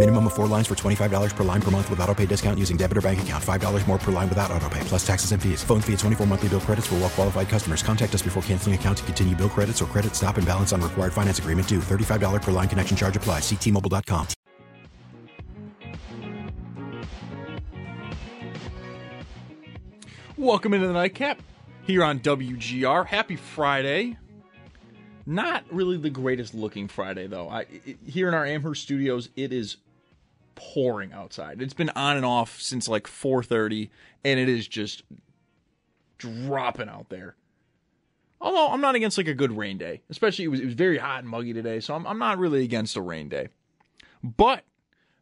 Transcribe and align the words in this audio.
Minimum 0.00 0.28
of 0.28 0.32
four 0.32 0.46
lines 0.46 0.66
for 0.66 0.74
$25 0.74 1.36
per 1.36 1.44
line 1.44 1.60
per 1.60 1.70
month 1.70 1.90
with 1.90 2.00
auto 2.00 2.14
pay 2.14 2.24
discount 2.24 2.58
using 2.58 2.78
debit 2.78 2.96
or 2.96 3.02
bank 3.02 3.20
account. 3.20 3.44
$5 3.44 3.86
more 3.86 3.98
per 3.98 4.10
line 4.10 4.30
without 4.30 4.50
auto 4.50 4.66
pay, 4.70 4.80
plus 4.84 5.06
taxes 5.06 5.32
and 5.32 5.42
fees. 5.42 5.62
Phone 5.62 5.82
fee 5.82 5.92
at 5.92 5.98
24 5.98 6.26
monthly 6.26 6.48
bill 6.48 6.60
credits 6.60 6.86
for 6.86 6.94
well 6.94 7.10
qualified 7.10 7.50
customers. 7.50 7.82
Contact 7.82 8.14
us 8.14 8.22
before 8.22 8.42
canceling 8.44 8.74
account 8.74 8.96
to 8.96 9.04
continue 9.04 9.36
bill 9.36 9.50
credits 9.50 9.82
or 9.82 9.84
credit 9.84 10.16
stop 10.16 10.38
and 10.38 10.46
balance 10.46 10.72
on 10.72 10.80
required 10.80 11.12
finance 11.12 11.38
agreement 11.38 11.68
due. 11.68 11.80
$35 11.80 12.40
per 12.40 12.50
line 12.50 12.66
connection 12.66 12.96
charge 12.96 13.14
applies. 13.14 13.42
Ctmobile.com. 13.42 14.26
Welcome 20.38 20.72
into 20.72 20.86
the 20.86 20.94
nightcap 20.94 21.42
here 21.82 22.02
on 22.02 22.20
WGR. 22.20 23.04
Happy 23.04 23.36
Friday. 23.36 24.16
Not 25.26 25.64
really 25.70 25.98
the 25.98 26.08
greatest 26.08 26.54
looking 26.54 26.88
Friday 26.88 27.26
though. 27.26 27.50
I 27.50 27.66
it, 27.84 27.98
here 28.06 28.28
in 28.28 28.32
our 28.34 28.46
Amherst 28.46 28.82
studios, 28.82 29.28
it 29.36 29.52
is 29.52 29.76
pouring 30.60 31.12
outside. 31.12 31.62
It's 31.62 31.74
been 31.74 31.90
on 31.90 32.16
and 32.16 32.26
off 32.26 32.60
since 32.60 32.86
like 32.86 33.06
4:30 33.06 33.90
and 34.24 34.38
it 34.38 34.48
is 34.48 34.68
just 34.68 35.02
dropping 36.18 36.88
out 36.88 37.08
there. 37.08 37.36
Although 38.42 38.68
I'm 38.68 38.80
not 38.80 38.94
against 38.94 39.16
like 39.16 39.28
a 39.28 39.34
good 39.34 39.56
rain 39.56 39.78
day, 39.78 40.02
especially 40.10 40.44
it 40.44 40.48
was 40.48 40.60
it 40.60 40.66
was 40.66 40.74
very 40.74 40.98
hot 40.98 41.20
and 41.20 41.28
muggy 41.28 41.52
today, 41.52 41.80
so 41.80 41.94
I'm 41.94 42.06
I'm 42.06 42.18
not 42.18 42.38
really 42.38 42.62
against 42.62 42.96
a 42.96 43.02
rain 43.02 43.28
day. 43.28 43.48
But 44.22 44.64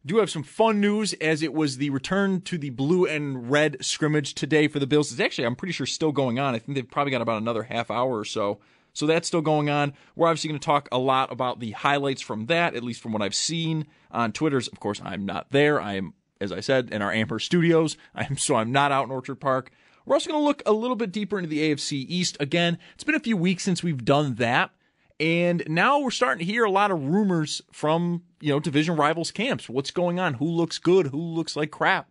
do 0.04 0.18
have 0.18 0.30
some 0.30 0.42
fun 0.42 0.80
news 0.80 1.12
as 1.14 1.42
it 1.42 1.52
was 1.52 1.76
the 1.76 1.90
return 1.90 2.40
to 2.40 2.58
the 2.58 2.70
blue 2.70 3.06
and 3.06 3.50
red 3.50 3.76
scrimmage 3.84 4.34
today 4.34 4.66
for 4.66 4.78
the 4.78 4.86
Bills. 4.86 5.12
It's 5.12 5.20
actually, 5.20 5.44
I'm 5.44 5.56
pretty 5.56 5.72
sure, 5.72 5.86
still 5.86 6.12
going 6.12 6.38
on. 6.38 6.54
I 6.54 6.58
think 6.58 6.74
they've 6.74 6.90
probably 6.90 7.10
got 7.10 7.20
about 7.20 7.42
another 7.42 7.64
half 7.64 7.90
hour 7.90 8.18
or 8.18 8.24
so. 8.24 8.58
So 8.98 9.06
that's 9.06 9.28
still 9.28 9.42
going 9.42 9.70
on. 9.70 9.94
We're 10.16 10.26
obviously 10.26 10.48
going 10.48 10.58
to 10.58 10.66
talk 10.66 10.88
a 10.90 10.98
lot 10.98 11.30
about 11.30 11.60
the 11.60 11.70
highlights 11.70 12.20
from 12.20 12.46
that, 12.46 12.74
at 12.74 12.82
least 12.82 13.00
from 13.00 13.12
what 13.12 13.22
I've 13.22 13.34
seen 13.34 13.86
on 14.10 14.32
Twitter's. 14.32 14.66
Of 14.66 14.80
course, 14.80 15.00
I'm 15.04 15.24
not 15.24 15.50
there. 15.50 15.80
I 15.80 15.94
am, 15.94 16.14
as 16.40 16.50
I 16.50 16.58
said, 16.58 16.90
in 16.90 17.00
our 17.00 17.12
Amherst 17.12 17.46
studios. 17.46 17.96
I'm 18.12 18.36
so 18.36 18.56
I'm 18.56 18.72
not 18.72 18.90
out 18.90 19.04
in 19.04 19.12
Orchard 19.12 19.36
Park. 19.36 19.70
We're 20.04 20.16
also 20.16 20.30
going 20.30 20.42
to 20.42 20.44
look 20.44 20.64
a 20.66 20.72
little 20.72 20.96
bit 20.96 21.12
deeper 21.12 21.38
into 21.38 21.48
the 21.48 21.60
AFC 21.60 22.06
East. 22.08 22.36
Again, 22.40 22.76
it's 22.94 23.04
been 23.04 23.14
a 23.14 23.20
few 23.20 23.36
weeks 23.36 23.62
since 23.62 23.84
we've 23.84 24.04
done 24.04 24.34
that. 24.34 24.72
And 25.20 25.62
now 25.68 26.00
we're 26.00 26.10
starting 26.10 26.44
to 26.44 26.52
hear 26.52 26.64
a 26.64 26.70
lot 26.70 26.90
of 26.90 27.00
rumors 27.00 27.62
from, 27.70 28.24
you 28.40 28.48
know, 28.48 28.58
division 28.58 28.96
rivals 28.96 29.30
camps. 29.30 29.68
What's 29.68 29.92
going 29.92 30.18
on? 30.18 30.34
Who 30.34 30.46
looks 30.46 30.78
good? 30.78 31.08
Who 31.08 31.20
looks 31.20 31.54
like 31.54 31.70
crap? 31.70 32.10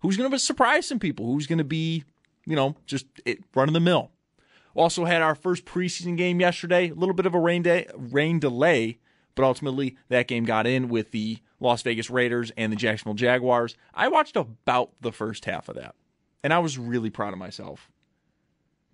Who's 0.00 0.18
going 0.18 0.30
to 0.30 0.38
surprise 0.38 0.86
some 0.86 0.98
people? 0.98 1.24
Who's 1.24 1.46
going 1.46 1.56
to 1.56 1.64
be, 1.64 2.04
you 2.44 2.54
know, 2.54 2.76
just 2.84 3.06
run 3.54 3.68
of 3.68 3.72
the 3.74 3.80
mill? 3.80 4.10
Also 4.74 5.04
had 5.04 5.22
our 5.22 5.34
first 5.34 5.64
preseason 5.64 6.16
game 6.16 6.40
yesterday. 6.40 6.90
A 6.90 6.94
little 6.94 7.14
bit 7.14 7.26
of 7.26 7.34
a 7.34 7.40
rain 7.40 7.62
day, 7.62 7.86
rain 7.94 8.38
delay, 8.38 8.98
but 9.34 9.44
ultimately 9.44 9.96
that 10.08 10.28
game 10.28 10.44
got 10.44 10.66
in 10.66 10.88
with 10.88 11.10
the 11.10 11.38
Las 11.60 11.82
Vegas 11.82 12.10
Raiders 12.10 12.52
and 12.56 12.72
the 12.72 12.76
Jacksonville 12.76 13.14
Jaguars. 13.14 13.76
I 13.94 14.08
watched 14.08 14.36
about 14.36 14.90
the 15.00 15.12
first 15.12 15.44
half 15.44 15.68
of 15.68 15.76
that, 15.76 15.94
and 16.42 16.52
I 16.52 16.58
was 16.58 16.78
really 16.78 17.10
proud 17.10 17.32
of 17.32 17.38
myself 17.38 17.90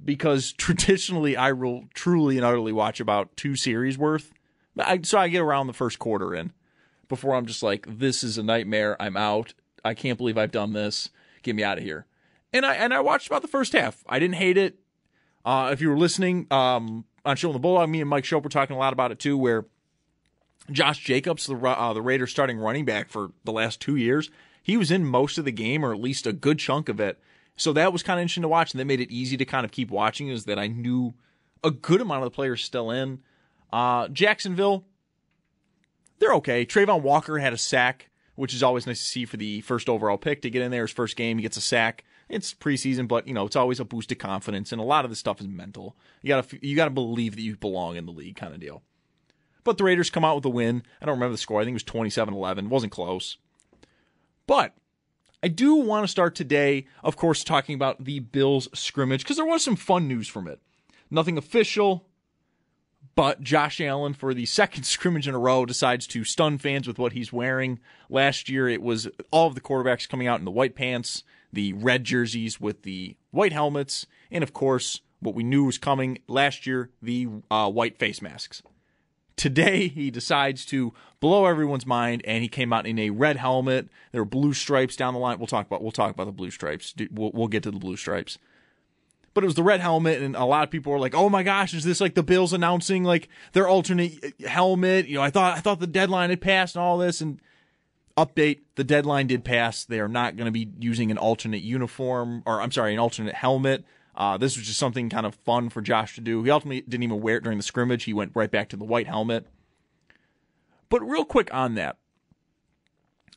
because 0.02 0.52
traditionally 0.58 1.36
I 1.36 1.52
will 1.52 1.84
truly 1.94 2.36
and 2.36 2.44
utterly 2.44 2.72
watch 2.72 3.00
about 3.00 3.36
two 3.36 3.56
series 3.56 3.98
worth. 3.98 4.32
So 5.02 5.18
I 5.18 5.28
get 5.28 5.40
around 5.40 5.68
the 5.68 5.72
first 5.72 5.98
quarter 5.98 6.34
in 6.34 6.52
before 7.08 7.34
I'm 7.34 7.46
just 7.46 7.62
like, 7.62 7.86
this 7.88 8.24
is 8.24 8.38
a 8.38 8.42
nightmare. 8.42 9.00
I'm 9.00 9.16
out. 9.16 9.54
I 9.84 9.94
can't 9.94 10.18
believe 10.18 10.38
I've 10.38 10.50
done 10.50 10.72
this. 10.72 11.10
Get 11.42 11.54
me 11.54 11.62
out 11.62 11.78
of 11.78 11.84
here. 11.84 12.06
And 12.52 12.64
I 12.64 12.74
and 12.74 12.94
I 12.94 13.00
watched 13.00 13.26
about 13.26 13.42
the 13.42 13.48
first 13.48 13.72
half. 13.72 14.02
I 14.08 14.18
didn't 14.18 14.36
hate 14.36 14.56
it. 14.56 14.78
Uh, 15.44 15.70
if 15.72 15.80
you 15.80 15.90
were 15.90 15.98
listening 15.98 16.46
um, 16.50 17.04
on 17.24 17.36
Schopp 17.36 17.52
the 17.52 17.58
Bulldog, 17.58 17.88
me 17.88 18.00
and 18.00 18.08
Mike 18.08 18.24
Schopp 18.24 18.42
were 18.42 18.48
talking 18.48 18.74
a 18.76 18.78
lot 18.78 18.92
about 18.92 19.12
it 19.12 19.18
too, 19.18 19.36
where 19.36 19.66
Josh 20.70 20.98
Jacobs, 21.00 21.46
the 21.46 21.56
uh, 21.56 21.92
the 21.92 22.02
Raiders 22.02 22.30
starting 22.30 22.58
running 22.58 22.84
back 22.84 23.08
for 23.10 23.32
the 23.44 23.52
last 23.52 23.80
two 23.80 23.96
years, 23.96 24.30
he 24.62 24.76
was 24.76 24.90
in 24.90 25.04
most 25.04 25.36
of 25.36 25.44
the 25.44 25.52
game 25.52 25.84
or 25.84 25.92
at 25.92 26.00
least 26.00 26.26
a 26.26 26.32
good 26.32 26.58
chunk 26.58 26.88
of 26.88 27.00
it. 27.00 27.20
So 27.56 27.72
that 27.74 27.92
was 27.92 28.02
kind 28.02 28.18
of 28.18 28.22
interesting 28.22 28.42
to 28.42 28.48
watch, 28.48 28.72
and 28.72 28.80
that 28.80 28.86
made 28.86 29.00
it 29.00 29.10
easy 29.10 29.36
to 29.36 29.44
kind 29.44 29.64
of 29.64 29.70
keep 29.70 29.90
watching. 29.90 30.28
Is 30.28 30.46
that 30.46 30.58
I 30.58 30.66
knew 30.66 31.14
a 31.62 31.70
good 31.70 32.00
amount 32.00 32.24
of 32.24 32.32
the 32.32 32.34
players 32.34 32.64
still 32.64 32.90
in. 32.90 33.20
Uh, 33.72 34.08
Jacksonville, 34.08 34.84
they're 36.18 36.34
okay. 36.34 36.64
Travon 36.64 37.02
Walker 37.02 37.38
had 37.38 37.52
a 37.52 37.58
sack, 37.58 38.10
which 38.34 38.54
is 38.54 38.62
always 38.62 38.86
nice 38.86 38.98
to 38.98 39.04
see 39.04 39.24
for 39.24 39.36
the 39.36 39.60
first 39.60 39.88
overall 39.88 40.16
pick 40.16 40.42
to 40.42 40.50
get 40.50 40.62
in 40.62 40.70
there. 40.70 40.82
His 40.82 40.90
first 40.92 41.16
game, 41.16 41.38
he 41.38 41.42
gets 41.42 41.56
a 41.56 41.60
sack. 41.62 42.04
It's 42.28 42.54
preseason, 42.54 43.06
but 43.06 43.28
you 43.28 43.34
know 43.34 43.46
it's 43.46 43.56
always 43.56 43.80
a 43.80 43.84
boost 43.84 44.12
of 44.12 44.18
confidence, 44.18 44.72
and 44.72 44.80
a 44.80 44.84
lot 44.84 45.04
of 45.04 45.10
this 45.10 45.18
stuff 45.18 45.40
is 45.40 45.48
mental. 45.48 45.96
You 46.22 46.28
gotta 46.28 46.58
you 46.62 46.76
gotta 46.76 46.90
believe 46.90 47.36
that 47.36 47.42
you 47.42 47.56
belong 47.56 47.96
in 47.96 48.06
the 48.06 48.12
league, 48.12 48.36
kind 48.36 48.54
of 48.54 48.60
deal. 48.60 48.82
But 49.64 49.78
the 49.78 49.84
Raiders 49.84 50.10
come 50.10 50.24
out 50.24 50.36
with 50.36 50.44
a 50.44 50.50
win. 50.50 50.82
I 51.00 51.06
don't 51.06 51.14
remember 51.14 51.32
the 51.32 51.38
score. 51.38 51.60
I 51.60 51.64
think 51.64 51.72
it 51.72 51.84
was 51.86 52.10
27-11. 52.10 52.68
wasn't 52.68 52.92
close. 52.92 53.38
But 54.46 54.74
I 55.42 55.48
do 55.48 55.74
want 55.74 56.04
to 56.04 56.08
start 56.08 56.34
today, 56.34 56.86
of 57.02 57.16
course, 57.16 57.42
talking 57.42 57.74
about 57.74 58.04
the 58.04 58.20
Bills 58.20 58.68
scrimmage 58.74 59.22
because 59.22 59.36
there 59.36 59.46
was 59.46 59.64
some 59.64 59.76
fun 59.76 60.06
news 60.06 60.28
from 60.28 60.46
it. 60.48 60.60
Nothing 61.10 61.38
official, 61.38 62.06
but 63.14 63.40
Josh 63.40 63.80
Allen, 63.80 64.14
for 64.14 64.34
the 64.34 64.46
second 64.46 64.84
scrimmage 64.84 65.28
in 65.28 65.34
a 65.34 65.38
row, 65.38 65.64
decides 65.66 66.06
to 66.08 66.24
stun 66.24 66.58
fans 66.58 66.86
with 66.86 66.98
what 66.98 67.12
he's 67.12 67.32
wearing. 67.32 67.78
Last 68.08 68.48
year, 68.48 68.68
it 68.68 68.82
was 68.82 69.08
all 69.30 69.46
of 69.46 69.54
the 69.54 69.60
quarterbacks 69.60 70.08
coming 70.08 70.26
out 70.26 70.38
in 70.38 70.44
the 70.44 70.50
white 70.50 70.74
pants, 70.74 71.22
the 71.54 71.72
red 71.72 72.04
jerseys 72.04 72.60
with 72.60 72.82
the 72.82 73.16
white 73.30 73.52
helmets, 73.52 74.06
and 74.30 74.42
of 74.42 74.52
course, 74.52 75.00
what 75.20 75.34
we 75.34 75.42
knew 75.42 75.64
was 75.64 75.78
coming 75.78 76.18
last 76.28 76.66
year 76.66 76.90
the 77.02 77.28
uh, 77.50 77.70
white 77.70 77.98
face 77.98 78.20
masks. 78.20 78.62
Today, 79.36 79.88
he 79.88 80.10
decides 80.10 80.64
to 80.66 80.92
blow 81.18 81.46
everyone's 81.46 81.86
mind, 81.86 82.22
and 82.24 82.42
he 82.42 82.48
came 82.48 82.72
out 82.72 82.86
in 82.86 82.98
a 82.98 83.10
red 83.10 83.36
helmet. 83.36 83.88
There 84.12 84.20
were 84.20 84.26
blue 84.26 84.52
stripes 84.52 84.94
down 84.94 85.12
the 85.12 85.20
line. 85.20 85.38
We'll 85.38 85.48
talk 85.48 85.66
about 85.66 85.82
we'll 85.82 85.90
talk 85.90 86.12
about 86.12 86.26
the 86.26 86.32
blue 86.32 86.50
stripes. 86.50 86.94
We'll, 87.10 87.32
we'll 87.32 87.48
get 87.48 87.64
to 87.64 87.72
the 87.72 87.78
blue 87.78 87.96
stripes. 87.96 88.38
But 89.32 89.42
it 89.42 89.46
was 89.46 89.56
the 89.56 89.64
red 89.64 89.80
helmet, 89.80 90.22
and 90.22 90.36
a 90.36 90.44
lot 90.44 90.62
of 90.62 90.70
people 90.70 90.92
were 90.92 91.00
like, 91.00 91.14
"Oh 91.14 91.28
my 91.28 91.42
gosh, 91.42 91.74
is 91.74 91.82
this 91.82 92.00
like 92.00 92.14
the 92.14 92.22
Bills 92.22 92.52
announcing 92.52 93.02
like 93.02 93.28
their 93.52 93.66
alternate 93.66 94.34
helmet?" 94.46 95.08
You 95.08 95.16
know, 95.16 95.22
I 95.22 95.30
thought 95.30 95.56
I 95.58 95.60
thought 95.60 95.80
the 95.80 95.88
deadline 95.88 96.30
had 96.30 96.40
passed 96.40 96.76
and 96.76 96.82
all 96.84 96.98
this. 96.98 97.20
And 97.20 97.40
update: 98.16 98.60
the 98.74 98.84
deadline 98.84 99.26
did 99.26 99.44
pass. 99.44 99.84
They 99.84 100.00
are 100.00 100.08
not 100.08 100.36
going 100.36 100.46
to 100.46 100.52
be 100.52 100.70
using 100.78 101.10
an 101.10 101.18
alternate 101.18 101.62
uniform, 101.62 102.42
or 102.46 102.60
I'm 102.60 102.72
sorry, 102.72 102.92
an 102.92 102.98
alternate 102.98 103.34
helmet. 103.34 103.84
Uh, 104.16 104.36
this 104.38 104.56
was 104.56 104.66
just 104.66 104.78
something 104.78 105.10
kind 105.10 105.26
of 105.26 105.34
fun 105.34 105.68
for 105.70 105.80
Josh 105.80 106.14
to 106.14 106.20
do. 106.20 106.42
He 106.44 106.50
ultimately 106.50 106.82
didn't 106.82 107.02
even 107.02 107.20
wear 107.20 107.38
it 107.38 107.42
during 107.42 107.58
the 107.58 107.64
scrimmage. 107.64 108.04
He 108.04 108.14
went 108.14 108.32
right 108.34 108.50
back 108.50 108.68
to 108.68 108.76
the 108.76 108.84
white 108.84 109.08
helmet. 109.08 109.46
But 110.88 111.02
real 111.02 111.24
quick 111.24 111.52
on 111.52 111.74
that, 111.74 111.96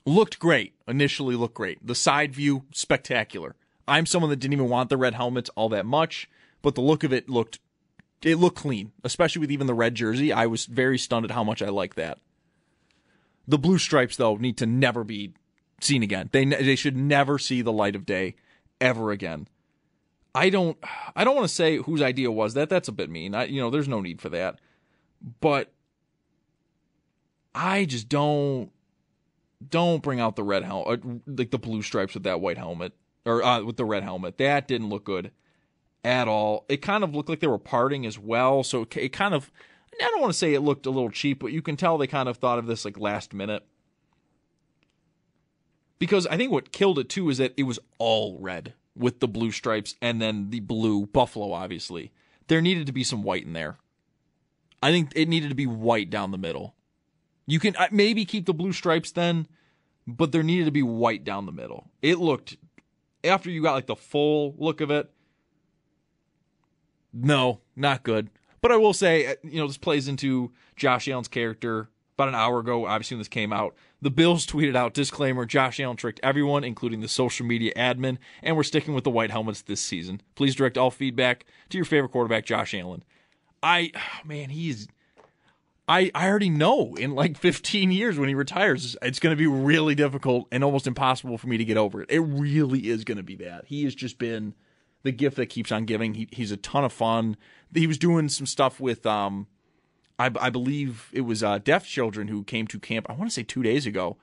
looked 0.05 0.37
great. 0.37 0.75
Initially 0.87 1.35
looked 1.35 1.55
great. 1.55 1.85
The 1.85 1.95
side 1.95 2.33
view, 2.33 2.65
spectacular. 2.71 3.55
I'm 3.87 4.05
someone 4.05 4.29
that 4.29 4.35
didn't 4.35 4.53
even 4.53 4.69
want 4.69 4.89
the 4.89 4.97
red 4.97 5.15
helmets 5.15 5.49
all 5.55 5.69
that 5.69 5.85
much, 5.85 6.29
but 6.61 6.75
the 6.75 6.81
look 6.81 7.03
of 7.03 7.13
it 7.13 7.29
looked 7.29 7.59
it 8.23 8.35
looked 8.35 8.57
clean, 8.57 8.91
especially 9.03 9.39
with 9.39 9.51
even 9.51 9.67
the 9.67 9.73
red 9.73 9.95
jersey. 9.95 10.33
I 10.33 10.47
was 10.47 10.65
very 10.65 10.97
stunned 10.97 11.25
at 11.25 11.31
how 11.31 11.43
much 11.43 11.61
I 11.61 11.69
like 11.69 11.95
that. 11.95 12.19
The 13.47 13.57
blue 13.57 13.77
stripes 13.77 14.17
though 14.17 14.35
need 14.35 14.57
to 14.57 14.65
never 14.65 15.03
be 15.03 15.33
seen 15.81 16.03
again. 16.03 16.29
They 16.31 16.45
they 16.45 16.75
should 16.75 16.97
never 16.97 17.37
see 17.37 17.61
the 17.61 17.71
light 17.71 17.95
of 17.95 18.05
day 18.05 18.35
ever 18.81 19.11
again. 19.11 19.47
I 20.35 20.49
don't 20.49 20.77
I 21.15 21.23
don't 21.23 21.35
want 21.35 21.47
to 21.47 21.53
say 21.53 21.77
whose 21.77 22.01
idea 22.01 22.31
was 22.31 22.53
that. 22.53 22.69
That's 22.69 22.87
a 22.87 22.91
bit 22.91 23.09
mean. 23.09 23.33
I, 23.33 23.45
you 23.45 23.61
know, 23.61 23.69
there's 23.69 23.87
no 23.87 24.01
need 24.01 24.21
for 24.21 24.29
that. 24.29 24.59
But 25.39 25.71
I 27.55 27.85
just 27.85 28.07
don't 28.07 28.71
don't 29.67 30.03
bring 30.03 30.19
out 30.19 30.35
the 30.35 30.43
red 30.43 30.63
helmet, 30.63 31.01
like 31.25 31.51
the 31.51 31.57
blue 31.57 31.81
stripes 31.81 32.13
with 32.13 32.23
that 32.23 32.39
white 32.41 32.57
helmet 32.57 32.93
or 33.25 33.43
uh, 33.43 33.63
with 33.63 33.77
the 33.77 33.85
red 33.85 34.03
helmet. 34.03 34.37
That 34.37 34.67
didn't 34.67 34.89
look 34.89 35.03
good 35.03 35.31
at 36.03 36.27
all. 36.27 36.65
It 36.69 36.77
kind 36.77 37.03
of 37.03 37.15
looked 37.15 37.29
like 37.29 37.39
they 37.39 37.47
were 37.47 37.57
parting 37.57 38.05
as 38.05 38.19
well. 38.19 38.63
So 38.63 38.83
it, 38.83 38.95
it 38.97 39.09
kind 39.09 39.33
of 39.33 39.51
I 40.01 40.05
don't 40.05 40.21
want 40.21 40.33
to 40.33 40.37
say 40.37 40.53
it 40.53 40.61
looked 40.61 40.85
a 40.85 40.91
little 40.91 41.09
cheap, 41.09 41.39
but 41.39 41.51
you 41.51 41.61
can 41.61 41.75
tell 41.75 41.97
they 41.97 42.07
kind 42.07 42.29
of 42.29 42.37
thought 42.37 42.59
of 42.59 42.67
this 42.67 42.85
like 42.85 42.99
last 42.99 43.33
minute. 43.33 43.65
Because 45.99 46.27
I 46.27 46.37
think 46.37 46.51
what 46.51 46.71
killed 46.71 46.99
it 46.99 47.09
too 47.09 47.29
is 47.29 47.39
that 47.39 47.53
it 47.57 47.63
was 47.63 47.79
all 47.97 48.37
red 48.39 48.73
with 48.95 49.19
the 49.19 49.27
blue 49.27 49.51
stripes 49.51 49.95
and 50.01 50.21
then 50.21 50.49
the 50.49 50.59
blue 50.59 51.07
buffalo, 51.07 51.51
obviously. 51.51 52.11
There 52.47 52.61
needed 52.61 52.85
to 52.87 52.93
be 52.93 53.03
some 53.03 53.23
white 53.23 53.45
in 53.45 53.53
there. 53.53 53.77
I 54.81 54.91
think 54.91 55.11
it 55.15 55.27
needed 55.27 55.49
to 55.49 55.55
be 55.55 55.65
white 55.65 56.09
down 56.09 56.31
the 56.31 56.37
middle. 56.37 56.75
You 57.45 57.59
can 57.59 57.75
uh, 57.77 57.87
maybe 57.91 58.25
keep 58.25 58.45
the 58.45 58.53
blue 58.53 58.73
stripes 58.73 59.11
then, 59.11 59.47
but 60.05 60.31
there 60.31 60.43
needed 60.43 60.65
to 60.65 60.71
be 60.71 60.83
white 60.83 61.23
down 61.23 61.45
the 61.45 61.51
middle. 61.51 61.89
It 62.01 62.19
looked, 62.19 62.57
after 63.23 63.49
you 63.49 63.63
got 63.63 63.73
like 63.73 63.87
the 63.87 63.95
full 63.95 64.55
look 64.57 64.81
of 64.81 64.91
it, 64.91 65.09
no, 67.13 67.61
not 67.75 68.03
good. 68.03 68.29
But 68.61 68.71
I 68.71 68.77
will 68.77 68.93
say, 68.93 69.27
uh, 69.27 69.35
you 69.43 69.59
know, 69.59 69.67
this 69.67 69.77
plays 69.77 70.07
into 70.07 70.51
Josh 70.75 71.07
Allen's 71.07 71.27
character. 71.27 71.89
About 72.15 72.29
an 72.29 72.35
hour 72.35 72.57
ago, 72.59 72.87
obviously, 72.87 73.13
when 73.13 73.19
this 73.19 73.27
came 73.27 73.53
out, 73.53 73.75
the 74.01 74.09
Bills 74.09 74.47
tweeted 74.47 74.75
out 74.75 74.95
disclaimer 74.95 75.45
Josh 75.45 75.79
Allen 75.79 75.97
tricked 75.97 76.19
everyone, 76.23 76.63
including 76.63 77.01
the 77.01 77.07
social 77.07 77.45
media 77.45 77.71
admin, 77.75 78.17
and 78.41 78.57
we're 78.57 78.63
sticking 78.63 78.95
with 78.95 79.03
the 79.03 79.11
white 79.11 79.29
helmets 79.29 79.61
this 79.61 79.81
season. 79.81 80.21
Please 80.33 80.55
direct 80.55 80.79
all 80.79 80.89
feedback 80.89 81.45
to 81.69 81.77
your 81.77 81.85
favorite 81.85 82.09
quarterback, 82.09 82.43
Josh 82.45 82.73
Allen. 82.73 83.03
I, 83.61 83.91
oh, 83.95 83.99
man, 84.27 84.49
he's. 84.49 84.87
I, 85.89 86.11
I 86.13 86.27
already 86.27 86.49
know 86.49 86.95
in 86.95 87.15
like 87.15 87.37
15 87.39 87.91
years 87.91 88.17
when 88.17 88.27
he 88.29 88.35
retires, 88.35 88.97
it's 89.01 89.19
going 89.19 89.35
to 89.35 89.39
be 89.39 89.47
really 89.47 89.95
difficult 89.95 90.47
and 90.51 90.63
almost 90.63 90.87
impossible 90.87 91.37
for 91.37 91.47
me 91.47 91.57
to 91.57 91.63
get 91.65 91.77
over 91.77 92.01
it. 92.01 92.09
It 92.09 92.19
really 92.19 92.89
is 92.89 93.03
going 93.03 93.17
to 93.17 93.23
be 93.23 93.35
bad. 93.35 93.63
He 93.67 93.83
has 93.83 93.95
just 93.95 94.17
been 94.17 94.53
the 95.03 95.11
gift 95.11 95.37
that 95.37 95.47
keeps 95.47 95.71
on 95.71 95.85
giving. 95.85 96.13
He, 96.13 96.27
he's 96.31 96.51
a 96.51 96.57
ton 96.57 96.83
of 96.83 96.93
fun. 96.93 97.37
He 97.73 97.87
was 97.87 97.97
doing 97.97 98.29
some 98.29 98.45
stuff 98.45 98.79
with 98.79 99.05
um, 99.05 99.47
I, 100.19 100.31
I 100.39 100.49
believe 100.49 101.09
it 101.13 101.21
was 101.21 101.43
uh, 101.43 101.59
deaf 101.59 101.85
children 101.85 102.27
who 102.27 102.43
came 102.43 102.67
to 102.67 102.79
camp. 102.79 103.07
I 103.09 103.13
want 103.13 103.29
to 103.29 103.33
say 103.33 103.43
two 103.43 103.63
days 103.63 103.85
ago, 103.85 104.17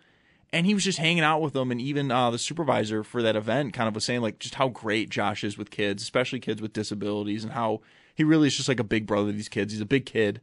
and 0.52 0.66
he 0.66 0.74
was 0.74 0.84
just 0.84 0.98
hanging 0.98 1.22
out 1.22 1.40
with 1.40 1.52
them. 1.52 1.70
And 1.70 1.80
even 1.80 2.10
uh, 2.10 2.30
the 2.30 2.38
supervisor 2.38 3.04
for 3.04 3.22
that 3.22 3.36
event 3.36 3.72
kind 3.72 3.88
of 3.88 3.94
was 3.94 4.04
saying 4.04 4.20
like 4.20 4.38
just 4.38 4.56
how 4.56 4.68
great 4.68 5.10
Josh 5.10 5.44
is 5.44 5.56
with 5.56 5.70
kids, 5.70 6.02
especially 6.02 6.40
kids 6.40 6.60
with 6.60 6.72
disabilities, 6.72 7.44
and 7.44 7.52
how 7.52 7.80
he 8.14 8.24
really 8.24 8.48
is 8.48 8.56
just 8.56 8.68
like 8.68 8.80
a 8.80 8.84
big 8.84 9.06
brother 9.06 9.30
to 9.30 9.36
these 9.36 9.48
kids. 9.48 9.72
He's 9.72 9.82
a 9.82 9.86
big 9.86 10.06
kid. 10.06 10.40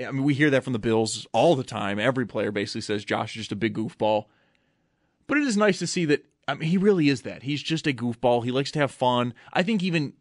I 0.00 0.10
mean, 0.10 0.24
we 0.24 0.34
hear 0.34 0.50
that 0.50 0.64
from 0.64 0.72
the 0.72 0.78
Bills 0.78 1.26
all 1.32 1.54
the 1.54 1.64
time. 1.64 1.98
Every 1.98 2.26
player 2.26 2.50
basically 2.50 2.80
says 2.80 3.04
Josh 3.04 3.36
is 3.36 3.42
just 3.42 3.52
a 3.52 3.56
big 3.56 3.74
goofball. 3.74 4.26
But 5.26 5.38
it 5.38 5.44
is 5.44 5.56
nice 5.56 5.78
to 5.78 5.86
see 5.86 6.04
that. 6.06 6.24
I 6.52 6.54
mean, 6.54 6.68
he 6.68 6.76
really 6.76 7.08
is 7.08 7.22
that. 7.22 7.42
He's 7.42 7.62
just 7.62 7.86
a 7.86 7.92
goofball. 7.92 8.44
He 8.44 8.50
likes 8.50 8.70
to 8.72 8.78
have 8.78 8.90
fun. 8.90 9.34
I 9.52 9.62
think 9.62 9.82
even 9.82 10.12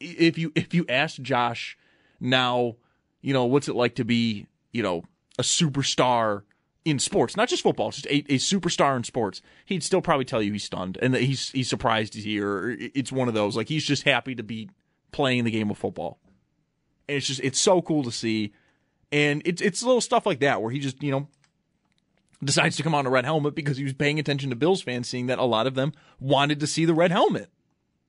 if 0.00 0.36
you 0.38 0.52
if 0.54 0.74
you 0.74 0.84
ask 0.88 1.20
Josh 1.20 1.78
now 2.20 2.76
you 3.20 3.32
know, 3.32 3.44
what's 3.44 3.68
it 3.68 3.76
like 3.76 3.94
to 3.96 4.04
be, 4.04 4.46
you 4.72 4.82
know, 4.82 5.04
a 5.38 5.42
superstar 5.42 6.42
in 6.84 6.98
sports, 6.98 7.36
not 7.36 7.48
just 7.48 7.62
football, 7.62 7.90
just 7.90 8.06
a, 8.06 8.18
a 8.32 8.38
superstar 8.38 8.96
in 8.96 9.04
sports, 9.04 9.42
he'd 9.64 9.82
still 9.82 10.00
probably 10.00 10.24
tell 10.24 10.42
you 10.42 10.52
he's 10.52 10.64
stunned 10.64 10.98
and 11.02 11.12
that 11.14 11.22
he's 11.22 11.50
he's 11.50 11.68
surprised 11.68 12.14
he's 12.14 12.24
here. 12.24 12.76
It's 12.78 13.12
one 13.12 13.28
of 13.28 13.34
those 13.34 13.56
like 13.56 13.68
he's 13.68 13.84
just 13.84 14.04
happy 14.04 14.34
to 14.34 14.42
be 14.42 14.70
playing 15.12 15.44
the 15.44 15.50
game 15.50 15.70
of 15.70 15.78
football. 15.78 16.18
And 17.08 17.16
it's 17.16 17.26
just 17.26 17.40
it's 17.42 17.60
so 17.60 17.82
cool 17.82 18.04
to 18.04 18.12
see, 18.12 18.52
and 19.10 19.42
it's 19.44 19.60
it's 19.60 19.82
little 19.82 20.00
stuff 20.00 20.26
like 20.26 20.40
that 20.40 20.62
where 20.62 20.70
he 20.70 20.78
just 20.78 21.02
you 21.02 21.10
know 21.10 21.28
decides 22.42 22.76
to 22.76 22.82
come 22.82 22.94
on 22.94 23.06
a 23.06 23.10
red 23.10 23.24
helmet 23.24 23.54
because 23.54 23.76
he 23.76 23.84
was 23.84 23.92
paying 23.92 24.18
attention 24.18 24.50
to 24.50 24.56
Bills 24.56 24.82
fans, 24.82 25.08
seeing 25.08 25.26
that 25.26 25.38
a 25.38 25.44
lot 25.44 25.66
of 25.66 25.74
them 25.74 25.92
wanted 26.20 26.60
to 26.60 26.66
see 26.66 26.84
the 26.84 26.94
red 26.94 27.10
helmet, 27.10 27.50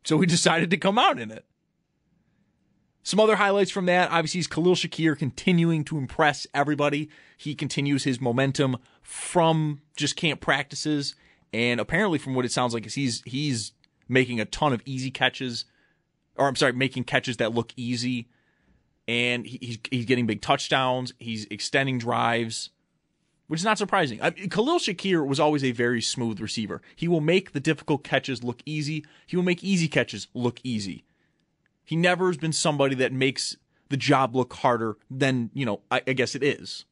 so 0.04 0.20
he 0.20 0.26
decided 0.28 0.70
to 0.70 0.78
come 0.78 0.98
out 0.98 1.20
in 1.20 1.32
it. 1.32 1.46
Some 3.02 3.20
other 3.20 3.38
highlights 3.38 3.72
from 3.72 3.86
that, 3.88 4.12
obviously, 4.12 4.40
is 4.40 4.48
Khalil 4.48 4.76
Shakir 4.76 5.18
continuing 5.18 5.84
to 5.86 5.98
impress 5.98 6.46
everybody. 6.54 7.10
He 7.38 7.56
continues 7.56 8.04
his 8.04 8.20
momentum 8.20 8.78
from 9.02 9.82
just 9.96 10.16
camp 10.16 10.42
practices, 10.42 11.16
and 11.52 11.80
apparently, 11.80 12.20
from 12.20 12.36
what 12.36 12.46
it 12.46 12.52
sounds 12.52 12.74
like, 12.74 12.86
is 12.86 12.94
he's 12.94 13.24
he's 13.26 13.72
making 14.08 14.40
a 14.40 14.46
ton 14.46 14.74
of 14.74 14.82
easy 14.86 15.10
catches, 15.10 15.66
or 16.36 16.48
I'm 16.48 16.56
sorry, 16.56 16.74
making 16.74 17.06
catches 17.06 17.38
that 17.38 17.54
look 17.54 17.74
easy, 17.76 18.28
and 19.08 19.48
he's 19.48 19.80
he's 19.90 20.06
getting 20.06 20.28
big 20.28 20.42
touchdowns. 20.42 21.14
He's 21.18 21.46
extending 21.46 21.98
drives, 21.98 22.70
which 23.50 23.62
is 23.62 23.66
not 23.66 23.80
surprising. 23.80 24.22
I 24.22 24.30
Khalil 24.30 24.78
Shakir 24.78 25.26
was 25.26 25.40
always 25.40 25.64
a 25.64 25.72
very 25.72 26.04
smooth 26.04 26.40
receiver. 26.40 26.84
He 26.96 27.08
will 27.08 27.20
make 27.20 27.52
the 27.52 27.60
difficult 27.60 28.04
catches 28.04 28.44
look 28.44 28.62
easy. 28.64 29.04
He 29.26 29.36
will 29.36 29.44
make 29.44 29.64
easy 29.64 29.88
catches 29.88 30.28
look 30.36 30.60
easy. 30.64 31.04
He 31.84 31.96
never 31.96 32.28
has 32.28 32.38
been 32.38 32.54
somebody 32.54 32.94
that 32.96 33.12
makes 33.12 33.58
the 33.90 33.98
job 33.98 34.36
look 34.36 34.54
harder 34.54 34.98
than, 35.10 35.50
you 35.56 35.66
know, 35.66 35.82
I, 35.90 36.04
I 36.06 36.14
guess 36.14 36.36
it 36.36 36.44
is. 36.44 36.86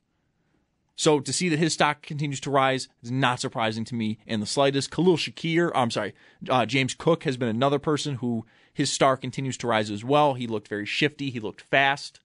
So 0.96 1.20
to 1.20 1.32
see 1.32 1.48
that 1.50 1.60
his 1.60 1.74
stock 1.74 2.02
continues 2.02 2.40
to 2.40 2.50
rise 2.50 2.90
is 3.04 3.12
not 3.12 3.40
surprising 3.40 3.86
to 3.86 3.96
me 3.96 4.18
in 4.26 4.40
the 4.40 4.48
slightest. 4.48 4.90
Khalil 4.90 5.16
Shakir, 5.16 5.72
I'm 5.76 5.92
sorry, 5.92 6.16
uh, 6.50 6.66
James 6.66 6.96
Cook 6.96 7.24
has 7.26 7.38
been 7.38 7.50
another 7.50 7.78
person 7.78 8.16
who 8.16 8.48
his 8.74 8.92
star 8.92 9.16
continues 9.16 9.58
to 9.58 9.68
rise 9.68 9.92
as 9.92 10.04
well. 10.04 10.34
He 10.34 10.48
looked 10.48 10.68
very 10.68 10.88
shifty. 10.88 11.30
He 11.30 11.40
looked 11.40 11.62
fast. 11.62 12.20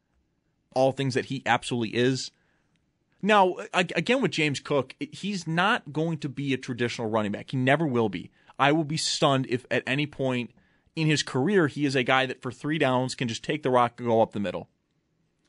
All 0.75 0.93
things 0.93 1.13
that 1.13 1.27
he 1.27 1.43
absolutely 1.45 1.91
is. 1.91 2.31
Now, 3.23 3.55
again 3.73 4.21
with 4.21 4.33
James 4.33 4.59
Cook, 4.59 4.97
he's 4.99 5.47
not 5.47 5.93
going 5.93 6.19
to 6.19 6.29
be 6.29 6.53
a 6.53 6.59
traditional 6.59 7.09
running 7.09 7.31
back. 7.31 7.53
He 7.53 7.57
never 7.57 7.87
will 7.87 8.09
be. 8.09 8.33
I 8.59 8.73
will 8.73 8.85
be 8.85 8.97
stunned 8.97 9.47
if 9.49 9.65
at 9.71 9.85
any 9.87 10.07
point 10.07 10.51
in 10.97 11.07
his 11.07 11.23
career, 11.23 11.69
he 11.69 11.87
is 11.87 11.95
a 11.95 12.03
guy 12.03 12.27
that 12.27 12.43
for 12.43 12.51
three 12.51 12.79
downs 12.79 13.15
can 13.15 13.29
just 13.29 13.45
take 13.45 13.63
the 13.63 13.71
rock 13.71 13.95
and 13.99 14.09
go 14.09 14.21
up 14.21 14.33
the 14.33 14.41
middle. 14.41 14.69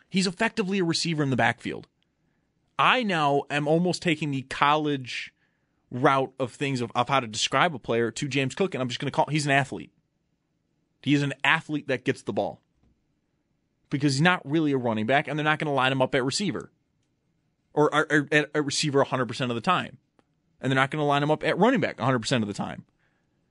He's 0.08 0.28
effectively 0.28 0.80
a 0.80 0.84
receiver 0.84 1.24
in 1.24 1.32
the 1.32 1.36
backfield. 1.36 1.88
I 2.78 3.04
now 3.04 3.44
am 3.50 3.68
almost 3.68 4.02
taking 4.02 4.32
the 4.32 4.44
college 4.44 5.34
route 5.92 6.34
of 6.40 6.54
things 6.54 6.82
of, 6.82 6.92
of 6.96 7.10
how 7.10 7.20
to 7.20 7.28
describe 7.28 7.76
a 7.76 7.80
player 7.80 8.12
to 8.12 8.28
James 8.28 8.56
Cook, 8.56 8.74
and 8.74 8.82
I'm 8.82 8.88
just 8.88 9.00
going 9.00 9.12
to 9.12 9.16
call 9.16 9.28
he's 9.30 9.46
an 9.46 9.52
athlete. 9.52 9.92
He 11.02 11.14
is 11.14 11.24
an 11.24 11.34
athlete 11.44 11.88
that 11.88 12.06
gets 12.06 12.22
the 12.22 12.34
ball 12.34 12.62
because 13.90 14.14
he's 14.14 14.22
not 14.22 14.42
really 14.50 14.72
a 14.72 14.78
running 14.78 15.06
back, 15.06 15.28
and 15.28 15.38
they're 15.38 15.44
not 15.44 15.60
going 15.60 15.68
to 15.68 15.74
line 15.74 15.92
him 15.92 16.02
up 16.02 16.16
at 16.16 16.24
receiver 16.24 16.72
or, 17.74 17.94
or, 17.94 18.28
at 18.32 18.50
a 18.54 18.62
receiver 18.62 19.04
100% 19.04 19.50
of 19.50 19.56
the 19.56 19.62
time, 19.62 19.98
and 20.62 20.72
they're 20.72 20.76
not 20.76 20.92
going 20.92 21.02
to 21.02 21.06
line 21.06 21.24
him 21.24 21.32
up 21.32 21.44
at 21.44 21.58
running 21.58 21.80
back 21.80 21.98
100% 21.98 22.42
of 22.42 22.48
the 22.48 22.54
time. 22.54 22.86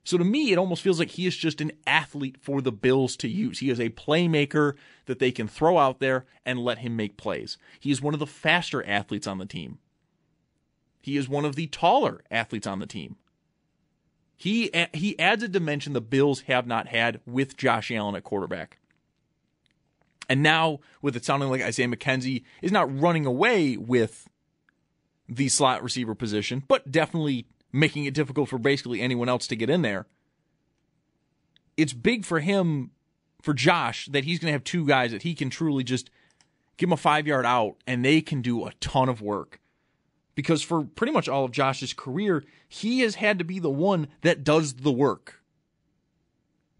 So 0.05 0.17
to 0.17 0.25
me, 0.25 0.51
it 0.51 0.57
almost 0.57 0.81
feels 0.81 0.99
like 0.99 1.11
he 1.11 1.25
is 1.25 1.35
just 1.35 1.61
an 1.61 1.71
athlete 1.87 2.35
for 2.41 2.61
the 2.61 2.73
Bills 2.73 3.15
to 3.17 3.29
use. 3.29 3.59
He 3.59 3.69
is 3.69 3.79
a 3.79 3.89
playmaker 3.89 4.73
that 5.05 5.19
they 5.19 5.31
can 5.31 5.47
throw 5.47 5.77
out 5.77 5.99
there 5.99 6.25
and 6.45 6.59
let 6.59 6.79
him 6.79 6.95
make 6.95 7.15
plays. 7.15 7.57
He 7.79 7.89
is 7.89 8.01
one 8.01 8.13
of 8.13 8.19
the 8.19 8.27
faster 8.27 8.85
athletes 8.85 9.27
on 9.27 9.37
the 9.37 9.45
team. 9.45 9.79
He 11.01 11.15
is 11.15 11.29
one 11.29 11.45
of 11.45 11.55
the 11.55 11.67
taller 11.67 12.21
athletes 12.29 12.67
on 12.67 12.79
the 12.79 12.85
team. 12.85 13.15
He 14.35 14.71
he 14.93 15.17
adds 15.19 15.43
a 15.43 15.47
dimension 15.47 15.93
the 15.93 16.01
Bills 16.01 16.41
have 16.41 16.67
not 16.67 16.87
had 16.87 17.21
with 17.25 17.55
Josh 17.55 17.91
Allen 17.91 18.15
at 18.15 18.23
quarterback. 18.23 18.79
And 20.33 20.41
now, 20.41 20.79
with 20.99 21.15
it 21.15 21.23
sounding 21.23 21.51
like 21.51 21.61
Isaiah 21.61 21.87
McKenzie 21.87 22.41
is 22.63 22.71
not 22.71 22.99
running 22.99 23.27
away 23.27 23.77
with 23.77 24.27
the 25.29 25.47
slot 25.47 25.83
receiver 25.83 26.15
position, 26.15 26.63
but 26.67 26.91
definitely 26.91 27.45
making 27.71 28.05
it 28.05 28.15
difficult 28.15 28.49
for 28.49 28.57
basically 28.57 28.99
anyone 28.99 29.29
else 29.29 29.45
to 29.45 29.55
get 29.55 29.69
in 29.69 29.83
there. 29.83 30.07
It's 31.77 31.93
big 31.93 32.25
for 32.25 32.39
him, 32.39 32.89
for 33.43 33.53
Josh, 33.53 34.07
that 34.07 34.23
he's 34.23 34.39
going 34.39 34.47
to 34.47 34.53
have 34.53 34.63
two 34.63 34.87
guys 34.87 35.11
that 35.11 35.21
he 35.21 35.35
can 35.35 35.51
truly 35.51 35.83
just 35.83 36.09
give 36.77 36.89
him 36.89 36.93
a 36.93 36.97
five 36.97 37.27
yard 37.27 37.45
out 37.45 37.75
and 37.85 38.03
they 38.03 38.19
can 38.19 38.41
do 38.41 38.65
a 38.65 38.73
ton 38.79 39.09
of 39.09 39.21
work. 39.21 39.61
Because 40.33 40.63
for 40.63 40.83
pretty 40.83 41.13
much 41.13 41.29
all 41.29 41.45
of 41.45 41.51
Josh's 41.51 41.93
career, 41.93 42.43
he 42.67 43.01
has 43.01 43.13
had 43.13 43.37
to 43.37 43.45
be 43.45 43.59
the 43.59 43.69
one 43.69 44.07
that 44.21 44.43
does 44.43 44.73
the 44.73 44.91
work. 44.91 45.42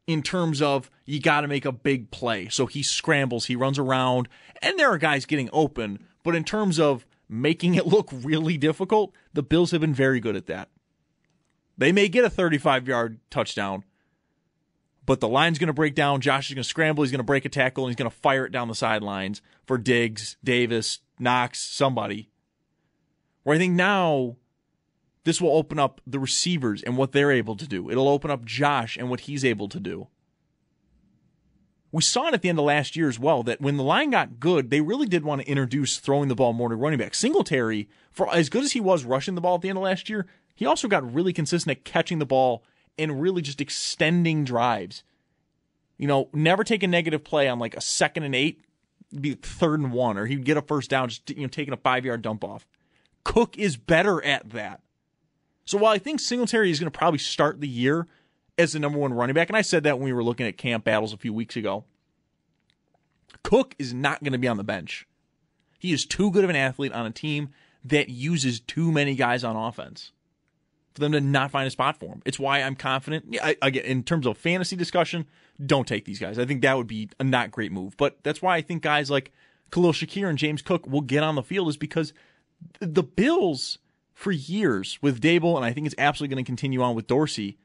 In 0.05 0.21
terms 0.21 0.61
of 0.61 0.89
you 1.05 1.21
got 1.21 1.41
to 1.41 1.47
make 1.47 1.65
a 1.65 1.71
big 1.71 2.11
play. 2.11 2.49
So 2.49 2.65
he 2.65 2.83
scrambles, 2.83 3.45
he 3.45 3.55
runs 3.55 3.79
around, 3.79 4.27
and 4.61 4.77
there 4.77 4.91
are 4.91 4.97
guys 4.97 5.25
getting 5.25 5.49
open. 5.53 6.05
But 6.23 6.35
in 6.35 6.43
terms 6.43 6.79
of 6.79 7.05
making 7.29 7.75
it 7.75 7.87
look 7.87 8.09
really 8.11 8.57
difficult, 8.57 9.13
the 9.33 9.43
Bills 9.43 9.71
have 9.71 9.81
been 9.81 9.93
very 9.93 10.19
good 10.19 10.35
at 10.35 10.47
that. 10.47 10.69
They 11.77 11.91
may 11.91 12.07
get 12.07 12.25
a 12.25 12.29
35 12.29 12.87
yard 12.87 13.19
touchdown, 13.29 13.83
but 15.05 15.19
the 15.19 15.27
line's 15.27 15.59
going 15.59 15.67
to 15.67 15.73
break 15.73 15.95
down. 15.95 16.21
Josh 16.21 16.49
is 16.49 16.55
going 16.55 16.63
to 16.63 16.69
scramble. 16.69 17.03
He's 17.03 17.11
going 17.11 17.19
to 17.19 17.23
break 17.23 17.45
a 17.45 17.49
tackle 17.49 17.85
and 17.85 17.91
he's 17.91 17.97
going 17.97 18.11
to 18.11 18.17
fire 18.17 18.45
it 18.45 18.51
down 18.51 18.67
the 18.67 18.75
sidelines 18.75 19.41
for 19.65 19.77
Diggs, 19.77 20.37
Davis, 20.43 20.99
Knox, 21.19 21.59
somebody. 21.59 22.29
Where 23.43 23.55
I 23.55 23.59
think 23.59 23.73
now 23.73 24.37
this 25.23 25.41
will 25.41 25.55
open 25.55 25.79
up 25.79 26.01
the 26.05 26.19
receivers 26.19 26.83
and 26.83 26.97
what 26.97 27.11
they're 27.11 27.31
able 27.31 27.55
to 27.55 27.67
do. 27.67 27.89
It'll 27.89 28.09
open 28.09 28.31
up 28.31 28.45
Josh 28.45 28.97
and 28.97 29.09
what 29.09 29.21
he's 29.21 29.45
able 29.45 29.69
to 29.69 29.79
do. 29.79 30.07
We 31.91 32.01
saw 32.01 32.27
it 32.27 32.33
at 32.33 32.41
the 32.41 32.49
end 32.49 32.57
of 32.57 32.65
last 32.65 32.95
year 32.95 33.07
as 33.07 33.19
well 33.19 33.43
that 33.43 33.61
when 33.61 33.77
the 33.77 33.83
line 33.83 34.09
got 34.09 34.39
good, 34.39 34.71
they 34.71 34.81
really 34.81 35.05
did 35.05 35.23
want 35.23 35.41
to 35.41 35.47
introduce 35.47 35.97
throwing 35.97 36.27
the 36.27 36.35
ball 36.35 36.51
more 36.51 36.69
to 36.69 36.75
running 36.75 36.97
back. 36.97 37.13
Singletary, 37.13 37.87
for 38.11 38.33
as 38.33 38.49
good 38.49 38.63
as 38.63 38.71
he 38.71 38.81
was 38.81 39.05
rushing 39.05 39.35
the 39.35 39.41
ball 39.41 39.55
at 39.55 39.61
the 39.61 39.69
end 39.69 39.77
of 39.77 39.83
last 39.83 40.09
year, 40.09 40.25
he 40.55 40.65
also 40.65 40.87
got 40.87 41.13
really 41.13 41.33
consistent 41.33 41.77
at 41.77 41.85
catching 41.85 42.17
the 42.17 42.25
ball 42.25 42.63
and 42.97 43.21
really 43.21 43.43
just 43.43 43.61
extending 43.61 44.43
drives. 44.43 45.03
You 45.97 46.07
know, 46.07 46.29
never 46.33 46.63
take 46.63 46.83
a 46.83 46.87
negative 46.87 47.23
play 47.23 47.47
on 47.47 47.59
like 47.59 47.75
a 47.75 47.81
second 47.81 48.23
and 48.23 48.35
eight, 48.35 48.61
be 49.19 49.35
third 49.35 49.79
and 49.79 49.91
one, 49.91 50.17
or 50.17 50.25
he'd 50.25 50.45
get 50.45 50.57
a 50.57 50.61
first 50.63 50.89
down 50.89 51.09
just 51.09 51.29
you 51.29 51.43
know 51.43 51.47
taking 51.47 51.73
a 51.73 51.77
five 51.77 52.05
yard 52.05 52.23
dump 52.23 52.43
off. 52.43 52.65
Cook 53.23 53.57
is 53.57 53.77
better 53.77 54.23
at 54.23 54.49
that. 54.49 54.81
So 55.65 55.77
while 55.77 55.93
I 55.93 55.97
think 55.97 56.19
Singletary 56.19 56.71
is 56.71 56.79
going 56.79 56.91
to 56.91 56.97
probably 56.97 57.19
start 57.19 57.61
the 57.61 57.67
year 57.67 58.07
as 58.57 58.73
the 58.73 58.79
number 58.79 58.99
one 58.99 59.13
running 59.13 59.33
back, 59.33 59.49
and 59.49 59.57
I 59.57 59.61
said 59.61 59.83
that 59.83 59.97
when 59.97 60.05
we 60.05 60.13
were 60.13 60.23
looking 60.23 60.45
at 60.45 60.57
camp 60.57 60.83
battles 60.83 61.13
a 61.13 61.17
few 61.17 61.33
weeks 61.33 61.55
ago, 61.55 61.85
Cook 63.43 63.75
is 63.79 63.93
not 63.93 64.23
going 64.23 64.33
to 64.33 64.39
be 64.39 64.47
on 64.47 64.57
the 64.57 64.63
bench. 64.63 65.07
He 65.79 65.91
is 65.91 66.05
too 66.05 66.31
good 66.31 66.43
of 66.43 66.49
an 66.49 66.55
athlete 66.55 66.93
on 66.93 67.05
a 67.05 67.11
team 67.11 67.49
that 67.83 68.09
uses 68.09 68.59
too 68.59 68.91
many 68.91 69.15
guys 69.15 69.43
on 69.43 69.55
offense 69.55 70.11
for 70.93 71.01
them 71.01 71.11
to 71.11 71.19
not 71.19 71.51
find 71.51 71.67
a 71.67 71.71
spot 71.71 71.99
for 71.99 72.07
him. 72.07 72.21
It's 72.25 72.39
why 72.39 72.61
I'm 72.61 72.75
confident. 72.75 73.25
Yeah, 73.29 73.45
I, 73.45 73.57
again, 73.61 73.83
in 73.83 74.03
terms 74.03 74.25
of 74.25 74.37
fantasy 74.37 74.75
discussion, 74.75 75.25
don't 75.63 75.87
take 75.87 76.05
these 76.05 76.19
guys. 76.19 76.39
I 76.39 76.45
think 76.45 76.61
that 76.61 76.77
would 76.77 76.87
be 76.87 77.09
a 77.19 77.23
not 77.23 77.51
great 77.51 77.71
move. 77.71 77.97
But 77.97 78.17
that's 78.23 78.41
why 78.41 78.55
I 78.55 78.61
think 78.61 78.83
guys 78.83 79.09
like 79.09 79.31
Khalil 79.71 79.91
Shakir 79.91 80.29
and 80.29 80.37
James 80.37 80.61
Cook 80.61 80.87
will 80.87 81.01
get 81.01 81.23
on 81.23 81.35
the 81.35 81.43
field 81.43 81.67
is 81.67 81.77
because 81.77 82.13
the 82.79 83.03
Bills 83.03 83.79
for 84.13 84.31
years 84.31 84.99
with 85.01 85.21
Daboll, 85.21 85.55
and 85.55 85.65
I 85.65 85.73
think 85.73 85.85
it's 85.85 85.95
absolutely 85.97 86.35
going 86.35 86.45
to 86.45 86.49
continue 86.49 86.81
on 86.81 86.95
with 86.95 87.07
Dorsey, 87.07 87.57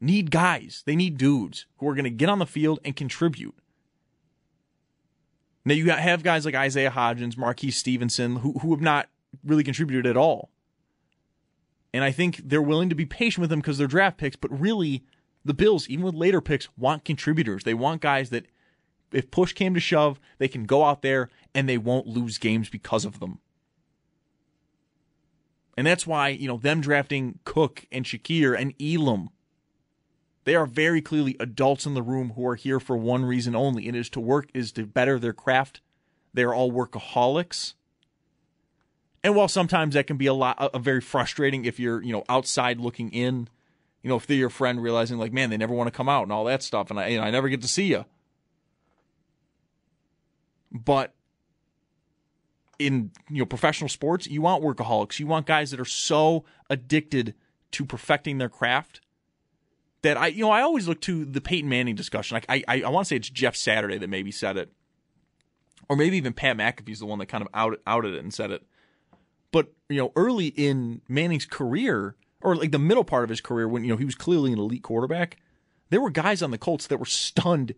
need 0.00 0.30
guys. 0.30 0.82
They 0.86 0.96
need 0.96 1.18
dudes 1.18 1.66
who 1.78 1.88
are 1.88 1.94
going 1.94 2.04
to 2.04 2.10
get 2.10 2.28
on 2.28 2.38
the 2.38 2.46
field 2.46 2.80
and 2.84 2.94
contribute. 2.96 3.54
Now 5.64 5.74
you 5.74 5.90
have 5.90 6.22
guys 6.22 6.44
like 6.44 6.54
Isaiah 6.54 6.90
Hodgins, 6.90 7.36
Marquez 7.36 7.76
Stevenson, 7.76 8.36
who 8.36 8.54
who 8.54 8.72
have 8.72 8.80
not 8.80 9.08
really 9.44 9.64
contributed 9.64 10.06
at 10.06 10.16
all. 10.16 10.50
And 11.94 12.02
I 12.02 12.10
think 12.10 12.40
they're 12.44 12.62
willing 12.62 12.88
to 12.88 12.94
be 12.94 13.06
patient 13.06 13.42
with 13.42 13.50
them 13.50 13.60
because 13.60 13.78
they're 13.78 13.86
draft 13.86 14.16
picks, 14.16 14.36
but 14.36 14.58
really 14.58 15.04
the 15.44 15.54
Bills, 15.54 15.88
even 15.88 16.04
with 16.04 16.14
later 16.14 16.40
picks, 16.40 16.68
want 16.76 17.04
contributors. 17.04 17.64
They 17.64 17.74
want 17.74 18.00
guys 18.00 18.30
that 18.30 18.46
if 19.12 19.30
push 19.30 19.52
came 19.52 19.74
to 19.74 19.80
shove, 19.80 20.18
they 20.38 20.48
can 20.48 20.64
go 20.64 20.84
out 20.84 21.02
there 21.02 21.28
and 21.54 21.68
they 21.68 21.78
won't 21.78 22.06
lose 22.06 22.38
games 22.38 22.70
because 22.70 23.04
of 23.04 23.20
them. 23.20 23.38
And 25.76 25.86
that's 25.86 26.06
why, 26.06 26.28
you 26.28 26.48
know, 26.48 26.58
them 26.58 26.80
drafting 26.80 27.38
Cook 27.44 27.86
and 27.90 28.04
Shakir 28.04 28.58
and 28.58 28.74
Elam, 28.80 29.30
they 30.44 30.54
are 30.54 30.66
very 30.66 31.00
clearly 31.00 31.36
adults 31.40 31.86
in 31.86 31.94
the 31.94 32.02
room 32.02 32.32
who 32.34 32.46
are 32.46 32.56
here 32.56 32.80
for 32.80 32.96
one 32.96 33.24
reason 33.24 33.54
only. 33.54 33.88
It 33.88 33.94
is 33.94 34.10
to 34.10 34.20
work, 34.20 34.48
is 34.52 34.72
to 34.72 34.86
better 34.86 35.18
their 35.18 35.32
craft. 35.32 35.80
They're 36.34 36.54
all 36.54 36.72
workaholics. 36.72 37.74
And 39.24 39.36
while 39.36 39.48
sometimes 39.48 39.94
that 39.94 40.06
can 40.06 40.16
be 40.16 40.26
a 40.26 40.34
lot, 40.34 40.56
a, 40.60 40.76
a 40.76 40.78
very 40.78 41.00
frustrating 41.00 41.64
if 41.64 41.78
you're, 41.78 42.02
you 42.02 42.12
know, 42.12 42.24
outside 42.28 42.80
looking 42.80 43.10
in, 43.10 43.48
you 44.02 44.08
know, 44.08 44.16
if 44.16 44.26
they're 44.26 44.36
your 44.36 44.50
friend 44.50 44.82
realizing 44.82 45.18
like, 45.18 45.32
man, 45.32 45.48
they 45.48 45.56
never 45.56 45.74
want 45.74 45.86
to 45.86 45.96
come 45.96 46.08
out 46.08 46.24
and 46.24 46.32
all 46.32 46.44
that 46.44 46.62
stuff, 46.62 46.90
and 46.90 46.98
I, 46.98 47.14
know, 47.14 47.22
I 47.22 47.30
never 47.30 47.48
get 47.48 47.62
to 47.62 47.68
see 47.68 47.86
you. 47.86 48.04
But 50.72 51.14
in 52.86 53.10
you 53.28 53.38
know 53.40 53.46
professional 53.46 53.88
sports, 53.88 54.26
you 54.26 54.42
want 54.42 54.62
workaholics. 54.62 55.18
You 55.18 55.26
want 55.26 55.46
guys 55.46 55.70
that 55.70 55.80
are 55.80 55.84
so 55.84 56.44
addicted 56.70 57.34
to 57.72 57.84
perfecting 57.84 58.38
their 58.38 58.48
craft 58.48 59.00
that 60.02 60.16
I 60.16 60.28
you 60.28 60.44
know 60.44 60.50
I 60.50 60.62
always 60.62 60.86
look 60.86 61.00
to 61.02 61.24
the 61.24 61.40
Peyton 61.40 61.68
Manning 61.68 61.94
discussion. 61.94 62.34
Like 62.36 62.46
I 62.48 62.62
I, 62.68 62.82
I 62.82 62.88
want 62.88 63.06
to 63.06 63.08
say 63.08 63.16
it's 63.16 63.30
Jeff 63.30 63.56
Saturday 63.56 63.98
that 63.98 64.08
maybe 64.08 64.30
said 64.30 64.56
it, 64.56 64.72
or 65.88 65.96
maybe 65.96 66.16
even 66.16 66.32
Pat 66.32 66.56
McAfee's 66.56 67.00
the 67.00 67.06
one 67.06 67.18
that 67.20 67.26
kind 67.26 67.42
of 67.42 67.48
out, 67.54 67.80
outed 67.86 68.14
it 68.14 68.22
and 68.22 68.32
said 68.32 68.50
it. 68.50 68.64
But 69.50 69.72
you 69.88 69.98
know, 69.98 70.12
early 70.16 70.48
in 70.48 71.02
Manning's 71.08 71.46
career, 71.46 72.16
or 72.40 72.56
like 72.56 72.72
the 72.72 72.78
middle 72.78 73.04
part 73.04 73.24
of 73.24 73.30
his 73.30 73.40
career, 73.40 73.68
when 73.68 73.84
you 73.84 73.90
know 73.90 73.96
he 73.96 74.04
was 74.04 74.14
clearly 74.14 74.52
an 74.52 74.58
elite 74.58 74.82
quarterback, 74.82 75.38
there 75.90 76.00
were 76.00 76.10
guys 76.10 76.42
on 76.42 76.50
the 76.50 76.58
Colts 76.58 76.86
that 76.88 76.98
were 76.98 77.06
stunned. 77.06 77.74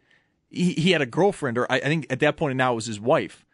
He, 0.49 0.73
he 0.75 0.92
had 0.92 1.02
a 1.02 1.06
girlfriend, 1.06 1.58
or 1.58 1.70
I, 1.70 1.76
I 1.76 1.80
think 1.80 2.06
at 2.11 2.20
that 2.20 2.37
point 2.37 2.56
now 2.56 2.73
it 2.73 2.76
was 2.76 2.87
his 2.87 3.00
wife, 3.00 3.44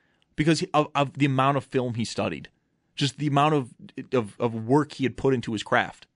because 0.40 0.64
of, 0.73 0.88
of 0.94 1.18
the 1.18 1.26
amount 1.26 1.59
of 1.59 1.64
film 1.64 1.97
he 1.97 2.04
studied, 2.06 2.49
just 2.94 3.18
the 3.18 3.26
amount 3.26 3.52
of, 3.52 3.75
of 4.14 4.40
of 4.40 4.54
work 4.54 4.92
he 4.92 5.04
had 5.04 5.14
put 5.14 5.35
into 5.35 5.52
his 5.52 5.62
craft. 5.62 6.06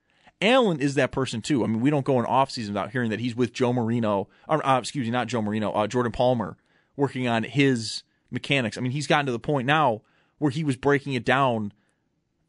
Allen 0.41 0.81
is 0.81 0.95
that 0.95 1.13
person 1.13 1.43
too. 1.43 1.63
I 1.63 1.67
mean, 1.67 1.83
we 1.83 1.91
don't 1.91 2.07
go 2.07 2.19
in 2.21 2.25
off 2.25 2.51
season 2.51 2.73
without 2.73 2.91
hearing 2.91 3.11
that 3.11 3.21
he's 3.21 3.37
with 3.37 3.53
Joe 3.53 3.75
Marino, 3.75 4.29
or, 4.49 4.67
uh, 4.67 4.79
excuse 4.79 5.05
me, 5.05 5.11
not 5.11 5.27
Joe 5.27 5.43
Marino, 5.43 5.73
uh, 5.73 5.87
Jordan 5.87 6.11
Palmer, 6.11 6.57
working 6.97 7.29
on 7.29 7.43
his 7.43 8.03
mechanics. 8.31 8.79
I 8.79 8.81
mean, 8.81 8.93
he's 8.93 9.07
gotten 9.07 9.27
to 9.27 9.33
the 9.33 9.39
point 9.39 9.67
now 9.67 10.01
where 10.39 10.51
he 10.51 10.65
was 10.65 10.77
breaking 10.77 11.13
it 11.13 11.27
down 11.27 11.75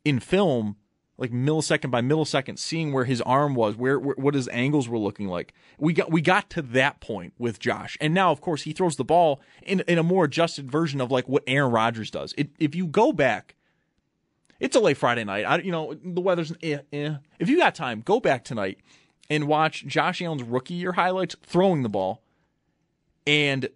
in 0.05 0.21
film, 0.21 0.77
like 1.17 1.31
millisecond 1.31 1.91
by 1.91 2.01
millisecond, 2.01 2.59
seeing 2.59 2.91
where 2.91 3.05
his 3.05 3.21
arm 3.21 3.55
was, 3.55 3.75
where, 3.75 3.97
where, 3.97 4.15
what 4.17 4.33
his 4.33 4.49
angles 4.49 4.89
were 4.89 4.97
looking 4.97 5.27
like. 5.27 5.53
We 5.77 5.93
got 5.93 6.11
we 6.11 6.21
got 6.21 6.49
to 6.51 6.61
that 6.61 6.99
point 6.99 7.33
with 7.37 7.59
Josh, 7.59 7.97
and 8.01 8.13
now 8.13 8.31
of 8.31 8.41
course 8.41 8.63
he 8.63 8.73
throws 8.73 8.97
the 8.97 9.05
ball 9.05 9.41
in 9.63 9.81
in 9.81 9.97
a 9.97 10.03
more 10.03 10.25
adjusted 10.25 10.69
version 10.69 10.99
of 10.99 11.11
like 11.11 11.27
what 11.27 11.43
Aaron 11.47 11.71
Rodgers 11.71 12.11
does. 12.11 12.33
It, 12.37 12.49
if 12.59 12.75
you 12.75 12.87
go 12.87 13.13
back, 13.13 13.55
it's 14.59 14.75
a 14.75 14.79
late 14.79 14.97
Friday 14.97 15.23
night. 15.23 15.45
I, 15.45 15.57
you 15.59 15.71
know 15.71 15.93
the 15.93 16.21
weather's 16.21 16.51
eh, 16.61 16.79
eh. 16.91 17.15
If 17.39 17.49
you 17.49 17.57
got 17.57 17.75
time, 17.75 18.01
go 18.01 18.19
back 18.19 18.43
tonight 18.43 18.79
and 19.29 19.47
watch 19.47 19.85
Josh 19.87 20.21
Allen's 20.21 20.43
rookie 20.43 20.73
year 20.73 20.93
highlights 20.93 21.35
throwing 21.43 21.83
the 21.83 21.89
ball, 21.89 22.21
and 23.25 23.69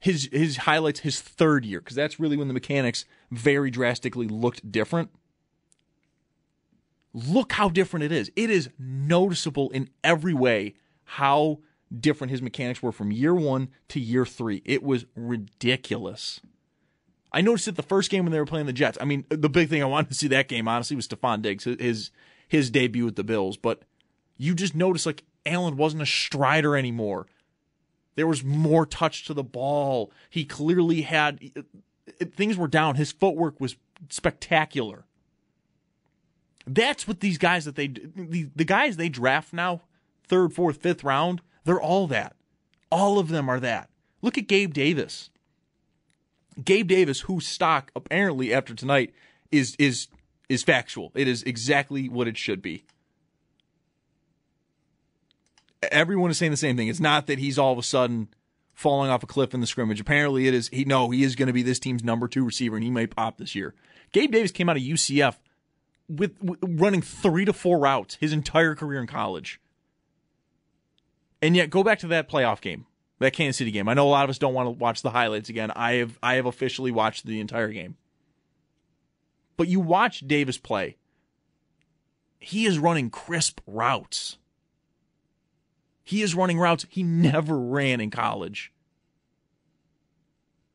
his 0.00 0.28
his 0.32 0.58
highlights 0.58 1.00
his 1.00 1.20
third 1.20 1.64
year 1.64 1.80
because 1.80 1.96
that's 1.96 2.20
really 2.20 2.36
when 2.36 2.48
the 2.48 2.54
mechanics 2.54 3.04
very 3.30 3.70
drastically 3.70 4.28
looked 4.28 4.70
different. 4.70 5.10
Look 7.26 7.52
how 7.52 7.68
different 7.68 8.04
it 8.04 8.12
is. 8.12 8.30
It 8.36 8.50
is 8.50 8.70
noticeable 8.78 9.70
in 9.70 9.90
every 10.04 10.34
way 10.34 10.74
how 11.04 11.58
different 11.96 12.30
his 12.30 12.42
mechanics 12.42 12.82
were 12.82 12.92
from 12.92 13.10
year 13.10 13.34
one 13.34 13.68
to 13.88 13.98
year 13.98 14.26
three. 14.26 14.62
It 14.64 14.82
was 14.82 15.06
ridiculous. 15.16 16.40
I 17.32 17.40
noticed 17.40 17.68
it 17.68 17.76
the 17.76 17.82
first 17.82 18.10
game 18.10 18.24
when 18.24 18.32
they 18.32 18.38
were 18.38 18.46
playing 18.46 18.66
the 18.66 18.72
Jets. 18.72 18.98
I 19.00 19.04
mean, 19.04 19.24
the 19.28 19.48
big 19.48 19.68
thing 19.68 19.82
I 19.82 19.86
wanted 19.86 20.08
to 20.10 20.14
see 20.14 20.28
that 20.28 20.48
game, 20.48 20.68
honestly, 20.68 20.96
was 20.96 21.08
Stefon 21.08 21.42
Diggs, 21.42 21.64
his 21.64 22.10
his 22.46 22.70
debut 22.70 23.04
with 23.04 23.16
the 23.16 23.24
Bills. 23.24 23.56
But 23.56 23.82
you 24.36 24.54
just 24.54 24.74
noticed 24.74 25.06
like 25.06 25.24
Allen 25.44 25.76
wasn't 25.76 26.02
a 26.02 26.06
strider 26.06 26.76
anymore. 26.76 27.26
There 28.14 28.26
was 28.26 28.44
more 28.44 28.86
touch 28.86 29.24
to 29.26 29.34
the 29.34 29.44
ball. 29.44 30.10
He 30.30 30.44
clearly 30.44 31.02
had 31.02 31.40
things 32.34 32.56
were 32.56 32.68
down. 32.68 32.96
His 32.96 33.12
footwork 33.12 33.60
was 33.60 33.76
spectacular. 34.08 35.04
That's 36.68 37.08
what 37.08 37.20
these 37.20 37.38
guys 37.38 37.64
that 37.64 37.76
they 37.76 37.88
the, 37.88 38.48
the 38.54 38.64
guys 38.64 38.96
they 38.96 39.08
draft 39.08 39.52
now, 39.52 39.82
third, 40.24 40.52
fourth, 40.52 40.78
fifth 40.78 41.04
round, 41.04 41.40
they're 41.64 41.80
all 41.80 42.06
that. 42.08 42.36
All 42.90 43.18
of 43.18 43.28
them 43.28 43.48
are 43.48 43.60
that. 43.60 43.90
Look 44.22 44.38
at 44.38 44.48
Gabe 44.48 44.72
Davis. 44.72 45.30
Gabe 46.62 46.88
Davis, 46.88 47.20
whose 47.20 47.46
stock 47.46 47.90
apparently 47.94 48.52
after 48.52 48.74
tonight 48.74 49.14
is 49.50 49.76
is 49.78 50.08
is 50.48 50.62
factual. 50.62 51.12
It 51.14 51.28
is 51.28 51.42
exactly 51.42 52.08
what 52.08 52.28
it 52.28 52.36
should 52.36 52.62
be 52.62 52.84
everyone 55.82 56.30
is 56.30 56.38
saying 56.38 56.50
the 56.50 56.56
same 56.56 56.76
thing. 56.76 56.88
It's 56.88 57.00
not 57.00 57.26
that 57.26 57.38
he's 57.38 57.58
all 57.58 57.72
of 57.72 57.78
a 57.78 57.82
sudden 57.82 58.28
falling 58.74 59.10
off 59.10 59.22
a 59.22 59.26
cliff 59.26 59.54
in 59.54 59.60
the 59.60 59.66
scrimmage. 59.66 60.00
Apparently, 60.00 60.46
it 60.46 60.54
is. 60.54 60.68
He 60.68 60.84
no, 60.84 61.10
he 61.10 61.22
is 61.22 61.36
going 61.36 61.48
to 61.48 61.52
be 61.52 61.62
this 61.62 61.78
team's 61.78 62.04
number 62.04 62.28
two 62.28 62.44
receiver, 62.44 62.76
and 62.76 62.84
he 62.84 62.90
may 62.90 63.06
pop 63.06 63.38
this 63.38 63.54
year. 63.54 63.74
Gabe 64.12 64.32
Davis 64.32 64.52
came 64.52 64.68
out 64.68 64.76
of 64.76 64.82
UCF 64.82 65.36
with, 66.08 66.42
with 66.42 66.58
running 66.62 67.02
three 67.02 67.44
to 67.44 67.52
four 67.52 67.78
routes 67.78 68.16
his 68.16 68.32
entire 68.32 68.74
career 68.74 69.00
in 69.00 69.06
college, 69.06 69.60
and 71.40 71.56
yet 71.56 71.70
go 71.70 71.82
back 71.82 71.98
to 72.00 72.08
that 72.08 72.28
playoff 72.28 72.60
game, 72.60 72.86
that 73.18 73.32
Kansas 73.32 73.58
City 73.58 73.70
game. 73.70 73.88
I 73.88 73.94
know 73.94 74.08
a 74.08 74.10
lot 74.10 74.24
of 74.24 74.30
us 74.30 74.38
don't 74.38 74.54
want 74.54 74.66
to 74.66 74.70
watch 74.70 75.02
the 75.02 75.10
highlights 75.10 75.48
again. 75.48 75.70
I 75.74 75.94
have 75.94 76.18
I 76.22 76.34
have 76.34 76.46
officially 76.46 76.90
watched 76.90 77.26
the 77.26 77.40
entire 77.40 77.68
game, 77.68 77.96
but 79.56 79.68
you 79.68 79.80
watch 79.80 80.26
Davis 80.26 80.58
play. 80.58 80.96
He 82.40 82.66
is 82.66 82.78
running 82.78 83.10
crisp 83.10 83.60
routes 83.66 84.38
he 86.08 86.22
is 86.22 86.34
running 86.34 86.58
routes 86.58 86.86
he 86.88 87.02
never 87.02 87.58
ran 87.58 88.00
in 88.00 88.10
college. 88.10 88.72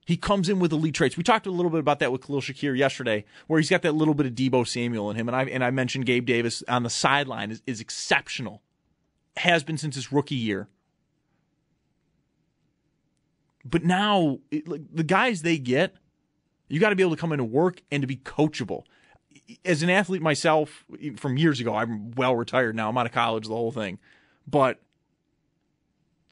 He 0.05 0.17
comes 0.17 0.49
in 0.49 0.59
with 0.59 0.73
elite 0.73 0.95
traits. 0.95 1.15
We 1.15 1.23
talked 1.23 1.47
a 1.47 1.51
little 1.51 1.71
bit 1.71 1.79
about 1.79 1.99
that 1.99 2.11
with 2.11 2.25
Khalil 2.25 2.41
Shakir 2.41 2.77
yesterday, 2.77 3.25
where 3.47 3.59
he's 3.59 3.69
got 3.69 3.83
that 3.83 3.93
little 3.93 4.13
bit 4.13 4.25
of 4.25 4.33
Deebo 4.33 4.67
Samuel 4.67 5.09
in 5.09 5.15
him. 5.15 5.29
And 5.29 5.35
I 5.35 5.43
and 5.45 5.63
I 5.63 5.71
mentioned 5.71 6.05
Gabe 6.05 6.25
Davis 6.25 6.63
on 6.67 6.83
the 6.83 6.89
sideline 6.89 7.51
is, 7.51 7.61
is 7.65 7.79
exceptional. 7.79 8.61
Has 9.37 9.63
been 9.63 9.77
since 9.77 9.95
his 9.95 10.11
rookie 10.11 10.35
year. 10.35 10.67
But 13.65 13.83
now, 13.83 14.39
it, 14.51 14.67
like, 14.67 14.81
the 14.93 15.03
guys 15.03 15.41
they 15.41 15.57
get, 15.57 15.95
you 16.67 16.79
got 16.79 16.89
to 16.89 16.95
be 16.95 17.01
able 17.01 17.15
to 17.15 17.21
come 17.21 17.31
into 17.31 17.45
work 17.45 17.81
and 17.91 18.01
to 18.01 18.07
be 18.07 18.17
coachable. 18.17 18.83
As 19.63 19.81
an 19.83 19.89
athlete 19.89 20.21
myself, 20.21 20.85
from 21.15 21.37
years 21.37 21.59
ago, 21.59 21.73
I'm 21.73 22.11
well 22.11 22.35
retired 22.35 22.75
now. 22.75 22.89
I'm 22.89 22.97
out 22.97 23.05
of 23.05 23.11
college, 23.11 23.47
the 23.47 23.55
whole 23.55 23.71
thing. 23.71 23.99
But 24.45 24.81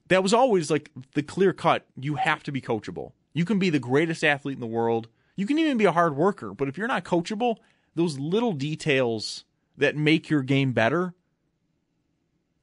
that 0.10 0.22
was 0.22 0.34
always 0.34 0.70
like 0.70 0.92
the 1.14 1.24
clear 1.24 1.54
cut. 1.54 1.88
You 2.00 2.16
have 2.16 2.44
to 2.44 2.52
be 2.52 2.62
coachable. 2.62 3.14
You 3.34 3.46
can 3.46 3.60
be 3.60 3.70
the 3.70 3.80
greatest 3.80 4.24
athlete 4.24 4.56
in 4.56 4.62
the 4.62 4.68
world. 4.68 5.08
You 5.36 5.46
can 5.46 5.58
even 5.58 5.78
be 5.78 5.86
a 5.86 5.92
hard 5.92 6.16
worker, 6.16 6.54
but 6.54 6.68
if 6.68 6.78
you're 6.78 6.88
not 6.88 7.06
coachable, 7.06 7.58
those 7.96 8.20
little 8.20 8.54
details 8.54 9.46
that 9.78 9.96
make 9.96 10.30
your 10.30 10.42
game 10.42 10.74
better 10.74 11.14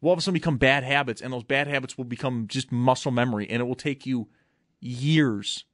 will 0.00 0.10
all 0.10 0.12
of 0.12 0.18
a 0.18 0.22
sudden 0.22 0.34
become 0.34 0.58
bad 0.58 0.84
habits, 0.84 1.20
and 1.20 1.32
those 1.32 1.44
bad 1.44 1.66
habits 1.66 1.98
will 1.98 2.04
become 2.04 2.46
just 2.46 2.70
muscle 2.70 3.10
memory, 3.10 3.48
and 3.48 3.60
it 3.60 3.64
will 3.64 3.74
take 3.74 4.06
you 4.06 4.28
years 4.80 5.64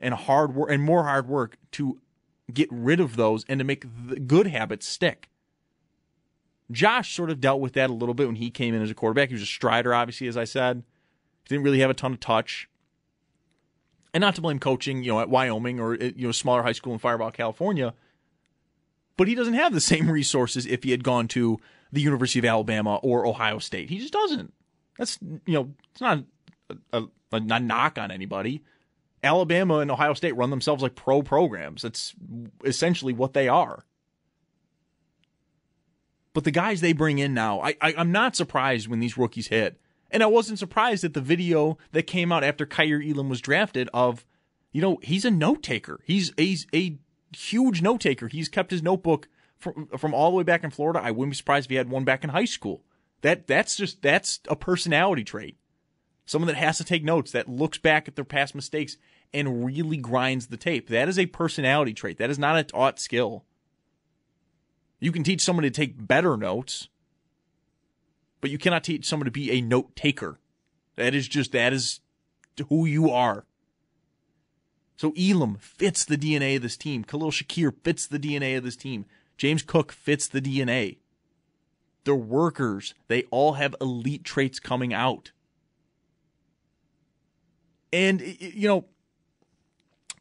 and 0.00 0.14
hard 0.14 0.54
work 0.54 0.70
and 0.70 0.82
more 0.82 1.04
hard 1.04 1.28
work 1.28 1.56
to 1.72 2.00
get 2.52 2.68
rid 2.72 2.98
of 2.98 3.16
those 3.16 3.44
and 3.48 3.58
to 3.58 3.64
make 3.64 3.84
the 4.06 4.18
good 4.18 4.46
habits 4.46 4.86
stick. 4.86 5.28
Josh 6.70 7.14
sort 7.14 7.30
of 7.30 7.40
dealt 7.40 7.60
with 7.60 7.74
that 7.74 7.90
a 7.90 7.92
little 7.94 8.14
bit 8.14 8.26
when 8.26 8.36
he 8.36 8.50
came 8.50 8.74
in 8.74 8.82
as 8.82 8.90
a 8.90 8.94
quarterback. 8.94 9.28
He 9.28 9.34
was 9.34 9.42
a 9.42 9.46
strider, 9.46 9.94
obviously, 9.94 10.28
as 10.28 10.36
I 10.36 10.44
said. 10.44 10.82
He 11.44 11.54
didn't 11.54 11.64
really 11.64 11.80
have 11.80 11.90
a 11.90 11.94
ton 11.94 12.12
of 12.12 12.20
touch. 12.20 12.68
And 14.14 14.22
not 14.22 14.34
to 14.36 14.40
blame 14.40 14.58
coaching, 14.58 15.02
you 15.02 15.12
know, 15.12 15.20
at 15.20 15.28
Wyoming 15.28 15.80
or 15.80 15.94
you 15.94 16.26
know, 16.26 16.32
smaller 16.32 16.62
high 16.62 16.72
school 16.72 16.94
in 16.94 16.98
Firebaugh, 16.98 17.32
California. 17.32 17.94
But 19.16 19.28
he 19.28 19.34
doesn't 19.34 19.54
have 19.54 19.72
the 19.72 19.80
same 19.80 20.10
resources 20.10 20.66
if 20.66 20.84
he 20.84 20.90
had 20.90 21.04
gone 21.04 21.28
to 21.28 21.58
the 21.92 22.00
University 22.00 22.38
of 22.38 22.44
Alabama 22.44 22.96
or 22.96 23.26
Ohio 23.26 23.58
State. 23.58 23.90
He 23.90 23.98
just 23.98 24.12
doesn't. 24.12 24.52
That's 24.98 25.18
you 25.22 25.54
know, 25.54 25.74
it's 25.92 26.00
not 26.00 26.24
a, 26.92 27.02
a, 27.32 27.40
a 27.50 27.60
knock 27.60 27.98
on 27.98 28.10
anybody. 28.10 28.62
Alabama 29.22 29.78
and 29.78 29.90
Ohio 29.90 30.14
State 30.14 30.36
run 30.36 30.50
themselves 30.50 30.82
like 30.82 30.94
pro 30.94 31.22
programs. 31.22 31.82
That's 31.82 32.14
essentially 32.64 33.12
what 33.12 33.32
they 33.32 33.48
are. 33.48 33.84
But 36.32 36.44
the 36.44 36.50
guys 36.50 36.80
they 36.80 36.92
bring 36.92 37.18
in 37.18 37.34
now, 37.34 37.60
I, 37.60 37.76
I 37.80 37.94
am 37.96 38.12
not 38.12 38.36
surprised 38.36 38.86
when 38.86 39.00
these 39.00 39.18
rookies 39.18 39.48
hit, 39.48 39.80
and 40.10 40.22
I 40.22 40.26
wasn't 40.26 40.58
surprised 40.58 41.04
at 41.04 41.14
the 41.14 41.20
video 41.20 41.78
that 41.92 42.06
came 42.06 42.32
out 42.32 42.44
after 42.44 42.66
Kaiir 42.66 43.02
Elam 43.02 43.28
was 43.28 43.40
drafted. 43.40 43.88
Of, 43.92 44.24
you 44.72 44.80
know, 44.80 44.98
he's 45.02 45.24
a 45.24 45.30
note 45.30 45.62
taker. 45.62 46.00
He's 46.04 46.32
he's 46.36 46.66
a 46.74 46.98
huge 47.36 47.82
note 47.82 48.00
taker. 48.00 48.28
He's 48.28 48.48
kept 48.48 48.70
his 48.70 48.82
notebook 48.82 49.28
from 49.56 49.88
from 49.98 50.14
all 50.14 50.30
the 50.30 50.36
way 50.36 50.44
back 50.44 50.64
in 50.64 50.70
Florida. 50.70 51.00
I 51.02 51.10
wouldn't 51.10 51.32
be 51.32 51.36
surprised 51.36 51.66
if 51.66 51.70
he 51.70 51.76
had 51.76 51.90
one 51.90 52.04
back 52.04 52.24
in 52.24 52.30
high 52.30 52.44
school. 52.44 52.82
That 53.22 53.46
that's 53.46 53.76
just 53.76 54.02
that's 54.02 54.40
a 54.48 54.56
personality 54.56 55.24
trait 55.24 55.56
someone 56.28 56.46
that 56.46 56.56
has 56.56 56.76
to 56.76 56.84
take 56.84 57.02
notes, 57.02 57.32
that 57.32 57.48
looks 57.48 57.78
back 57.78 58.06
at 58.06 58.14
their 58.14 58.24
past 58.24 58.54
mistakes 58.54 58.98
and 59.32 59.64
really 59.64 59.96
grinds 59.96 60.48
the 60.48 60.56
tape. 60.56 60.88
That 60.88 61.08
is 61.08 61.18
a 61.18 61.26
personality 61.26 61.94
trait. 61.94 62.18
That 62.18 62.30
is 62.30 62.38
not 62.38 62.58
a 62.58 62.64
taught 62.64 63.00
skill. 63.00 63.44
You 65.00 65.10
can 65.10 65.24
teach 65.24 65.40
someone 65.40 65.62
to 65.62 65.70
take 65.70 66.06
better 66.06 66.36
notes, 66.36 66.88
but 68.40 68.50
you 68.50 68.58
cannot 68.58 68.84
teach 68.84 69.06
someone 69.06 69.24
to 69.26 69.30
be 69.30 69.50
a 69.50 69.60
note 69.60 69.94
taker. 69.96 70.38
That 70.96 71.14
is 71.14 71.28
just, 71.28 71.52
that 71.52 71.72
is 71.72 72.00
who 72.68 72.86
you 72.86 73.10
are. 73.10 73.44
So 74.96 75.12
Elam 75.16 75.58
fits 75.60 76.04
the 76.04 76.18
DNA 76.18 76.56
of 76.56 76.62
this 76.62 76.76
team. 76.76 77.04
Khalil 77.04 77.30
Shakir 77.30 77.72
fits 77.84 78.06
the 78.06 78.18
DNA 78.18 78.58
of 78.58 78.64
this 78.64 78.76
team. 78.76 79.06
James 79.36 79.62
Cook 79.62 79.92
fits 79.92 80.26
the 80.26 80.40
DNA. 80.40 80.98
They're 82.04 82.16
workers. 82.16 82.94
They 83.06 83.22
all 83.30 83.52
have 83.54 83.76
elite 83.80 84.24
traits 84.24 84.58
coming 84.58 84.92
out. 84.92 85.30
And 87.92 88.20
you 88.20 88.66
know, 88.66 88.86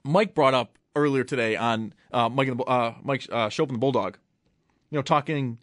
Mike 0.03 0.35
brought 0.35 0.53
up 0.53 0.77
earlier 0.95 1.23
today 1.23 1.55
on 1.55 1.93
uh, 2.13 2.29
Mike 2.29 2.47
and 2.47 2.59
the, 2.59 2.63
uh, 2.63 2.95
Mike 3.03 3.25
uh, 3.31 3.47
Schopp 3.47 3.69
the 3.69 3.77
Bulldog. 3.77 4.17
You 4.91 4.97
know, 4.97 5.01
talking. 5.01 5.57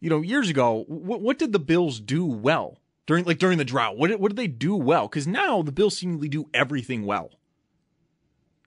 You 0.00 0.08
know, 0.08 0.22
years 0.22 0.48
ago, 0.48 0.84
what, 0.88 1.20
what 1.20 1.38
did 1.38 1.52
the 1.52 1.58
Bills 1.58 2.00
do 2.00 2.24
well 2.24 2.78
during 3.06 3.24
like 3.24 3.38
during 3.38 3.58
the 3.58 3.64
drought? 3.64 3.96
What 3.96 4.08
did, 4.08 4.20
what 4.20 4.30
did 4.30 4.36
they 4.36 4.46
do 4.46 4.74
well? 4.74 5.08
Because 5.08 5.26
now 5.26 5.62
the 5.62 5.72
Bills 5.72 5.98
seemingly 5.98 6.28
do 6.28 6.48
everything 6.54 7.04
well. 7.04 7.30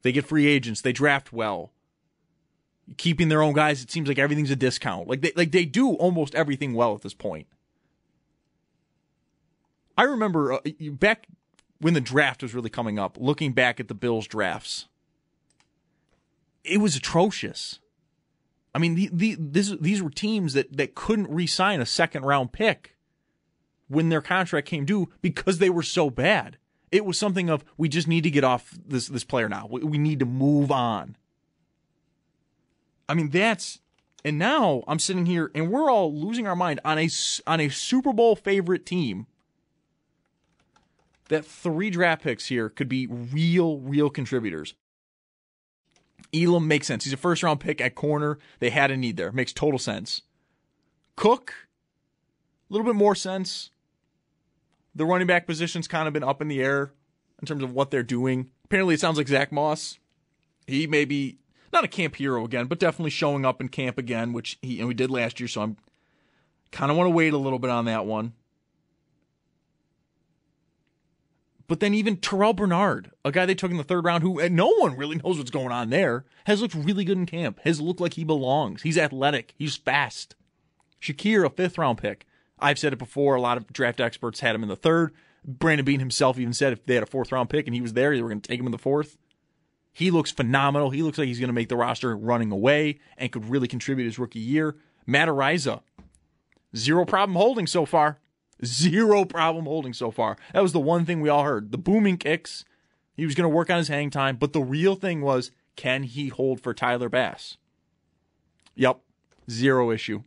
They 0.03 0.11
get 0.11 0.25
free 0.25 0.47
agents. 0.47 0.81
They 0.81 0.93
draft 0.93 1.33
well. 1.33 1.71
Keeping 2.97 3.29
their 3.29 3.41
own 3.41 3.53
guys, 3.53 3.81
it 3.81 3.89
seems 3.89 4.07
like 4.07 4.19
everything's 4.19 4.51
a 4.51 4.55
discount. 4.55 5.07
Like 5.07 5.21
they 5.21 5.31
like 5.35 5.51
they 5.51 5.65
do 5.65 5.93
almost 5.93 6.35
everything 6.35 6.73
well 6.73 6.93
at 6.93 7.01
this 7.01 7.13
point. 7.13 7.47
I 9.97 10.03
remember 10.03 10.53
uh, 10.53 10.59
back 10.91 11.27
when 11.79 11.93
the 11.93 12.01
draft 12.01 12.43
was 12.43 12.53
really 12.53 12.69
coming 12.69 12.99
up, 12.99 13.17
looking 13.19 13.53
back 13.53 13.79
at 13.79 13.87
the 13.87 13.93
Bills 13.93 14.27
drafts, 14.27 14.87
it 16.63 16.79
was 16.79 16.95
atrocious. 16.95 17.79
I 18.75 18.79
mean, 18.79 18.95
the, 18.95 19.09
the, 19.13 19.35
this, 19.39 19.75
these 19.79 20.01
were 20.01 20.09
teams 20.09 20.53
that, 20.53 20.75
that 20.75 20.95
couldn't 20.95 21.29
re 21.29 21.45
sign 21.45 21.79
a 21.79 21.85
second 21.85 22.23
round 22.23 22.51
pick 22.51 22.95
when 23.87 24.09
their 24.09 24.21
contract 24.21 24.67
came 24.67 24.85
due 24.85 25.09
because 25.21 25.59
they 25.59 25.69
were 25.69 25.83
so 25.83 26.09
bad. 26.09 26.57
It 26.91 27.05
was 27.05 27.17
something 27.17 27.49
of, 27.49 27.63
we 27.77 27.89
just 27.89 28.07
need 28.07 28.23
to 28.23 28.31
get 28.31 28.43
off 28.43 28.77
this, 28.85 29.07
this 29.07 29.23
player 29.23 29.49
now. 29.49 29.67
We, 29.69 29.81
we 29.83 29.97
need 29.97 30.19
to 30.19 30.25
move 30.25 30.71
on. 30.71 31.17
I 33.07 33.13
mean, 33.13 33.29
that's, 33.29 33.79
and 34.25 34.39
now 34.39 34.83
I'm 34.87 34.99
sitting 34.99 35.25
here 35.25 35.51
and 35.53 35.69
we're 35.69 35.91
all 35.91 36.13
losing 36.13 36.47
our 36.47 36.55
mind 36.55 36.79
on 36.83 36.97
a, 36.97 37.09
on 37.45 37.59
a 37.59 37.69
Super 37.69 38.13
Bowl 38.13 38.35
favorite 38.35 38.85
team 38.85 39.27
that 41.29 41.45
three 41.45 41.89
draft 41.89 42.23
picks 42.23 42.47
here 42.47 42.69
could 42.69 42.89
be 42.89 43.07
real, 43.07 43.79
real 43.79 44.09
contributors. 44.09 44.73
Elam 46.33 46.67
makes 46.67 46.87
sense. 46.87 47.03
He's 47.03 47.13
a 47.13 47.17
first 47.17 47.43
round 47.43 47.59
pick 47.59 47.81
at 47.81 47.95
corner. 47.95 48.37
They 48.59 48.69
had 48.69 48.91
a 48.91 48.97
need 48.97 49.17
there. 49.17 49.31
Makes 49.31 49.53
total 49.53 49.79
sense. 49.79 50.21
Cook, 51.15 51.53
a 52.69 52.73
little 52.73 52.85
bit 52.85 52.95
more 52.95 53.15
sense. 53.15 53.69
The 54.95 55.05
running 55.05 55.27
back 55.27 55.47
position's 55.47 55.87
kind 55.87 56.07
of 56.07 56.13
been 56.13 56.23
up 56.23 56.41
in 56.41 56.47
the 56.47 56.61
air 56.61 56.91
in 57.41 57.47
terms 57.47 57.63
of 57.63 57.73
what 57.73 57.91
they're 57.91 58.03
doing. 58.03 58.49
Apparently, 58.65 58.95
it 58.95 58.99
sounds 58.99 59.17
like 59.17 59.27
Zach 59.27 59.51
Moss. 59.51 59.97
He 60.67 60.87
may 60.87 61.05
be 61.05 61.37
not 61.71 61.83
a 61.83 61.87
camp 61.87 62.15
hero 62.15 62.45
again, 62.45 62.67
but 62.67 62.79
definitely 62.79 63.09
showing 63.09 63.45
up 63.45 63.59
in 63.59 63.69
camp 63.69 63.97
again, 63.97 64.33
which 64.33 64.57
he 64.61 64.79
and 64.79 64.87
we 64.87 64.93
did 64.93 65.11
last 65.11 65.39
year. 65.39 65.47
So 65.47 65.61
I'm 65.61 65.77
kind 66.71 66.91
of 66.91 66.97
want 66.97 67.07
to 67.07 67.11
wait 67.11 67.33
a 67.33 67.37
little 67.37 67.59
bit 67.59 67.71
on 67.71 67.85
that 67.85 68.05
one. 68.05 68.33
But 71.67 71.79
then 71.79 71.93
even 71.93 72.17
Terrell 72.17 72.53
Bernard, 72.53 73.11
a 73.23 73.31
guy 73.31 73.45
they 73.45 73.55
took 73.55 73.71
in 73.71 73.77
the 73.77 73.83
third 73.83 74.03
round, 74.03 74.21
who 74.21 74.39
eh, 74.41 74.49
no 74.51 74.67
one 74.67 74.97
really 74.97 75.15
knows 75.15 75.37
what's 75.37 75.51
going 75.51 75.71
on 75.71 75.89
there, 75.89 76.25
has 76.45 76.61
looked 76.61 76.75
really 76.75 77.05
good 77.05 77.17
in 77.17 77.25
camp. 77.25 77.59
Has 77.63 77.79
looked 77.79 78.01
like 78.01 78.13
he 78.13 78.23
belongs. 78.23 78.81
He's 78.81 78.97
athletic. 78.97 79.53
He's 79.57 79.77
fast. 79.77 80.35
Shakir, 81.01 81.45
a 81.45 81.49
fifth 81.49 81.77
round 81.77 81.97
pick. 81.99 82.25
I've 82.59 82.79
said 82.79 82.93
it 82.93 82.99
before. 82.99 83.35
A 83.35 83.41
lot 83.41 83.57
of 83.57 83.71
draft 83.71 83.99
experts 83.99 84.41
had 84.41 84.55
him 84.55 84.63
in 84.63 84.69
the 84.69 84.75
third. 84.75 85.13
Brandon 85.45 85.85
Beane 85.85 85.99
himself 85.99 86.39
even 86.39 86.53
said 86.53 86.73
if 86.73 86.85
they 86.85 86.95
had 86.95 87.03
a 87.03 87.07
fourth 87.07 87.31
round 87.31 87.49
pick 87.49 87.67
and 87.67 87.75
he 87.75 87.81
was 87.81 87.93
there, 87.93 88.15
they 88.15 88.21
were 88.21 88.29
going 88.29 88.41
to 88.41 88.47
take 88.47 88.59
him 88.59 88.65
in 88.65 88.71
the 88.71 88.77
fourth. 88.77 89.17
He 89.91 90.09
looks 90.09 90.31
phenomenal. 90.31 90.89
He 90.89 91.03
looks 91.03 91.17
like 91.17 91.27
he's 91.27 91.39
going 91.39 91.49
to 91.49 91.53
make 91.53 91.69
the 91.69 91.75
roster 91.75 92.15
running 92.17 92.51
away 92.51 92.99
and 93.17 93.31
could 93.31 93.49
really 93.49 93.67
contribute 93.67 94.05
his 94.05 94.17
rookie 94.17 94.39
year. 94.39 94.75
Matt 95.05 95.27
Araiza, 95.27 95.81
zero 96.75 97.05
problem 97.05 97.35
holding 97.35 97.67
so 97.67 97.85
far. 97.85 98.19
Zero 98.63 99.25
problem 99.25 99.65
holding 99.65 99.93
so 99.93 100.11
far. 100.11 100.37
That 100.53 100.63
was 100.63 100.73
the 100.73 100.79
one 100.79 101.05
thing 101.05 101.21
we 101.21 101.29
all 101.29 101.43
heard. 101.43 101.71
The 101.71 101.77
booming 101.77 102.17
kicks. 102.17 102.65
He 103.15 103.25
was 103.25 103.35
going 103.35 103.49
to 103.49 103.55
work 103.55 103.69
on 103.69 103.77
his 103.77 103.89
hang 103.89 104.09
time, 104.09 104.37
but 104.37 104.53
the 104.53 104.61
real 104.61 104.95
thing 104.95 105.21
was 105.21 105.51
can 105.75 106.03
he 106.03 106.29
hold 106.29 106.61
for 106.61 106.73
Tyler 106.73 107.09
Bass? 107.09 107.57
Yep, 108.75 108.99
zero 109.49 109.91
issue. 109.91 110.23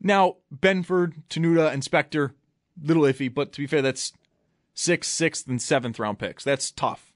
Now, 0.00 0.36
Benford, 0.52 1.14
Tenuta, 1.30 1.72
and 1.72 2.32
little 2.82 3.02
iffy, 3.04 3.32
but 3.32 3.52
to 3.52 3.60
be 3.60 3.66
fair, 3.66 3.82
that's 3.82 4.12
sixth, 4.74 5.10
sixth, 5.10 5.46
and 5.46 5.62
seventh 5.62 5.98
round 5.98 6.18
picks. 6.18 6.42
That's 6.42 6.70
tough. 6.70 7.12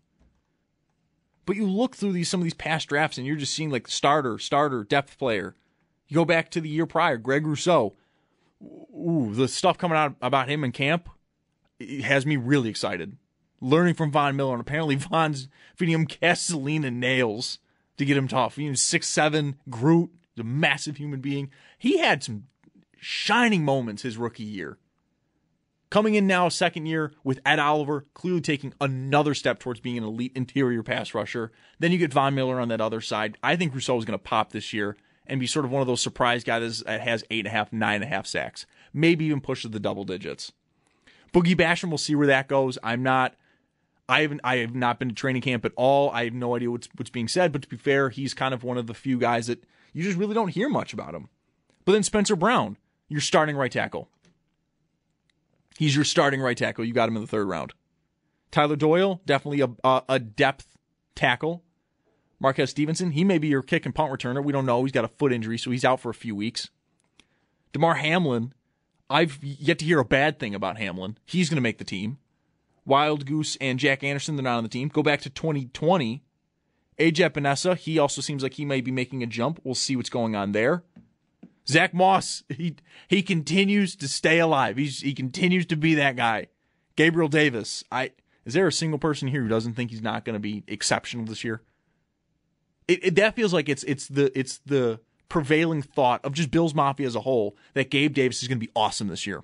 But 1.44 1.56
you 1.56 1.66
look 1.66 1.96
through 1.96 2.12
these 2.12 2.28
some 2.28 2.40
of 2.40 2.44
these 2.44 2.54
past 2.54 2.88
drafts 2.88 3.18
and 3.18 3.26
you're 3.26 3.36
just 3.36 3.54
seeing 3.54 3.70
like 3.70 3.88
starter, 3.88 4.38
starter, 4.38 4.84
depth 4.84 5.18
player. 5.18 5.54
You 6.08 6.14
go 6.14 6.24
back 6.24 6.50
to 6.50 6.60
the 6.60 6.68
year 6.68 6.86
prior, 6.86 7.16
Greg 7.16 7.46
Rousseau, 7.46 7.94
ooh, 8.62 9.32
the 9.34 9.48
stuff 9.48 9.78
coming 9.78 9.98
out 9.98 10.16
about 10.20 10.48
him 10.48 10.64
in 10.64 10.72
camp 10.72 11.08
has 12.02 12.26
me 12.26 12.36
really 12.36 12.68
excited. 12.68 13.16
Learning 13.60 13.94
from 13.94 14.12
Von 14.12 14.36
Miller, 14.36 14.52
and 14.52 14.60
apparently 14.60 14.94
Von's 14.96 15.48
feeding 15.76 15.94
him 15.94 16.04
gasoline 16.04 16.84
and 16.84 17.00
nails 17.00 17.58
to 17.96 18.04
get 18.04 18.16
him 18.16 18.28
tough. 18.28 18.58
Know, 18.58 18.74
six 18.74 19.08
seven 19.08 19.56
Groot, 19.68 20.10
a 20.38 20.44
massive 20.44 20.96
human 20.96 21.20
being. 21.20 21.50
He 21.78 21.98
had 21.98 22.22
some 22.22 22.44
shining 22.98 23.64
moments 23.64 24.02
his 24.02 24.16
rookie 24.16 24.44
year. 24.44 24.78
Coming 25.88 26.16
in 26.16 26.26
now, 26.26 26.48
second 26.48 26.86
year 26.86 27.12
with 27.22 27.40
Ed 27.46 27.60
Oliver, 27.60 28.06
clearly 28.12 28.40
taking 28.40 28.74
another 28.80 29.34
step 29.34 29.60
towards 29.60 29.78
being 29.78 29.96
an 29.96 30.04
elite 30.04 30.32
interior 30.34 30.82
pass 30.82 31.14
rusher. 31.14 31.52
Then 31.78 31.92
you 31.92 31.98
get 31.98 32.12
Von 32.12 32.34
Miller 32.34 32.60
on 32.60 32.68
that 32.68 32.80
other 32.80 33.00
side. 33.00 33.38
I 33.42 33.54
think 33.54 33.72
Rousseau 33.72 33.96
is 33.96 34.04
going 34.04 34.18
to 34.18 34.22
pop 34.22 34.50
this 34.50 34.72
year 34.72 34.96
and 35.28 35.40
be 35.40 35.46
sort 35.46 35.64
of 35.64 35.70
one 35.70 35.80
of 35.80 35.86
those 35.86 36.00
surprise 36.00 36.44
guys 36.44 36.82
that 36.82 37.00
has 37.00 37.24
eight 37.30 37.40
and 37.40 37.48
a 37.48 37.50
half, 37.50 37.72
nine 37.72 37.96
and 37.96 38.04
a 38.04 38.08
half 38.08 38.26
sacks, 38.26 38.66
maybe 38.92 39.24
even 39.26 39.40
pushes 39.40 39.70
the 39.70 39.80
double 39.80 40.04
digits. 40.04 40.52
Boogie 41.32 41.56
Basham, 41.56 41.88
we'll 41.88 41.98
see 41.98 42.14
where 42.14 42.26
that 42.26 42.48
goes. 42.48 42.78
I'm 42.82 43.02
not. 43.02 43.34
I 44.08 44.22
haven't. 44.22 44.40
I 44.44 44.56
have 44.58 44.74
not 44.74 44.98
been 44.98 45.08
to 45.08 45.14
training 45.14 45.42
camp 45.42 45.64
at 45.64 45.72
all. 45.76 46.10
I 46.10 46.24
have 46.24 46.34
no 46.34 46.54
idea 46.56 46.70
what's 46.70 46.88
what's 46.96 47.10
being 47.10 47.28
said. 47.28 47.52
But 47.52 47.62
to 47.62 47.68
be 47.68 47.76
fair, 47.76 48.08
he's 48.08 48.34
kind 48.34 48.54
of 48.54 48.64
one 48.64 48.78
of 48.78 48.86
the 48.86 48.94
few 48.94 49.18
guys 49.18 49.48
that 49.48 49.64
you 49.92 50.02
just 50.02 50.16
really 50.16 50.34
don't 50.34 50.48
hear 50.48 50.68
much 50.68 50.92
about 50.92 51.14
him. 51.14 51.28
But 51.84 51.92
then 51.92 52.02
Spencer 52.02 52.36
Brown, 52.36 52.76
your 53.08 53.20
starting 53.20 53.56
right 53.56 53.70
tackle. 53.70 54.08
He's 55.78 55.94
your 55.94 56.04
starting 56.04 56.40
right 56.40 56.56
tackle. 56.56 56.84
You 56.84 56.94
got 56.94 57.08
him 57.08 57.16
in 57.16 57.22
the 57.22 57.28
third 57.28 57.48
round. 57.48 57.74
Tyler 58.50 58.76
Doyle, 58.76 59.20
definitely 59.26 59.60
a, 59.60 59.68
a, 59.84 60.02
a 60.08 60.18
depth 60.18 60.78
tackle. 61.14 61.62
Marquez 62.38 62.70
Stevenson, 62.70 63.12
he 63.12 63.24
may 63.24 63.38
be 63.38 63.48
your 63.48 63.62
kick 63.62 63.86
and 63.86 63.94
punt 63.94 64.12
returner. 64.12 64.44
We 64.44 64.52
don't 64.52 64.66
know. 64.66 64.84
He's 64.84 64.92
got 64.92 65.04
a 65.04 65.08
foot 65.08 65.32
injury, 65.32 65.58
so 65.58 65.70
he's 65.70 65.84
out 65.84 66.00
for 66.00 66.10
a 66.10 66.14
few 66.14 66.34
weeks. 66.34 66.70
Damar 67.72 67.94
Hamlin, 67.94 68.52
I've 69.08 69.38
yet 69.42 69.78
to 69.78 69.84
hear 69.84 69.98
a 69.98 70.04
bad 70.04 70.38
thing 70.38 70.54
about 70.54 70.78
Hamlin. 70.78 71.18
He's 71.24 71.48
going 71.48 71.56
to 71.56 71.62
make 71.62 71.78
the 71.78 71.84
team. 71.84 72.18
Wildgoose 72.86 73.56
and 73.60 73.78
Jack 73.78 74.04
Anderson, 74.04 74.36
they're 74.36 74.44
not 74.44 74.58
on 74.58 74.62
the 74.62 74.68
team. 74.68 74.88
Go 74.88 75.02
back 75.02 75.20
to 75.22 75.30
2020. 75.30 76.22
AJ 76.98 77.30
Epenesa, 77.30 77.76
he 77.76 77.98
also 77.98 78.20
seems 78.20 78.42
like 78.42 78.54
he 78.54 78.64
may 78.64 78.80
be 78.80 78.90
making 78.90 79.22
a 79.22 79.26
jump. 79.26 79.60
We'll 79.64 79.74
see 79.74 79.96
what's 79.96 80.08
going 80.08 80.34
on 80.34 80.52
there. 80.52 80.82
Zach 81.68 81.92
Moss, 81.92 82.44
he 82.48 82.76
he 83.08 83.22
continues 83.22 83.96
to 83.96 84.08
stay 84.08 84.38
alive. 84.38 84.76
He's 84.76 85.00
he 85.00 85.14
continues 85.14 85.66
to 85.66 85.76
be 85.76 85.94
that 85.96 86.16
guy. 86.16 86.46
Gabriel 86.94 87.28
Davis, 87.28 87.84
I 87.90 88.12
is 88.44 88.54
there 88.54 88.68
a 88.68 88.72
single 88.72 88.98
person 88.98 89.28
here 89.28 89.42
who 89.42 89.48
doesn't 89.48 89.74
think 89.74 89.90
he's 89.90 90.00
not 90.00 90.24
going 90.24 90.34
to 90.34 90.40
be 90.40 90.62
exceptional 90.68 91.26
this 91.26 91.44
year? 91.44 91.62
It, 92.88 93.04
it, 93.04 93.14
that 93.16 93.34
feels 93.34 93.52
like 93.52 93.68
it's 93.68 93.82
it's 93.84 94.06
the 94.08 94.36
it's 94.38 94.58
the 94.66 95.00
prevailing 95.28 95.82
thought 95.82 96.24
of 96.24 96.32
just 96.32 96.50
Bills 96.50 96.74
Mafia 96.74 97.06
as 97.06 97.16
a 97.16 97.20
whole 97.20 97.56
that 97.74 97.90
Gabe 97.90 98.14
Davis 98.14 98.42
is 98.42 98.48
going 98.48 98.60
to 98.60 98.66
be 98.66 98.72
awesome 98.76 99.08
this 99.08 99.26
year. 99.26 99.42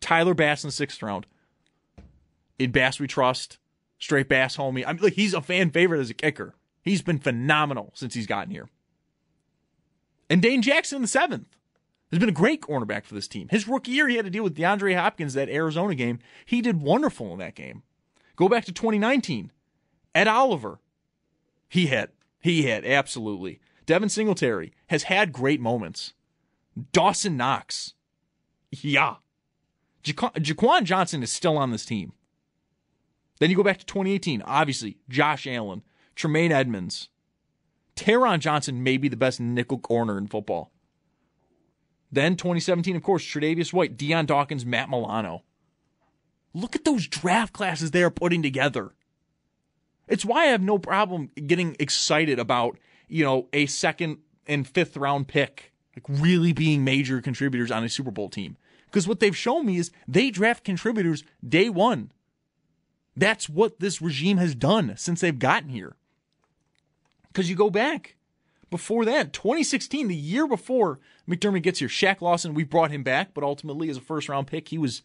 Tyler 0.00 0.34
Bass 0.34 0.62
in 0.62 0.68
the 0.68 0.72
sixth 0.72 1.02
round. 1.02 1.26
In 2.58 2.70
Bass 2.70 3.00
we 3.00 3.06
trust. 3.06 3.58
Straight 3.98 4.28
Bass 4.28 4.56
homie. 4.56 4.84
I'm 4.86 4.96
like 4.98 5.14
he's 5.14 5.34
a 5.34 5.40
fan 5.40 5.70
favorite 5.70 6.00
as 6.00 6.10
a 6.10 6.14
kicker. 6.14 6.54
He's 6.82 7.02
been 7.02 7.18
phenomenal 7.18 7.92
since 7.94 8.14
he's 8.14 8.26
gotten 8.26 8.52
here. 8.52 8.68
And 10.28 10.42
Dane 10.42 10.62
Jackson 10.62 10.96
in 10.96 11.02
the 11.02 11.08
seventh 11.08 11.48
has 12.10 12.18
been 12.18 12.28
a 12.28 12.32
great 12.32 12.60
cornerback 12.60 13.04
for 13.04 13.14
this 13.14 13.28
team. 13.28 13.48
His 13.50 13.68
rookie 13.68 13.92
year, 13.92 14.08
he 14.08 14.16
had 14.16 14.24
to 14.24 14.30
deal 14.30 14.44
with 14.44 14.56
DeAndre 14.56 14.96
Hopkins 14.96 15.34
that 15.34 15.48
Arizona 15.48 15.94
game. 15.94 16.18
He 16.44 16.60
did 16.60 16.82
wonderful 16.82 17.32
in 17.32 17.38
that 17.38 17.54
game. 17.54 17.82
Go 18.36 18.48
back 18.48 18.64
to 18.64 18.72
2019. 18.72 19.50
Ed 20.14 20.28
Oliver. 20.28 20.78
He 21.72 21.86
hit. 21.86 22.12
He 22.38 22.64
hit, 22.64 22.84
absolutely. 22.84 23.58
Devin 23.86 24.10
Singletary 24.10 24.74
has 24.88 25.04
had 25.04 25.32
great 25.32 25.58
moments. 25.58 26.12
Dawson 26.92 27.34
Knox. 27.38 27.94
Yeah. 28.70 29.14
Jaquan, 30.04 30.34
Jaquan 30.34 30.84
Johnson 30.84 31.22
is 31.22 31.32
still 31.32 31.56
on 31.56 31.70
this 31.70 31.86
team. 31.86 32.12
Then 33.40 33.48
you 33.48 33.56
go 33.56 33.62
back 33.62 33.78
to 33.78 33.86
2018. 33.86 34.42
Obviously, 34.42 34.98
Josh 35.08 35.46
Allen, 35.46 35.80
Tremaine 36.14 36.52
Edmunds, 36.52 37.08
Taron 37.96 38.40
Johnson 38.40 38.82
may 38.82 38.98
be 38.98 39.08
the 39.08 39.16
best 39.16 39.40
nickel 39.40 39.78
corner 39.78 40.18
in 40.18 40.26
football. 40.26 40.72
Then 42.10 42.36
2017, 42.36 42.96
of 42.96 43.02
course, 43.02 43.24
Tre'Davious 43.24 43.72
White, 43.72 43.96
Dion 43.96 44.26
Dawkins, 44.26 44.66
Matt 44.66 44.90
Milano. 44.90 45.44
Look 46.52 46.76
at 46.76 46.84
those 46.84 47.06
draft 47.06 47.54
classes 47.54 47.92
they 47.92 48.02
are 48.02 48.10
putting 48.10 48.42
together. 48.42 48.92
It's 50.08 50.24
why 50.24 50.42
I 50.42 50.46
have 50.46 50.62
no 50.62 50.78
problem 50.78 51.30
getting 51.46 51.76
excited 51.78 52.38
about, 52.38 52.78
you 53.08 53.24
know, 53.24 53.48
a 53.52 53.66
second 53.66 54.18
and 54.46 54.66
fifth 54.66 54.96
round 54.96 55.28
pick, 55.28 55.72
like 55.96 56.20
really 56.20 56.52
being 56.52 56.84
major 56.84 57.20
contributors 57.20 57.70
on 57.70 57.84
a 57.84 57.88
Super 57.88 58.10
Bowl 58.10 58.28
team. 58.28 58.56
Because 58.86 59.08
what 59.08 59.20
they've 59.20 59.36
shown 59.36 59.64
me 59.64 59.78
is 59.78 59.90
they 60.06 60.30
draft 60.30 60.64
contributors 60.64 61.24
day 61.46 61.68
one. 61.68 62.12
That's 63.16 63.48
what 63.48 63.80
this 63.80 64.02
regime 64.02 64.38
has 64.38 64.54
done 64.54 64.94
since 64.96 65.20
they've 65.20 65.38
gotten 65.38 65.70
here. 65.70 65.96
Because 67.28 67.48
you 67.48 67.56
go 67.56 67.70
back 67.70 68.16
before 68.70 69.04
that, 69.04 69.32
2016, 69.32 70.08
the 70.08 70.14
year 70.14 70.46
before 70.46 70.98
McDermott 71.28 71.62
gets 71.62 71.78
here, 71.78 71.88
Shaq 71.88 72.20
Lawson, 72.20 72.54
we 72.54 72.64
brought 72.64 72.90
him 72.90 73.02
back, 73.02 73.32
but 73.34 73.44
ultimately 73.44 73.88
as 73.88 73.96
a 73.96 74.02
first 74.02 74.28
round 74.28 74.46
pick, 74.46 74.68
he 74.68 74.78
was 74.78 75.02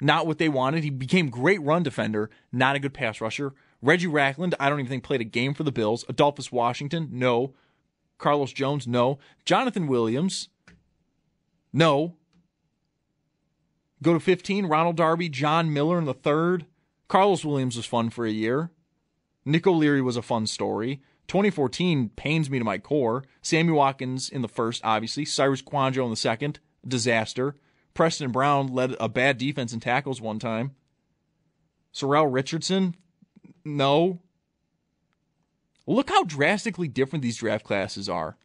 not 0.00 0.26
what 0.26 0.38
they 0.38 0.48
wanted. 0.48 0.84
He 0.84 0.90
became 0.90 1.30
great 1.30 1.60
run 1.62 1.82
defender, 1.82 2.30
not 2.52 2.76
a 2.76 2.80
good 2.80 2.94
pass 2.94 3.20
rusher. 3.20 3.54
Reggie 3.82 4.06
Ragland, 4.06 4.54
I 4.60 4.68
don't 4.68 4.80
even 4.80 4.90
think 4.90 5.04
played 5.04 5.20
a 5.20 5.24
game 5.24 5.54
for 5.54 5.62
the 5.62 5.72
Bills. 5.72 6.04
Adolphus 6.08 6.52
Washington, 6.52 7.08
no. 7.12 7.54
Carlos 8.18 8.52
Jones, 8.52 8.86
no. 8.86 9.18
Jonathan 9.44 9.86
Williams, 9.86 10.48
no. 11.72 12.16
Go 14.02 14.14
to 14.14 14.20
15, 14.20 14.66
Ronald 14.66 14.96
Darby, 14.96 15.28
John 15.28 15.72
Miller 15.72 15.98
in 15.98 16.04
the 16.04 16.14
third. 16.14 16.66
Carlos 17.08 17.44
Williams 17.44 17.76
was 17.76 17.86
fun 17.86 18.10
for 18.10 18.26
a 18.26 18.30
year. 18.30 18.70
Nick 19.44 19.66
O'Leary 19.66 20.02
was 20.02 20.16
a 20.16 20.22
fun 20.22 20.46
story. 20.46 21.02
2014 21.28 22.10
pains 22.10 22.50
me 22.50 22.58
to 22.58 22.64
my 22.64 22.78
core. 22.78 23.24
Sammy 23.42 23.72
Watkins 23.72 24.28
in 24.28 24.42
the 24.42 24.48
first, 24.48 24.82
obviously. 24.84 25.24
Cyrus 25.24 25.62
Kouandjio 25.62 26.04
in 26.04 26.10
the 26.10 26.16
second, 26.16 26.60
disaster. 26.86 27.56
Preston 27.94 28.30
Brown 28.30 28.68
led 28.68 28.96
a 28.98 29.08
bad 29.08 29.38
defense 29.38 29.72
in 29.72 29.80
tackles 29.80 30.20
one 30.20 30.38
time. 30.38 30.74
Sorrell 31.94 32.32
Richardson, 32.32 32.94
no. 33.64 34.20
Look 35.86 36.08
how 36.08 36.24
drastically 36.24 36.88
different 36.88 37.22
these 37.22 37.36
draft 37.36 37.64
classes 37.64 38.08
are. 38.08 38.36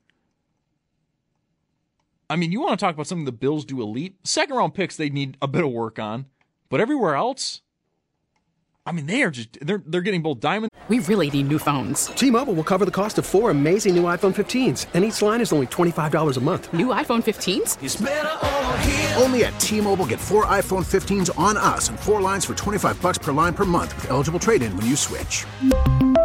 I 2.30 2.36
mean, 2.36 2.51
you 2.51 2.62
want 2.62 2.80
to 2.80 2.84
talk 2.84 2.95
about 2.95 3.08
something 3.08 3.25
the 3.25 3.32
Bills 3.32 3.65
do 3.65 3.82
elite? 3.82 4.17
Second 4.23 4.56
round 4.56 4.73
picks 4.73 4.95
they 4.95 5.10
need 5.10 5.38
a 5.41 5.47
bit 5.47 5.63
of 5.63 5.71
work 5.71 5.99
on, 5.99 6.25
but 6.69 6.82
everywhere 6.82 7.15
else, 7.15 7.62
I 8.88 8.91
mean, 8.91 9.08
they 9.08 9.24
are 9.24 9.32
just 9.32 9.58
they're 9.65 9.82
they're 9.88 10.02
getting 10.02 10.21
both 10.21 10.39
diamond. 10.39 10.71
We 10.89 11.00
really 11.00 11.32
need 11.32 11.48
new 11.48 11.58
phones. 11.58 12.06
T-Mobile 12.08 12.54
will 12.54 12.63
cover 12.63 12.86
the 12.86 12.91
cost 12.91 13.17
of 13.17 13.26
four 13.26 13.50
amazing 13.50 13.95
new 13.95 14.04
iPhone 14.04 14.34
15s, 14.36 14.86
and 14.93 15.04
each 15.04 15.24
line 15.24 15.41
is 15.41 15.52
only 15.52 15.65
twenty 15.65 15.91
five 15.91 16.12
dollars 16.12 16.38
a 16.38 16.41
month. 16.41 16.71
New 16.71 16.88
iPhone 16.88 17.24
15s? 17.24 17.82
Only 19.19 19.45
at 19.45 19.60
T-Mobile, 19.60 20.06
get 20.06 20.19
four 20.19 20.45
iPhone 20.45 20.86
15s 20.86 21.36
on 21.39 21.58
us, 21.58 21.89
and 21.89 22.00
four 22.00 22.21
lines 22.21 22.45
for 22.45 22.54
twenty 22.54 22.78
five 22.78 23.02
bucks 23.02 23.17
per 23.17 23.32
line 23.32 23.56
per 23.56 23.65
month 23.65 23.95
with 23.95 24.12
eligible 24.12 24.39
trade-in 24.39 24.76
when 24.78 24.86
you 24.86 24.95
switch. 24.95 25.45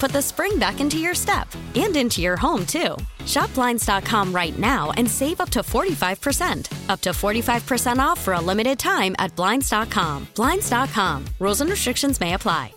put 0.00 0.10
the 0.12 0.22
spring 0.22 0.58
back 0.58 0.80
into 0.80 0.98
your 0.98 1.14
step 1.14 1.46
and 1.74 1.94
into 1.94 2.22
your 2.22 2.36
home, 2.36 2.66
too. 2.66 2.96
Shop 3.26 3.52
Blinds.com 3.54 4.32
right 4.32 4.58
now 4.58 4.90
and 4.92 5.08
save 5.08 5.40
up 5.40 5.50
to 5.50 5.60
45%. 5.60 6.88
Up 6.88 7.00
to 7.02 7.10
45% 7.10 7.98
off 7.98 8.20
for 8.20 8.32
a 8.34 8.40
limited 8.40 8.78
time 8.78 9.14
at 9.18 9.36
Blinds.com. 9.36 10.28
Blinds.com. 10.34 11.26
Rules 11.38 11.60
and 11.60 11.70
restrictions 11.70 12.18
may 12.18 12.34
apply. 12.34 12.72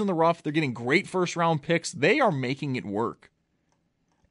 In 0.00 0.06
the 0.06 0.14
rough, 0.14 0.42
they're 0.42 0.52
getting 0.52 0.72
great 0.74 1.06
first 1.06 1.36
round 1.36 1.62
picks. 1.62 1.92
They 1.92 2.18
are 2.18 2.32
making 2.32 2.76
it 2.76 2.84
work. 2.84 3.30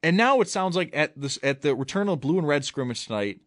And 0.02 0.16
now 0.16 0.40
it 0.40 0.48
sounds 0.48 0.74
like 0.74 0.90
at 0.92 1.18
this 1.18 1.38
at 1.42 1.62
the 1.62 1.76
return 1.76 2.08
of 2.08 2.20
blue 2.20 2.38
and 2.38 2.46
red 2.46 2.64
scrimmage 2.64 3.06
tonight, 3.06 3.40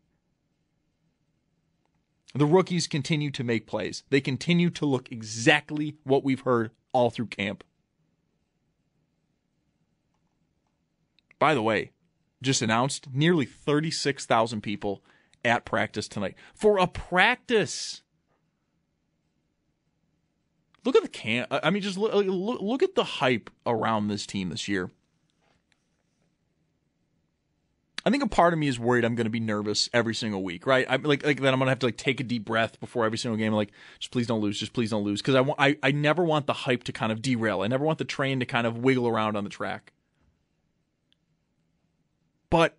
the 2.33 2.45
rookies 2.45 2.87
continue 2.87 3.31
to 3.31 3.43
make 3.43 3.67
plays. 3.67 4.03
They 4.09 4.21
continue 4.21 4.69
to 4.71 4.85
look 4.85 5.11
exactly 5.11 5.97
what 6.03 6.23
we've 6.23 6.41
heard 6.41 6.71
all 6.93 7.09
through 7.09 7.27
camp. 7.27 7.63
By 11.45 11.53
the 11.53 11.61
way, 11.61 11.91
just 12.41 12.63
announced 12.63 13.05
nearly 13.13 13.45
36,000 13.45 14.61
people 14.61 15.03
at 15.43 15.63
practice 15.63 16.07
tonight. 16.07 16.33
For 16.55 16.79
a 16.79 16.87
practice! 16.87 18.01
Look 20.83 20.95
at 20.95 21.03
the 21.03 21.07
can. 21.07 21.45
I 21.51 21.69
mean, 21.69 21.83
just 21.83 21.99
look, 21.99 22.15
look 22.15 22.61
look 22.61 22.81
at 22.81 22.95
the 22.95 23.03
hype 23.03 23.51
around 23.63 24.07
this 24.07 24.25
team 24.25 24.49
this 24.49 24.67
year. 24.67 24.89
I 28.03 28.09
think 28.09 28.23
a 28.23 28.27
part 28.27 28.53
of 28.53 28.57
me 28.57 28.67
is 28.67 28.79
worried 28.79 29.05
I'm 29.05 29.13
going 29.13 29.25
to 29.25 29.29
be 29.29 29.39
nervous 29.39 29.87
every 29.93 30.15
single 30.15 30.43
week, 30.43 30.65
right? 30.65 30.87
I 30.89 30.95
like 30.95 31.23
like 31.23 31.41
that 31.41 31.53
I'm 31.53 31.59
going 31.59 31.67
to 31.67 31.69
have 31.69 31.79
to 31.79 31.85
like 31.85 31.97
take 31.97 32.19
a 32.19 32.23
deep 32.23 32.43
breath 32.43 32.79
before 32.79 33.05
every 33.05 33.19
single 33.19 33.37
game. 33.37 33.53
Like, 33.53 33.71
just 33.99 34.11
please 34.11 34.25
don't 34.25 34.41
lose, 34.41 34.59
just 34.59 34.73
please 34.73 34.89
don't 34.89 35.03
lose, 35.03 35.21
because 35.21 35.35
I 35.35 35.41
want 35.41 35.61
I 35.61 35.77
I 35.83 35.91
never 35.91 36.23
want 36.23 36.47
the 36.47 36.53
hype 36.53 36.85
to 36.85 36.91
kind 36.91 37.11
of 37.11 37.21
derail. 37.21 37.61
I 37.61 37.67
never 37.67 37.85
want 37.85 37.99
the 37.99 38.03
train 38.03 38.39
to 38.39 38.47
kind 38.47 38.65
of 38.65 38.79
wiggle 38.79 39.07
around 39.07 39.35
on 39.35 39.43
the 39.43 39.51
track. 39.51 39.91
But 42.55 42.77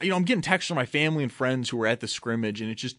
you 0.00 0.08
know, 0.08 0.16
I'm 0.16 0.24
getting 0.24 0.40
texts 0.40 0.68
from 0.68 0.76
my 0.76 0.86
family 0.86 1.22
and 1.22 1.30
friends 1.30 1.68
who 1.68 1.82
are 1.82 1.86
at 1.86 2.00
the 2.00 2.08
scrimmage, 2.08 2.62
and 2.62 2.70
it's 2.70 2.80
just 2.80 2.96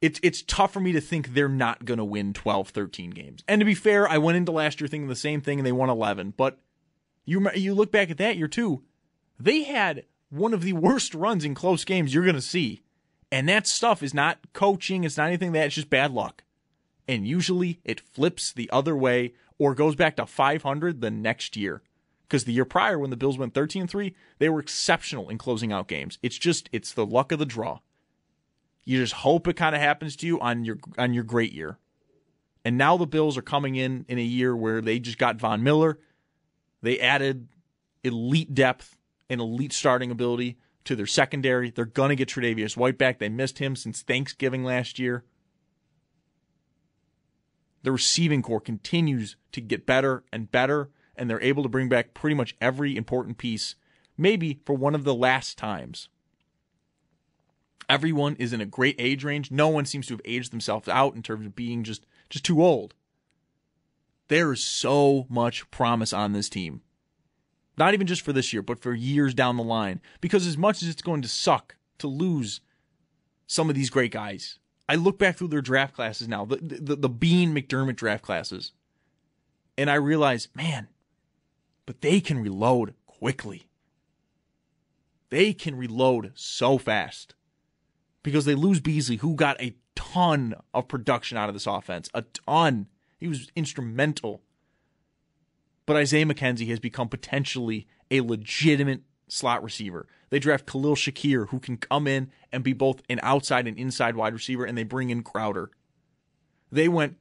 it's 0.00 0.18
it's 0.22 0.40
tough 0.40 0.72
for 0.72 0.80
me 0.80 0.92
to 0.92 1.02
think 1.02 1.34
they're 1.34 1.50
not 1.50 1.84
going 1.84 1.98
to 1.98 2.04
win 2.04 2.32
12, 2.32 2.70
13 2.70 3.10
games. 3.10 3.44
And 3.46 3.60
to 3.60 3.66
be 3.66 3.74
fair, 3.74 4.08
I 4.08 4.16
went 4.16 4.38
into 4.38 4.52
last 4.52 4.80
year 4.80 4.88
thinking 4.88 5.08
the 5.08 5.16
same 5.16 5.42
thing, 5.42 5.58
and 5.58 5.66
they 5.66 5.72
won 5.72 5.90
11. 5.90 6.32
But 6.38 6.58
you 7.26 7.46
you 7.54 7.74
look 7.74 7.92
back 7.92 8.10
at 8.10 8.16
that 8.16 8.38
year 8.38 8.48
too 8.48 8.84
they 9.38 9.64
had 9.64 10.04
one 10.30 10.52
of 10.52 10.62
the 10.62 10.72
worst 10.72 11.14
runs 11.14 11.44
in 11.44 11.54
close 11.54 11.84
games 11.84 12.12
you're 12.12 12.24
going 12.24 12.34
to 12.34 12.42
see. 12.42 12.80
And 13.30 13.48
that 13.48 13.66
stuff 13.66 14.02
is 14.02 14.14
not 14.14 14.38
coaching, 14.52 15.04
it's 15.04 15.18
not 15.18 15.28
anything 15.28 15.52
that, 15.52 15.66
it's 15.66 15.74
just 15.74 15.90
bad 15.90 16.12
luck. 16.12 16.44
And 17.06 17.26
usually 17.26 17.80
it 17.84 18.00
flips 18.00 18.52
the 18.52 18.70
other 18.70 18.96
way 18.96 19.34
or 19.58 19.74
goes 19.74 19.94
back 19.94 20.16
to 20.16 20.26
500 20.26 21.00
the 21.00 21.10
next 21.10 21.56
year. 21.56 21.82
Because 22.28 22.44
the 22.44 22.52
year 22.52 22.66
prior, 22.66 22.98
when 22.98 23.10
the 23.10 23.16
Bills 23.16 23.38
went 23.38 23.54
13 23.54 23.86
3, 23.86 24.14
they 24.38 24.50
were 24.50 24.60
exceptional 24.60 25.30
in 25.30 25.38
closing 25.38 25.72
out 25.72 25.88
games. 25.88 26.18
It's 26.22 26.36
just, 26.36 26.68
it's 26.72 26.92
the 26.92 27.06
luck 27.06 27.32
of 27.32 27.38
the 27.38 27.46
draw. 27.46 27.80
You 28.84 28.98
just 28.98 29.14
hope 29.14 29.48
it 29.48 29.56
kind 29.56 29.74
of 29.74 29.80
happens 29.80 30.16
to 30.16 30.26
you 30.26 30.40
on 30.40 30.64
your 30.64 30.78
on 30.96 31.12
your 31.12 31.24
great 31.24 31.52
year. 31.52 31.78
And 32.64 32.76
now 32.76 32.96
the 32.96 33.06
Bills 33.06 33.36
are 33.36 33.42
coming 33.42 33.76
in 33.76 34.04
in 34.08 34.18
a 34.18 34.22
year 34.22 34.56
where 34.56 34.80
they 34.80 34.98
just 34.98 35.18
got 35.18 35.36
Von 35.36 35.62
Miller. 35.62 35.98
They 36.82 36.98
added 36.98 37.48
elite 38.02 38.54
depth 38.54 38.96
and 39.28 39.40
elite 39.40 39.72
starting 39.72 40.10
ability 40.10 40.58
to 40.84 40.96
their 40.96 41.06
secondary. 41.06 41.70
They're 41.70 41.84
going 41.84 42.08
to 42.08 42.16
get 42.16 42.28
Tre'Davious 42.28 42.76
White 42.76 42.96
back. 42.96 43.18
They 43.18 43.28
missed 43.28 43.58
him 43.58 43.76
since 43.76 44.02
Thanksgiving 44.02 44.64
last 44.64 44.98
year. 44.98 45.24
The 47.82 47.92
receiving 47.92 48.42
corps 48.42 48.60
continues 48.60 49.36
to 49.52 49.60
get 49.60 49.86
better 49.86 50.24
and 50.32 50.50
better, 50.50 50.90
and 51.18 51.28
they're 51.28 51.42
able 51.42 51.62
to 51.62 51.68
bring 51.68 51.88
back 51.88 52.14
pretty 52.14 52.34
much 52.34 52.56
every 52.60 52.96
important 52.96 53.38
piece, 53.38 53.74
maybe 54.16 54.60
for 54.64 54.74
one 54.74 54.94
of 54.94 55.04
the 55.04 55.14
last 55.14 55.58
times. 55.58 56.08
Everyone 57.88 58.36
is 58.36 58.52
in 58.52 58.60
a 58.60 58.66
great 58.66 58.96
age 58.98 59.24
range. 59.24 59.50
No 59.50 59.68
one 59.68 59.86
seems 59.86 60.06
to 60.06 60.14
have 60.14 60.20
aged 60.24 60.52
themselves 60.52 60.88
out 60.88 61.14
in 61.14 61.22
terms 61.22 61.46
of 61.46 61.56
being 61.56 61.84
just, 61.84 62.04
just 62.28 62.44
too 62.44 62.62
old. 62.62 62.94
There 64.28 64.52
is 64.52 64.62
so 64.62 65.26
much 65.30 65.70
promise 65.70 66.12
on 66.12 66.32
this 66.32 66.50
team. 66.50 66.82
Not 67.78 67.94
even 67.94 68.06
just 68.06 68.22
for 68.22 68.32
this 68.32 68.52
year, 68.52 68.60
but 68.60 68.80
for 68.80 68.92
years 68.92 69.32
down 69.32 69.56
the 69.56 69.62
line. 69.62 70.00
Because 70.20 70.46
as 70.46 70.58
much 70.58 70.82
as 70.82 70.88
it's 70.88 71.00
going 71.00 71.22
to 71.22 71.28
suck 71.28 71.76
to 71.98 72.08
lose 72.08 72.60
some 73.46 73.70
of 73.70 73.76
these 73.76 73.88
great 73.88 74.12
guys, 74.12 74.58
I 74.88 74.96
look 74.96 75.18
back 75.18 75.36
through 75.36 75.48
their 75.48 75.62
draft 75.62 75.94
classes 75.94 76.28
now, 76.28 76.44
the, 76.44 76.56
the, 76.56 76.96
the 76.96 77.08
Beane 77.08 77.54
McDermott 77.54 77.96
draft 77.96 78.22
classes, 78.22 78.72
and 79.76 79.90
I 79.90 79.94
realize, 79.94 80.48
man, 80.54 80.88
but 81.88 82.02
they 82.02 82.20
can 82.20 82.38
reload 82.38 82.92
quickly. 83.06 83.66
They 85.30 85.54
can 85.54 85.74
reload 85.74 86.32
so 86.34 86.76
fast 86.76 87.34
because 88.22 88.44
they 88.44 88.54
lose 88.54 88.78
Beasley, 88.80 89.16
who 89.16 89.34
got 89.34 89.58
a 89.60 89.74
ton 89.94 90.54
of 90.74 90.86
production 90.86 91.38
out 91.38 91.48
of 91.48 91.54
this 91.54 91.66
offense. 91.66 92.10
A 92.12 92.22
ton. 92.22 92.88
He 93.18 93.26
was 93.26 93.50
instrumental 93.56 94.42
but 95.88 95.96
Isaiah 95.96 96.26
McKenzie 96.26 96.68
has 96.68 96.78
become 96.78 97.08
potentially 97.08 97.86
a 98.10 98.20
legitimate 98.20 99.00
slot 99.26 99.64
receiver. 99.64 100.06
They 100.28 100.38
draft 100.38 100.66
Khalil 100.66 100.96
Shakir, 100.96 101.48
who 101.48 101.58
can 101.58 101.78
come 101.78 102.06
in 102.06 102.30
and 102.52 102.62
be 102.62 102.74
both 102.74 103.00
an 103.08 103.18
outside 103.22 103.66
and 103.66 103.78
inside 103.78 104.14
wide 104.14 104.34
receiver, 104.34 104.66
and 104.66 104.76
they 104.76 104.82
bring 104.82 105.08
in 105.08 105.22
Crowder. 105.22 105.70
They 106.70 106.88
went, 106.88 107.16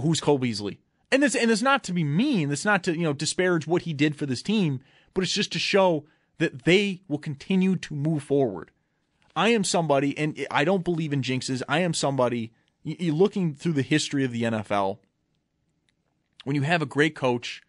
who's 0.00 0.20
Cole 0.20 0.38
Beasley? 0.38 0.80
And 1.12 1.22
this, 1.22 1.34
and 1.34 1.50
it's 1.50 1.62
not 1.62 1.82
to 1.84 1.92
be 1.92 2.04
mean. 2.04 2.50
It's 2.50 2.64
not 2.64 2.84
to 2.84 2.96
you 2.96 3.02
know 3.02 3.12
disparage 3.12 3.66
what 3.66 3.82
he 3.82 3.92
did 3.92 4.16
for 4.16 4.26
this 4.26 4.42
team, 4.42 4.80
but 5.14 5.24
it's 5.24 5.32
just 5.32 5.52
to 5.52 5.58
show 5.58 6.04
that 6.38 6.64
they 6.64 7.02
will 7.08 7.18
continue 7.18 7.76
to 7.76 7.94
move 7.94 8.22
forward. 8.22 8.70
I 9.36 9.50
am 9.50 9.64
somebody, 9.64 10.16
and 10.16 10.46
I 10.50 10.64
don't 10.64 10.84
believe 10.84 11.12
in 11.12 11.22
jinxes. 11.22 11.62
I 11.68 11.80
am 11.80 11.94
somebody. 11.94 12.52
You're 12.82 13.14
looking 13.14 13.54
through 13.54 13.74
the 13.74 13.82
history 13.82 14.24
of 14.24 14.32
the 14.32 14.42
NFL 14.42 14.98
when 16.44 16.56
you 16.56 16.62
have 16.62 16.82
a 16.82 16.86
great 16.86 17.14
coach, 17.14 17.62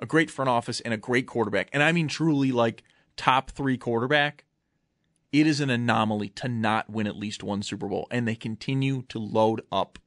a 0.00 0.06
great 0.06 0.30
front 0.30 0.48
office, 0.48 0.80
and 0.80 0.94
a 0.94 0.98
great 0.98 1.26
quarterback, 1.26 1.68
and 1.72 1.82
I 1.82 1.92
mean 1.92 2.08
truly 2.08 2.52
like 2.52 2.82
top 3.16 3.50
three 3.50 3.76
quarterback, 3.76 4.44
it 5.32 5.46
is 5.46 5.60
an 5.60 5.70
anomaly 5.70 6.28
to 6.30 6.48
not 6.48 6.88
win 6.88 7.06
at 7.06 7.16
least 7.16 7.42
one 7.42 7.62
Super 7.62 7.88
Bowl. 7.88 8.06
And 8.10 8.26
they 8.26 8.34
continue 8.34 9.02
to 9.08 9.18
load 9.18 9.62
up. 9.72 9.98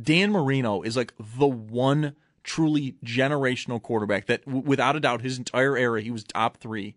Dan 0.00 0.30
Marino 0.30 0.82
is 0.82 0.96
like 0.96 1.14
the 1.18 1.46
one 1.46 2.14
truly 2.44 2.96
generational 3.04 3.82
quarterback 3.82 4.26
that, 4.26 4.46
without 4.46 4.96
a 4.96 5.00
doubt, 5.00 5.22
his 5.22 5.38
entire 5.38 5.76
era, 5.76 6.00
he 6.00 6.10
was 6.10 6.24
top 6.24 6.58
three 6.58 6.96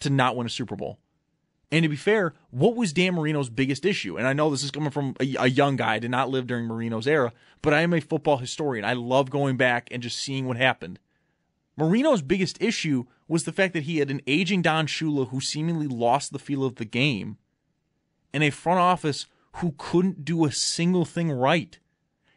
to 0.00 0.10
not 0.10 0.36
win 0.36 0.46
a 0.46 0.50
Super 0.50 0.76
Bowl. 0.76 0.98
And 1.70 1.82
to 1.82 1.88
be 1.88 1.96
fair, 1.96 2.34
what 2.50 2.76
was 2.76 2.92
Dan 2.92 3.14
Marino's 3.14 3.48
biggest 3.48 3.84
issue? 3.84 4.16
And 4.16 4.26
I 4.26 4.32
know 4.32 4.50
this 4.50 4.62
is 4.62 4.70
coming 4.70 4.90
from 4.90 5.16
a, 5.20 5.34
a, 5.38 5.48
young 5.48 5.76
guy, 5.76 5.94
I 5.94 5.98
did 5.98 6.10
not 6.10 6.30
live 6.30 6.46
during 6.46 6.66
Marino's 6.66 7.08
era, 7.08 7.32
but 7.60 7.74
I 7.74 7.80
am 7.80 7.92
a 7.92 8.00
football 8.00 8.36
historian. 8.36 8.84
I 8.84 8.92
love 8.92 9.30
going 9.30 9.56
back 9.56 9.88
and 9.90 10.02
just 10.02 10.18
seeing 10.18 10.46
what 10.46 10.56
happened. 10.56 11.00
Marino's 11.76 12.22
biggest 12.22 12.62
issue 12.62 13.04
was 13.28 13.44
the 13.44 13.52
fact 13.52 13.74
that 13.74 13.82
he 13.82 13.98
had 13.98 14.10
an 14.10 14.22
aging 14.26 14.62
Don 14.62 14.86
Shula 14.86 15.28
who 15.30 15.40
seemingly 15.40 15.88
lost 15.88 16.32
the 16.32 16.38
feel 16.38 16.64
of 16.64 16.76
the 16.76 16.84
game, 16.84 17.36
and 18.32 18.44
a 18.44 18.50
front 18.50 18.78
office 18.78 19.26
who 19.56 19.74
couldn't 19.76 20.24
do 20.24 20.44
a 20.44 20.52
single 20.52 21.04
thing 21.04 21.30
right. 21.30 21.78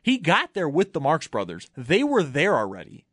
He 0.09 0.17
got 0.17 0.55
there 0.55 0.67
with 0.67 0.93
the 0.93 0.99
Marks 0.99 1.27
brothers. 1.27 1.69
They 1.77 2.03
were 2.03 2.23
there 2.23 2.57
already. 2.57 3.05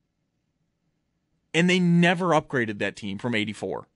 And 1.52 1.68
they 1.68 1.78
never 1.78 2.28
upgraded 2.28 2.78
that 2.78 2.96
team 2.96 3.18
from 3.18 3.34
84. 3.34 3.86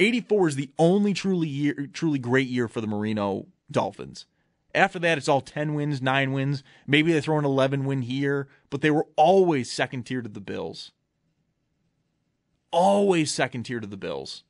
84 0.00 0.48
is 0.48 0.56
the 0.56 0.72
only 0.76 1.14
truly 1.14 1.46
year, 1.46 1.88
truly 1.92 2.18
great 2.18 2.48
year 2.48 2.66
for 2.66 2.80
the 2.80 2.88
Marino 2.88 3.46
Dolphins. 3.70 4.26
After 4.74 4.98
that, 4.98 5.18
it's 5.18 5.28
all 5.28 5.40
10 5.40 5.74
wins, 5.74 6.02
9 6.02 6.32
wins. 6.32 6.64
Maybe 6.84 7.12
they 7.12 7.20
throw 7.20 7.38
an 7.38 7.44
11 7.44 7.84
win 7.84 8.02
here, 8.02 8.48
but 8.70 8.80
they 8.80 8.90
were 8.90 9.06
always 9.14 9.70
second 9.70 10.02
tier 10.02 10.20
to 10.20 10.28
the 10.28 10.40
Bills. 10.40 10.90
Always 12.72 13.32
second 13.32 13.62
tier 13.62 13.78
to 13.78 13.86
the 13.86 13.96
Bills. 13.96 14.42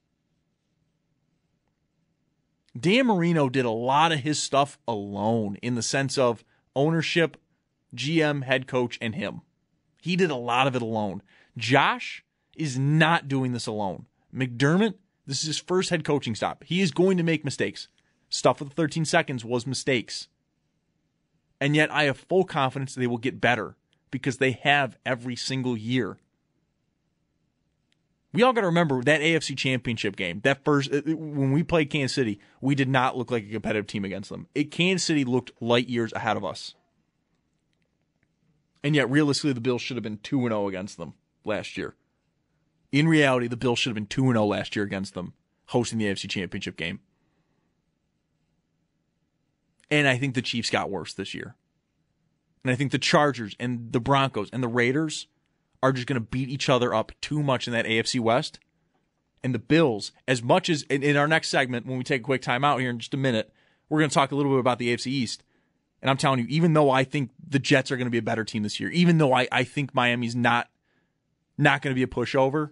Dan 2.74 3.06
Marino 3.06 3.50
did 3.50 3.66
a 3.66 3.70
lot 3.70 4.12
of 4.12 4.20
his 4.20 4.40
stuff 4.40 4.78
alone 4.88 5.58
in 5.60 5.74
the 5.74 5.82
sense 5.82 6.16
of 6.16 6.42
ownership, 6.74 7.36
GM, 7.94 8.44
head 8.44 8.66
coach, 8.66 8.98
and 9.00 9.14
him. 9.14 9.42
He 10.00 10.16
did 10.16 10.30
a 10.30 10.36
lot 10.36 10.66
of 10.66 10.74
it 10.74 10.82
alone. 10.82 11.22
Josh 11.56 12.24
is 12.56 12.78
not 12.78 13.28
doing 13.28 13.52
this 13.52 13.66
alone. 13.66 14.06
McDermott 14.34 14.94
this 15.26 15.40
is 15.40 15.46
his 15.46 15.58
first 15.58 15.90
head 15.90 16.04
coaching 16.04 16.34
stop. 16.34 16.64
He 16.64 16.80
is 16.80 16.90
going 16.90 17.16
to 17.16 17.22
make 17.22 17.44
mistakes. 17.44 17.88
Stuff 18.28 18.60
with 18.60 18.70
the 18.70 18.74
13 18.74 19.04
seconds 19.04 19.44
was 19.44 19.66
mistakes. 19.66 20.28
And 21.60 21.76
yet 21.76 21.92
I 21.92 22.04
have 22.04 22.18
full 22.18 22.44
confidence 22.44 22.94
they 22.94 23.06
will 23.06 23.18
get 23.18 23.40
better 23.40 23.76
because 24.10 24.38
they 24.38 24.52
have 24.52 24.98
every 25.06 25.36
single 25.36 25.76
year. 25.76 26.18
We 28.32 28.42
all 28.42 28.54
got 28.54 28.62
to 28.62 28.66
remember 28.66 29.02
that 29.02 29.20
AFC 29.20 29.56
Championship 29.56 30.16
game. 30.16 30.40
That 30.42 30.64
first 30.64 30.92
uh, 30.92 31.02
when 31.04 31.52
we 31.52 31.62
played 31.62 31.90
Kansas 31.90 32.14
City, 32.14 32.40
we 32.60 32.74
did 32.74 32.88
not 32.88 33.16
look 33.16 33.30
like 33.30 33.44
a 33.44 33.52
competitive 33.52 33.86
team 33.86 34.04
against 34.04 34.30
them. 34.30 34.48
It, 34.54 34.70
Kansas 34.70 35.06
City 35.06 35.24
looked 35.24 35.52
light 35.60 35.88
years 35.88 36.12
ahead 36.14 36.38
of 36.38 36.44
us. 36.44 36.74
And 38.84 38.94
yet 38.94 39.10
realistically 39.10 39.52
the 39.52 39.60
Bills 39.60 39.82
should 39.82 39.96
have 39.96 40.02
been 40.02 40.18
2 40.18 40.42
0 40.42 40.68
against 40.68 40.96
them 40.96 41.14
last 41.44 41.76
year. 41.76 41.94
In 42.90 43.08
reality, 43.08 43.48
the 43.48 43.56
Bills 43.56 43.78
should 43.78 43.90
have 43.90 43.94
been 43.94 44.06
2 44.06 44.32
0 44.32 44.44
last 44.44 44.76
year 44.76 44.84
against 44.84 45.14
them, 45.14 45.34
hosting 45.66 45.98
the 45.98 46.06
AFC 46.06 46.28
Championship 46.28 46.76
game. 46.76 47.00
And 49.90 50.08
I 50.08 50.16
think 50.16 50.34
the 50.34 50.42
Chiefs 50.42 50.70
got 50.70 50.90
worse 50.90 51.12
this 51.12 51.34
year. 51.34 51.54
And 52.64 52.70
I 52.70 52.76
think 52.76 52.92
the 52.92 52.98
Chargers 52.98 53.56
and 53.58 53.92
the 53.92 54.00
Broncos 54.00 54.48
and 54.52 54.62
the 54.62 54.68
Raiders 54.68 55.26
are 55.82 55.92
just 55.92 56.06
going 56.06 56.20
to 56.20 56.26
beat 56.26 56.48
each 56.48 56.68
other 56.68 56.94
up 56.94 57.12
too 57.20 57.42
much 57.42 57.66
in 57.66 57.72
that 57.72 57.86
AFC 57.86 58.20
West. 58.20 58.58
And 59.42 59.54
the 59.54 59.58
Bills, 59.58 60.12
as 60.28 60.42
much 60.42 60.70
as 60.70 60.82
in, 60.84 61.02
in 61.02 61.16
our 61.16 61.26
next 61.26 61.48
segment, 61.48 61.86
when 61.86 61.98
we 61.98 62.04
take 62.04 62.22
a 62.22 62.24
quick 62.24 62.42
time 62.42 62.64
out 62.64 62.80
here 62.80 62.90
in 62.90 63.00
just 63.00 63.14
a 63.14 63.18
minute, 63.18 63.52
we're 63.88 63.98
going 63.98 64.10
to 64.10 64.14
talk 64.14 64.30
a 64.30 64.36
little 64.36 64.52
bit 64.52 64.60
about 64.60 64.78
the 64.78 64.94
AFC 64.94 65.08
East. 65.08 65.42
And 66.02 66.10
I'm 66.10 66.16
telling 66.18 66.40
you, 66.40 66.46
even 66.48 66.74
though 66.74 66.90
I 66.90 67.04
think 67.04 67.30
the 67.48 67.60
Jets 67.60 67.90
are 67.92 67.96
going 67.96 68.06
to 68.06 68.10
be 68.10 68.18
a 68.18 68.22
better 68.22 68.44
team 68.44 68.64
this 68.64 68.80
year, 68.80 68.90
even 68.90 69.18
though 69.18 69.32
I, 69.32 69.48
I 69.52 69.64
think 69.64 69.94
Miami's 69.94 70.34
not 70.36 70.68
not 71.56 71.80
going 71.80 71.94
to 71.94 71.98
be 71.98 72.02
a 72.02 72.08
pushover, 72.08 72.70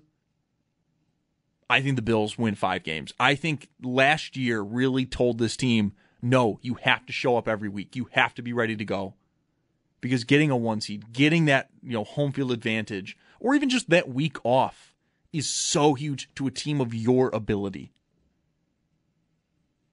I 1.70 1.80
think 1.80 1.94
the 1.96 2.02
Bills 2.02 2.36
win 2.36 2.56
five 2.56 2.82
games. 2.82 3.12
I 3.20 3.36
think 3.36 3.68
last 3.80 4.36
year 4.36 4.60
really 4.62 5.06
told 5.06 5.38
this 5.38 5.56
team, 5.56 5.92
no, 6.20 6.58
you 6.62 6.74
have 6.82 7.06
to 7.06 7.12
show 7.12 7.36
up 7.36 7.46
every 7.46 7.68
week. 7.68 7.94
You 7.94 8.08
have 8.12 8.34
to 8.34 8.42
be 8.42 8.52
ready 8.52 8.74
to 8.76 8.84
go. 8.84 9.14
because 10.00 10.24
getting 10.24 10.50
a 10.50 10.56
one 10.56 10.80
seed, 10.80 11.12
getting 11.12 11.44
that 11.46 11.68
you 11.82 11.92
know 11.92 12.04
home 12.04 12.32
field 12.32 12.52
advantage, 12.52 13.16
or 13.38 13.54
even 13.54 13.68
just 13.68 13.90
that 13.90 14.08
week 14.08 14.38
off, 14.44 14.94
is 15.32 15.48
so 15.48 15.94
huge 15.94 16.28
to 16.34 16.46
a 16.46 16.50
team 16.50 16.80
of 16.80 16.94
your 16.94 17.30
ability. 17.32 17.92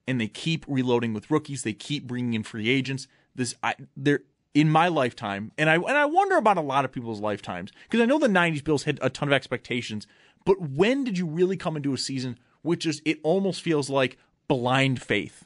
And 0.08 0.21
they 0.21 0.28
keep 0.28 0.65
reloading 0.67 1.13
with 1.13 1.30
rookies. 1.30 1.63
They 1.63 1.73
keep 1.73 2.08
bringing 2.08 2.34
in 2.34 2.43
free 2.43 2.69
agents. 2.69 3.08
This, 3.38 3.56
I, 3.63 3.76
they're 3.95 4.23
in 4.54 4.69
my 4.69 4.89
lifetime, 4.89 5.54
and 5.58 5.69
I 5.69 5.76
and 5.76 5.97
I 5.97 6.06
wonder 6.06 6.36
about 6.36 6.58
a 6.58 6.62
lot 6.62 6.84
of 6.84 6.91
people's 6.91 7.21
lifetimes 7.21 7.71
because 7.84 8.02
I 8.02 8.06
know 8.06 8.19
the 8.19 8.28
'90s 8.28 8.63
Bills 8.63 8.84
had 8.84 9.00
a 9.02 9.10
ton 9.10 9.30
of 9.30 9.34
expectations, 9.34 10.08
but 10.43 10.60
when 10.60 11.06
did 11.06 11.17
you 11.17 11.26
really 11.26 11.56
come 11.56 11.78
into 11.78 11.93
a 11.93 11.97
season 11.97 12.38
which 12.67 12.86
is 12.86 13.02
it 13.06 13.19
almost 13.23 13.62
feels 13.62 13.89
like 13.89 14.17
blind 14.47 15.02
faith? 15.02 15.45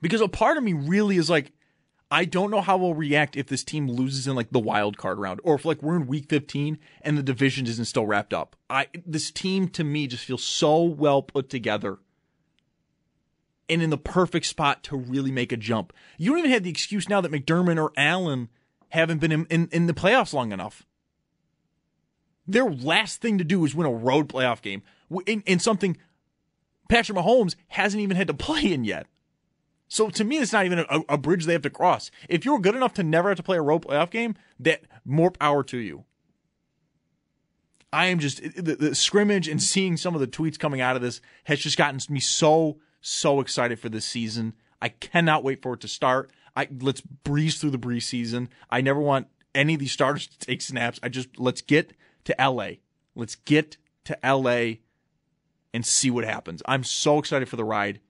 Because 0.00 0.20
a 0.20 0.28
part 0.28 0.56
of 0.56 0.64
me 0.64 0.72
really 0.72 1.16
is 1.16 1.28
like, 1.28 1.52
I 2.10 2.24
don't 2.24 2.50
know 2.50 2.60
how 2.60 2.76
we'll 2.76 2.94
react 2.94 3.36
if 3.36 3.48
this 3.48 3.64
team 3.64 3.88
loses 3.88 4.26
in 4.26 4.36
like 4.36 4.50
the 4.50 4.60
wild 4.60 4.96
card 4.96 5.18
round, 5.18 5.40
or 5.42 5.56
if 5.56 5.64
like 5.64 5.82
we're 5.82 5.96
in 5.96 6.06
week 6.06 6.28
15 6.28 6.78
and 7.02 7.18
the 7.18 7.22
division 7.22 7.66
isn't 7.66 7.86
still 7.86 8.06
wrapped 8.06 8.32
up. 8.32 8.56
I 8.70 8.88
this 9.04 9.30
team 9.30 9.68
to 9.70 9.84
me 9.84 10.06
just 10.06 10.24
feels 10.24 10.44
so 10.44 10.82
well 10.82 11.22
put 11.22 11.50
together 11.50 11.98
and 13.68 13.82
in 13.82 13.90
the 13.90 13.98
perfect 13.98 14.46
spot 14.46 14.82
to 14.84 14.96
really 14.96 15.32
make 15.32 15.52
a 15.52 15.56
jump. 15.56 15.92
You 16.18 16.30
don't 16.30 16.40
even 16.40 16.50
have 16.50 16.62
the 16.62 16.70
excuse 16.70 17.08
now 17.08 17.20
that 17.20 17.32
McDermott 17.32 17.82
or 17.82 17.92
Allen 17.96 18.48
haven't 18.90 19.18
been 19.18 19.32
in, 19.32 19.46
in, 19.46 19.68
in 19.72 19.86
the 19.86 19.94
playoffs 19.94 20.32
long 20.32 20.52
enough. 20.52 20.86
Their 22.46 22.70
last 22.70 23.20
thing 23.20 23.38
to 23.38 23.44
do 23.44 23.64
is 23.64 23.74
win 23.74 23.86
a 23.86 23.92
road 23.92 24.28
playoff 24.28 24.60
game 24.60 24.82
in, 25.26 25.42
in 25.46 25.58
something 25.58 25.96
Patrick 26.88 27.16
Mahomes 27.16 27.56
hasn't 27.68 28.02
even 28.02 28.16
had 28.16 28.26
to 28.26 28.34
play 28.34 28.72
in 28.72 28.84
yet. 28.84 29.06
So 29.88 30.10
to 30.10 30.24
me, 30.24 30.38
it's 30.38 30.52
not 30.52 30.66
even 30.66 30.80
a, 30.80 31.00
a, 31.08 31.18
bridge 31.18 31.44
they 31.44 31.52
have 31.52 31.62
to 31.62 31.70
cross. 31.70 32.10
If 32.28 32.44
you're 32.44 32.58
good 32.58 32.74
enough 32.74 32.94
to 32.94 33.02
never 33.02 33.28
have 33.28 33.36
to 33.36 33.42
play 33.42 33.56
a 33.56 33.62
road 33.62 33.82
playoff 33.82 34.10
game, 34.10 34.34
that 34.60 34.82
more 35.04 35.30
power 35.30 35.62
to 35.64 35.78
you. 35.78 36.04
I 37.92 38.06
am 38.06 38.18
just 38.18 38.42
the, 38.42 38.74
the 38.74 38.94
scrimmage 38.94 39.46
and 39.46 39.62
seeing 39.62 39.96
some 39.96 40.14
of 40.14 40.20
the 40.20 40.26
tweets 40.26 40.58
coming 40.58 40.80
out 40.80 40.96
of 40.96 41.02
this 41.02 41.20
has 41.44 41.60
just 41.60 41.78
gotten 41.78 42.00
me 42.08 42.18
so 42.18 42.78
so 43.04 43.40
excited 43.40 43.78
for 43.78 43.88
this 43.88 44.04
season. 44.04 44.54
I 44.80 44.88
cannot 44.88 45.44
wait 45.44 45.62
for 45.62 45.74
it 45.74 45.80
to 45.80 45.88
start. 45.88 46.30
I 46.56 46.68
let's 46.80 47.00
breeze 47.00 47.58
through 47.58 47.70
the 47.70 47.78
breeze 47.78 48.06
season. 48.06 48.48
I 48.70 48.80
never 48.80 49.00
want 49.00 49.28
any 49.54 49.74
of 49.74 49.80
these 49.80 49.92
starters 49.92 50.26
to 50.26 50.38
take 50.38 50.62
snaps. 50.62 50.98
I 51.02 51.08
just 51.08 51.38
let's 51.38 51.60
get 51.60 51.92
to 52.24 52.34
LA. 52.38 52.70
Let's 53.14 53.34
get 53.36 53.76
to 54.04 54.18
LA 54.24 54.76
and 55.72 55.84
see 55.84 56.10
what 56.10 56.24
happens. 56.24 56.62
I'm 56.66 56.84
so 56.84 57.18
excited 57.18 57.48
for 57.48 57.56
the 57.56 57.64
ride 57.64 58.00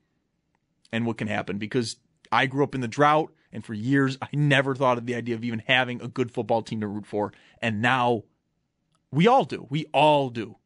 and 0.93 1.07
what 1.07 1.19
can 1.19 1.29
happen 1.29 1.59
because 1.59 1.97
I 2.31 2.47
grew 2.47 2.65
up 2.65 2.75
in 2.75 2.81
the 2.81 2.89
drought 2.89 3.33
and 3.53 3.65
for 3.65 3.75
years 3.75 4.19
I 4.21 4.29
never 4.33 4.75
thought 4.75 4.99
of 4.99 5.07
the 5.07 5.15
idea 5.15 5.35
of 5.35 5.45
even 5.45 5.63
having 5.67 6.01
a 6.03 6.09
good 6.09 6.31
football 6.31 6.63
team 6.63 6.81
to 6.81 6.87
root 6.87 7.07
for. 7.07 7.33
And 7.61 7.83
now 7.83 8.25
we 9.11 9.27
all 9.27 9.45
do. 9.45 9.67
We 9.71 9.87
all 9.93 10.31
do. 10.31 10.57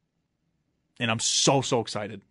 And 1.00 1.10
I'm 1.10 1.20
so, 1.20 1.60
so 1.60 1.80
excited. 1.80 2.22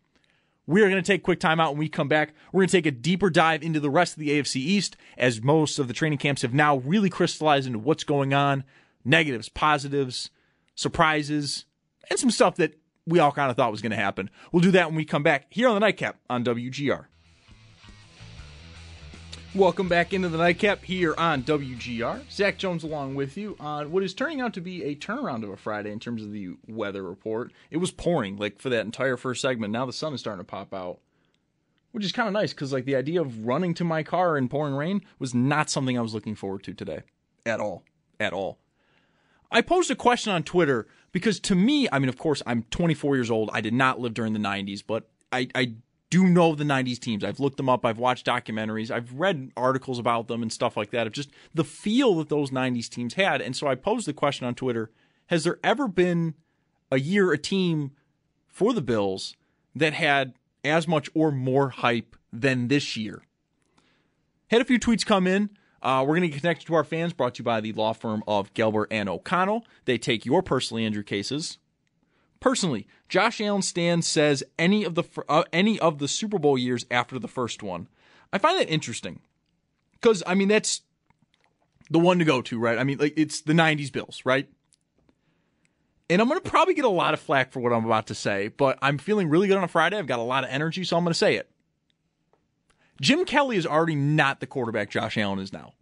We 0.67 0.81
are 0.81 0.89
going 0.89 1.01
to 1.01 1.07
take 1.07 1.21
a 1.21 1.23
quick 1.23 1.39
time 1.39 1.61
out 1.61 1.71
when 1.71 1.79
we 1.79 1.89
come 1.89 2.09
back. 2.09 2.33
We're 2.51 2.59
going 2.59 2.67
to 2.67 2.77
take 2.77 2.85
a 2.85 2.91
deeper 2.91 3.29
dive 3.29 3.63
into 3.63 3.79
the 3.79 3.89
rest 3.89 4.13
of 4.13 4.19
the 4.19 4.29
AFC 4.29 4.57
East 4.57 4.97
as 5.17 5.41
most 5.41 5.79
of 5.79 5.87
the 5.87 5.93
training 5.93 6.19
camps 6.19 6.41
have 6.41 6.53
now 6.53 6.77
really 6.77 7.09
crystallized 7.09 7.67
into 7.67 7.79
what's 7.79 8.03
going 8.03 8.33
on 8.33 8.65
negatives, 9.05 9.47
positives, 9.47 10.29
surprises, 10.75 11.65
and 12.09 12.19
some 12.19 12.29
stuff 12.29 12.57
that 12.57 12.77
we 13.05 13.19
all 13.19 13.31
kind 13.31 13.49
of 13.49 13.55
thought 13.55 13.71
was 13.71 13.81
going 13.81 13.91
to 13.91 13.95
happen. 13.95 14.29
We'll 14.51 14.61
do 14.61 14.71
that 14.71 14.87
when 14.87 14.95
we 14.95 15.05
come 15.05 15.23
back 15.23 15.45
here 15.49 15.69
on 15.69 15.75
the 15.75 15.79
Nightcap 15.79 16.19
on 16.29 16.43
WGR. 16.43 17.05
Welcome 19.55 19.87
back 19.87 20.13
into 20.13 20.29
the 20.29 20.37
Nightcap 20.37 20.83
here 20.83 21.15
on 21.17 21.41
WGR. 21.41 22.29
Zach 22.29 22.57
Jones 22.57 22.83
along 22.83 23.15
with 23.15 23.37
you 23.37 23.55
on 23.59 23.91
what 23.91 24.03
is 24.03 24.13
turning 24.13 24.41
out 24.41 24.53
to 24.53 24.61
be 24.61 24.83
a 24.83 24.95
turnaround 24.95 25.43
of 25.43 25.49
a 25.49 25.57
Friday 25.57 25.91
in 25.91 25.99
terms 25.99 26.21
of 26.21 26.31
the 26.31 26.57
weather 26.67 27.01
report. 27.01 27.51
It 27.71 27.77
was 27.77 27.89
pouring 27.89 28.37
like 28.37 28.59
for 28.59 28.69
that 28.69 28.85
entire 28.85 29.17
first 29.17 29.41
segment. 29.41 29.71
Now 29.71 29.85
the 29.85 29.93
sun 29.93 30.13
is 30.13 30.19
starting 30.19 30.41
to 30.45 30.49
pop 30.49 30.73
out, 30.73 30.99
which 31.91 32.05
is 32.05 32.11
kind 32.11 32.27
of 32.27 32.33
nice 32.33 32.53
because 32.53 32.73
like 32.73 32.85
the 32.85 32.95
idea 32.95 33.21
of 33.21 33.47
running 33.47 33.73
to 33.75 33.83
my 33.83 34.03
car 34.03 34.37
in 34.37 34.49
pouring 34.49 34.75
rain 34.75 35.01
was 35.17 35.33
not 35.33 35.69
something 35.69 35.97
I 35.97 36.01
was 36.01 36.13
looking 36.13 36.35
forward 36.35 36.63
to 36.63 36.73
today 36.73 37.01
at 37.45 37.59
all. 37.59 37.83
At 38.19 38.33
all. 38.33 38.59
I 39.49 39.61
posed 39.61 39.89
a 39.89 39.95
question 39.95 40.33
on 40.33 40.43
Twitter 40.43 40.87
because 41.11 41.39
to 41.41 41.55
me, 41.55 41.87
I 41.91 41.99
mean, 41.99 42.09
of 42.09 42.17
course, 42.17 42.43
I'm 42.45 42.63
24 42.69 43.15
years 43.15 43.31
old. 43.31 43.49
I 43.53 43.61
did 43.61 43.73
not 43.73 43.99
live 43.99 44.13
during 44.13 44.33
the 44.33 44.39
90s, 44.39 44.83
but 44.85 45.09
I, 45.31 45.47
I 45.55 45.73
do 46.09 46.25
know 46.25 46.55
the 46.55 46.63
90s 46.63 46.99
teams. 46.99 47.23
I've 47.23 47.39
looked 47.39 47.57
them 47.57 47.69
up. 47.69 47.85
I've 47.85 47.97
watched 47.97 48.25
documentaries. 48.25 48.91
I've 48.91 49.13
read 49.13 49.51
articles 49.57 49.99
about 49.99 50.27
them 50.27 50.41
and 50.41 50.51
stuff 50.51 50.77
like 50.77 50.91
that 50.91 51.07
of 51.07 51.13
just 51.13 51.29
the 51.53 51.63
feel 51.63 52.15
that 52.15 52.29
those 52.29 52.51
90s 52.51 52.89
teams 52.89 53.15
had. 53.15 53.41
And 53.41 53.55
so 53.55 53.67
I 53.67 53.75
posed 53.75 54.07
the 54.07 54.13
question 54.13 54.47
on 54.47 54.55
Twitter 54.55 54.91
Has 55.27 55.43
there 55.43 55.59
ever 55.63 55.87
been 55.87 56.35
a 56.91 56.99
year, 56.99 57.31
a 57.31 57.37
team 57.37 57.91
for 58.47 58.73
the 58.73 58.81
Bills 58.81 59.35
that 59.75 59.93
had 59.93 60.33
as 60.63 60.87
much 60.87 61.09
or 61.13 61.31
more 61.31 61.69
hype 61.69 62.15
than 62.31 62.69
this 62.69 62.95
year? 62.95 63.23
Had 64.47 64.61
a 64.61 64.65
few 64.65 64.79
tweets 64.79 65.05
come 65.05 65.27
in. 65.27 65.49
Uh, 65.81 66.03
we're 66.07 66.17
going 66.17 66.31
to 66.31 66.39
connect 66.39 66.65
to 66.65 66.73
our 66.73 66.83
fans, 66.83 67.13
brought 67.13 67.35
to 67.35 67.39
you 67.39 67.45
by 67.45 67.61
the 67.61 67.71
law 67.73 67.93
firm 67.93 68.23
of 68.27 68.53
Gelber 68.53 68.87
and 68.89 69.07
O'Connell. 69.07 69.65
They 69.85 69.97
take 69.97 70.25
your 70.25 70.41
personally 70.41 70.85
injured 70.85 71.05
cases 71.05 71.59
Personally, 72.39 72.87
Josh 73.09 73.41
Allen 73.41 73.61
Stan 73.61 74.01
says 74.01 74.43
any 74.59 74.83
of 74.83 74.95
the 74.95 75.03
uh, 75.27 75.43
any 75.51 75.79
of 75.79 75.99
the 75.99 76.07
Super 76.07 76.37
Bowl 76.37 76.57
years 76.57 76.85
after 76.91 77.17
the 77.17 77.27
first 77.27 77.63
one. 77.63 77.87
I 78.31 78.37
find 78.37 78.59
that 78.59 78.69
interesting 78.69 79.21
because 79.93 80.21
I 80.27 80.35
mean 80.35 80.47
that's 80.47 80.81
the 81.89 81.99
one 81.99 82.19
to 82.19 82.25
go 82.25 82.41
to, 82.41 82.59
right? 82.59 82.77
I 82.77 82.83
mean, 82.83 82.97
like 82.99 83.13
it's 83.17 83.41
the 83.41 83.53
'90s 83.53 83.91
Bills, 83.91 84.21
right? 84.25 84.47
And 86.09 86.21
I'm 86.21 86.29
to 86.29 86.39
probably 86.39 86.73
get 86.73 86.85
a 86.85 86.89
lot 86.89 87.13
of 87.13 87.19
flack 87.19 87.51
for 87.51 87.59
what 87.59 87.73
I'm 87.73 87.85
about 87.85 88.07
to 88.07 88.15
say, 88.15 88.47
but 88.47 88.79
I'm 88.81 88.97
feeling 88.97 89.29
really 89.29 89.47
good 89.47 89.57
on 89.57 89.63
a 89.63 89.67
Friday. 89.67 89.97
I've 89.97 90.07
got 90.07 90.19
a 90.19 90.23
lot 90.23 90.45
of 90.45 90.49
energy, 90.49 90.85
so 90.85 90.95
I'm 90.95 91.03
to 91.05 91.13
say 91.13 91.35
it. 91.35 91.49
Jim 93.01 93.25
Kelly 93.25 93.57
is 93.57 93.67
already 93.67 93.95
not 93.95 94.39
the 94.39 94.47
quarterback 94.47 94.89
Josh 94.89 95.17
Allen 95.17 95.39
is 95.39 95.51
now. 95.51 95.73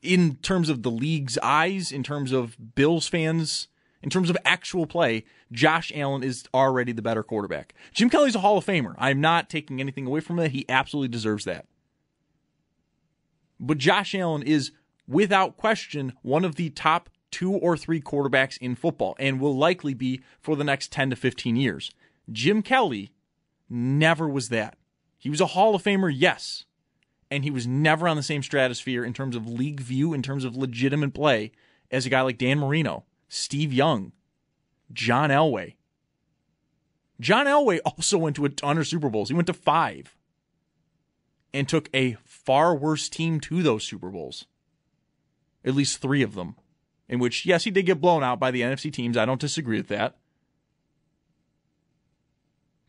In 0.00 0.36
terms 0.36 0.68
of 0.68 0.84
the 0.84 0.92
league's 0.92 1.38
eyes, 1.38 1.90
in 1.90 2.04
terms 2.04 2.30
of 2.30 2.56
Bills 2.76 3.08
fans' 3.08 3.66
in 4.02 4.10
terms 4.10 4.30
of 4.30 4.36
actual 4.44 4.86
play, 4.86 5.24
Josh 5.50 5.90
Allen 5.94 6.22
is 6.22 6.44
already 6.54 6.92
the 6.92 7.02
better 7.02 7.22
quarterback. 7.22 7.74
Jim 7.92 8.08
Kelly's 8.08 8.34
a 8.34 8.40
Hall 8.40 8.58
of 8.58 8.64
Famer. 8.64 8.94
I'm 8.98 9.20
not 9.20 9.50
taking 9.50 9.80
anything 9.80 10.06
away 10.06 10.20
from 10.20 10.36
that. 10.36 10.52
He 10.52 10.64
absolutely 10.68 11.08
deserves 11.08 11.44
that. 11.44 11.66
But 13.58 13.78
Josh 13.78 14.14
Allen 14.14 14.42
is, 14.42 14.70
without 15.08 15.56
question, 15.56 16.12
one 16.22 16.44
of 16.44 16.54
the 16.54 16.70
top 16.70 17.10
two 17.30 17.52
or 17.52 17.76
three 17.76 18.00
quarterbacks 18.00 18.56
in 18.58 18.74
football 18.74 19.16
and 19.18 19.40
will 19.40 19.56
likely 19.56 19.94
be 19.94 20.22
for 20.40 20.54
the 20.56 20.64
next 20.64 20.92
10 20.92 21.10
to 21.10 21.16
15 21.16 21.56
years. 21.56 21.90
Jim 22.30 22.62
Kelly 22.62 23.10
never 23.68 24.28
was 24.28 24.48
that. 24.50 24.76
He 25.18 25.28
was 25.28 25.40
a 25.40 25.46
Hall 25.46 25.74
of 25.74 25.82
Famer, 25.82 26.12
yes. 26.14 26.64
And 27.30 27.42
he 27.42 27.50
was 27.50 27.66
never 27.66 28.08
on 28.08 28.16
the 28.16 28.22
same 28.22 28.42
stratosphere 28.42 29.04
in 29.04 29.12
terms 29.12 29.34
of 29.34 29.48
league 29.48 29.80
view, 29.80 30.14
in 30.14 30.22
terms 30.22 30.44
of 30.44 30.56
legitimate 30.56 31.12
play, 31.12 31.50
as 31.90 32.06
a 32.06 32.10
guy 32.10 32.20
like 32.20 32.38
Dan 32.38 32.60
Marino 32.60 33.04
Steve 33.28 33.72
Young, 33.72 34.12
John 34.92 35.30
Elway. 35.30 35.74
John 37.20 37.46
Elway 37.46 37.80
also 37.84 38.18
went 38.18 38.36
to 38.36 38.44
a 38.44 38.50
ton 38.50 38.78
of 38.78 38.86
Super 38.86 39.10
Bowls. 39.10 39.28
He 39.28 39.34
went 39.34 39.46
to 39.46 39.54
five 39.54 40.16
and 41.52 41.68
took 41.68 41.88
a 41.94 42.16
far 42.24 42.74
worse 42.74 43.08
team 43.08 43.40
to 43.40 43.62
those 43.62 43.84
Super 43.84 44.10
Bowls. 44.10 44.46
At 45.64 45.74
least 45.74 46.00
three 46.00 46.22
of 46.22 46.34
them. 46.34 46.56
In 47.08 47.18
which, 47.18 47.46
yes, 47.46 47.64
he 47.64 47.70
did 47.70 47.86
get 47.86 48.00
blown 48.00 48.22
out 48.22 48.38
by 48.38 48.50
the 48.50 48.60
NFC 48.60 48.92
teams. 48.92 49.16
I 49.16 49.24
don't 49.24 49.40
disagree 49.40 49.78
with 49.78 49.88
that. 49.88 50.16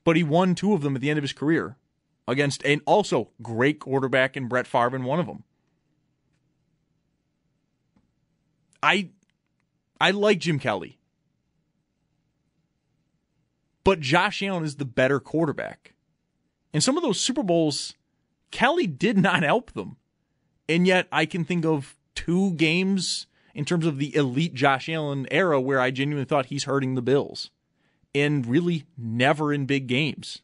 But 0.04 0.18
he 0.18 0.24
won 0.24 0.56
two 0.56 0.74
of 0.74 0.82
them 0.82 0.96
at 0.96 1.02
the 1.02 1.10
end 1.10 1.18
of 1.18 1.24
his 1.24 1.34
career 1.34 1.78
against 2.28 2.64
an 2.64 2.82
also 2.86 3.30
great 3.42 3.80
quarterback 3.80 4.36
in 4.36 4.48
Brett 4.48 4.68
Favre 4.68 4.96
in 4.96 5.04
one 5.04 5.20
of 5.20 5.26
them. 5.26 5.44
I 8.84 9.10
I 10.00 10.12
like 10.12 10.40
Jim 10.40 10.60
Kelly. 10.60 10.98
But 13.84 14.00
Josh 14.00 14.44
Allen 14.44 14.64
is 14.64 14.76
the 14.76 14.86
better 14.86 15.20
quarterback. 15.20 15.94
And 16.74 16.84
some 16.84 16.98
of 16.98 17.04
those 17.04 17.20
Super 17.20 17.44
Bowls, 17.44 17.96
Kelly 18.52 18.88
did 18.88 19.18
not 19.18 19.44
help 19.44 19.72
them. 19.72 19.98
And 20.68 20.86
yet 20.86 21.08
I 21.12 21.26
can 21.26 21.44
think 21.44 21.66
of 21.66 21.98
two 22.14 22.52
games 22.54 23.28
in 23.56 23.66
terms 23.66 23.86
of 23.86 23.98
the 23.98 24.16
elite 24.16 24.54
Josh 24.54 24.88
Allen 24.90 25.28
era 25.32 25.60
where 25.60 25.80
I 25.80 25.92
genuinely 25.92 26.26
thought 26.26 26.48
he's 26.48 26.66
hurting 26.66 26.96
the 26.96 27.02
Bills. 27.02 27.50
And 28.14 28.46
really 28.46 28.86
never 28.98 29.54
in 29.54 29.66
big 29.66 29.88
games. 29.88 30.42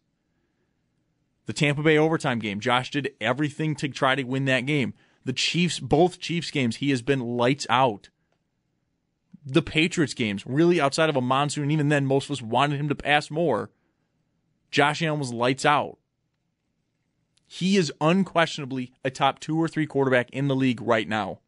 The 1.46 1.54
Tampa 1.54 1.84
Bay 1.84 1.98
overtime 1.98 2.40
game, 2.40 2.60
Josh 2.60 2.90
did 2.90 3.14
everything 3.22 3.76
to 3.76 3.88
try 3.88 4.16
to 4.16 4.24
win 4.24 4.46
that 4.46 4.62
game. 4.62 4.96
The 5.24 5.34
Chiefs, 5.34 5.80
both 5.80 6.20
Chiefs 6.20 6.50
games, 6.52 6.78
he 6.78 6.90
has 6.90 7.02
been 7.02 7.20
lights 7.20 7.68
out 7.70 8.10
the 9.46 9.62
Patriots 9.62 10.16
games, 10.16 10.46
really 10.46 10.82
outside 10.82 11.10
of 11.10 11.16
a 11.16 11.22
monsoon, 11.22 11.70
even 11.70 11.90
then, 11.90 12.06
most 12.06 12.26
of 12.26 12.32
us 12.32 12.42
wanted 12.42 12.80
him 12.80 12.90
to 12.90 12.96
pass 12.96 13.30
more. 13.30 13.70
Josh 14.72 15.04
Allen 15.04 15.20
was 15.20 15.32
lights 15.32 15.66
out. 15.66 15.98
He 17.48 17.78
is 17.78 17.94
unquestionably 18.02 18.92
a 19.04 19.12
top 19.12 19.40
two 19.40 19.62
or 19.62 19.68
three 19.68 19.86
quarterback 19.86 20.32
in 20.32 20.48
the 20.48 20.56
league 20.56 20.82
right 20.82 21.08
now. 21.08 21.40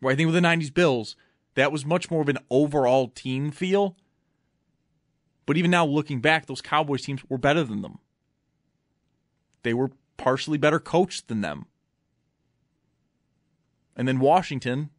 Where 0.00 0.12
I 0.12 0.16
think 0.16 0.26
with 0.26 0.34
the 0.34 0.40
90s 0.48 0.72
Bills, 0.72 1.16
that 1.54 1.70
was 1.70 1.84
much 1.84 2.10
more 2.10 2.22
of 2.22 2.28
an 2.28 2.38
overall 2.50 3.08
team 3.08 3.50
feel. 3.50 3.96
But 5.46 5.58
even 5.58 5.70
now, 5.70 5.84
looking 5.84 6.20
back, 6.20 6.46
those 6.46 6.62
Cowboys 6.62 7.02
teams 7.02 7.22
were 7.28 7.38
better 7.38 7.62
than 7.62 7.82
them. 7.82 7.98
They 9.62 9.74
were 9.74 9.90
partially 10.16 10.58
better 10.58 10.80
coached 10.80 11.28
than 11.28 11.42
them. 11.42 11.66
And 13.96 14.08
then 14.08 14.18
Washington, 14.18 14.90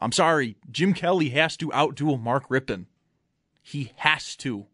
I'm 0.00 0.12
sorry, 0.12 0.56
Jim 0.70 0.94
Kelly 0.94 1.28
has 1.30 1.56
to 1.58 1.68
outduel 1.68 2.20
Mark 2.20 2.48
Rypien. 2.48 2.86
He 3.62 3.92
has 3.96 4.34
to. 4.36 4.66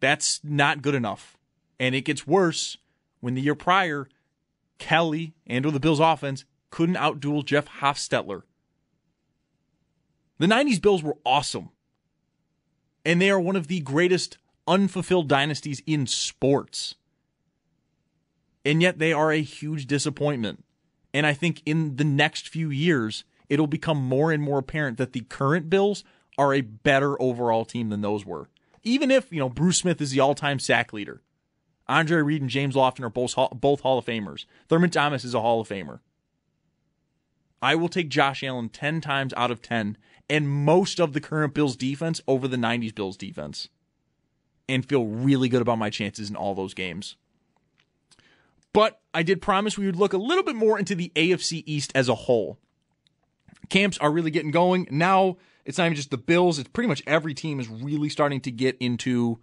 That's 0.00 0.40
not 0.44 0.82
good 0.82 0.94
enough. 0.94 1.38
And 1.80 1.94
it 1.94 2.02
gets 2.02 2.26
worse 2.26 2.76
when 3.20 3.34
the 3.34 3.40
year 3.40 3.54
prior, 3.54 4.08
Kelly 4.78 5.34
and 5.46 5.64
or 5.64 5.72
the 5.72 5.80
Bills 5.80 6.00
offense 6.00 6.44
couldn't 6.70 6.96
outduel 6.96 7.44
Jeff 7.44 7.66
Hostetler. 7.80 8.42
The 10.38 10.46
90s 10.46 10.80
Bills 10.80 11.02
were 11.02 11.16
awesome. 11.24 11.70
And 13.04 13.20
they 13.22 13.30
are 13.30 13.40
one 13.40 13.56
of 13.56 13.68
the 13.68 13.80
greatest 13.80 14.38
unfulfilled 14.66 15.28
dynasties 15.28 15.82
in 15.86 16.06
sports. 16.06 16.94
And 18.64 18.82
yet 18.82 18.98
they 18.98 19.12
are 19.12 19.32
a 19.32 19.40
huge 19.40 19.86
disappointment. 19.86 20.64
And 21.18 21.26
I 21.26 21.34
think 21.34 21.62
in 21.66 21.96
the 21.96 22.04
next 22.04 22.48
few 22.48 22.70
years, 22.70 23.24
it'll 23.48 23.66
become 23.66 23.98
more 23.98 24.30
and 24.30 24.40
more 24.40 24.60
apparent 24.60 24.98
that 24.98 25.14
the 25.14 25.22
current 25.22 25.68
Bills 25.68 26.04
are 26.38 26.54
a 26.54 26.60
better 26.60 27.20
overall 27.20 27.64
team 27.64 27.88
than 27.88 28.02
those 28.02 28.24
were. 28.24 28.48
Even 28.84 29.10
if, 29.10 29.32
you 29.32 29.40
know, 29.40 29.48
Bruce 29.48 29.78
Smith 29.78 30.00
is 30.00 30.12
the 30.12 30.20
all 30.20 30.36
time 30.36 30.60
sack 30.60 30.92
leader, 30.92 31.20
Andre 31.88 32.22
Reed 32.22 32.40
and 32.40 32.48
James 32.48 32.76
Lofton 32.76 33.02
are 33.02 33.10
both, 33.10 33.34
both 33.52 33.80
Hall 33.80 33.98
of 33.98 34.04
Famers, 34.04 34.44
Thurman 34.68 34.90
Thomas 34.90 35.24
is 35.24 35.34
a 35.34 35.40
Hall 35.40 35.60
of 35.60 35.68
Famer. 35.68 35.98
I 37.60 37.74
will 37.74 37.88
take 37.88 38.10
Josh 38.10 38.44
Allen 38.44 38.68
10 38.68 39.00
times 39.00 39.34
out 39.36 39.50
of 39.50 39.60
10 39.60 39.96
and 40.30 40.48
most 40.48 41.00
of 41.00 41.14
the 41.14 41.20
current 41.20 41.52
Bills 41.52 41.76
defense 41.76 42.20
over 42.28 42.46
the 42.46 42.56
90s 42.56 42.94
Bills 42.94 43.16
defense 43.16 43.68
and 44.68 44.88
feel 44.88 45.04
really 45.04 45.48
good 45.48 45.62
about 45.62 45.78
my 45.78 45.90
chances 45.90 46.30
in 46.30 46.36
all 46.36 46.54
those 46.54 46.74
games. 46.74 47.16
But 48.72 49.00
I 49.14 49.22
did 49.22 49.42
promise 49.42 49.78
we 49.78 49.86
would 49.86 49.96
look 49.96 50.12
a 50.12 50.18
little 50.18 50.44
bit 50.44 50.56
more 50.56 50.78
into 50.78 50.94
the 50.94 51.10
AFC 51.16 51.62
East 51.66 51.92
as 51.94 52.08
a 52.08 52.14
whole. 52.14 52.58
Camps 53.68 53.98
are 53.98 54.10
really 54.10 54.30
getting 54.30 54.50
going. 54.50 54.86
Now 54.90 55.36
it's 55.64 55.76
not 55.76 55.84
even 55.84 55.96
just 55.96 56.10
the 56.10 56.16
Bills, 56.16 56.58
it's 56.58 56.68
pretty 56.70 56.88
much 56.88 57.02
every 57.06 57.34
team 57.34 57.60
is 57.60 57.68
really 57.68 58.08
starting 58.08 58.40
to 58.40 58.50
get 58.50 58.76
into 58.80 59.38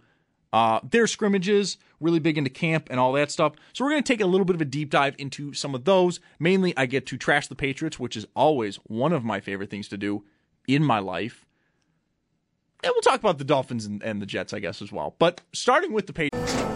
uh, 0.52 0.80
their 0.82 1.06
scrimmages, 1.06 1.76
really 2.00 2.18
big 2.18 2.38
into 2.38 2.50
camp 2.50 2.88
and 2.90 2.98
all 2.98 3.12
that 3.12 3.30
stuff. 3.30 3.52
So 3.72 3.84
we're 3.84 3.92
going 3.92 4.02
to 4.02 4.12
take 4.12 4.20
a 4.20 4.26
little 4.26 4.44
bit 4.44 4.56
of 4.56 4.60
a 4.60 4.64
deep 4.64 4.90
dive 4.90 5.14
into 5.18 5.52
some 5.52 5.74
of 5.74 5.84
those. 5.84 6.18
Mainly, 6.38 6.76
I 6.76 6.86
get 6.86 7.06
to 7.06 7.16
trash 7.16 7.46
the 7.46 7.54
Patriots, 7.54 8.00
which 8.00 8.16
is 8.16 8.26
always 8.34 8.76
one 8.86 9.12
of 9.12 9.22
my 9.22 9.38
favorite 9.38 9.70
things 9.70 9.86
to 9.88 9.96
do 9.96 10.24
in 10.66 10.82
my 10.82 10.98
life. 10.98 11.46
And 12.82 12.92
we'll 12.92 13.02
talk 13.02 13.20
about 13.20 13.38
the 13.38 13.44
Dolphins 13.44 13.86
and, 13.86 14.02
and 14.02 14.20
the 14.20 14.26
Jets, 14.26 14.52
I 14.52 14.58
guess, 14.58 14.82
as 14.82 14.90
well. 14.90 15.14
But 15.18 15.42
starting 15.52 15.92
with 15.92 16.06
the 16.06 16.12
Patriots. 16.12 16.75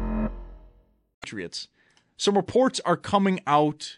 Patriots. 1.21 1.67
Some 2.17 2.35
reports 2.35 2.79
are 2.85 2.97
coming 2.97 3.39
out 3.47 3.97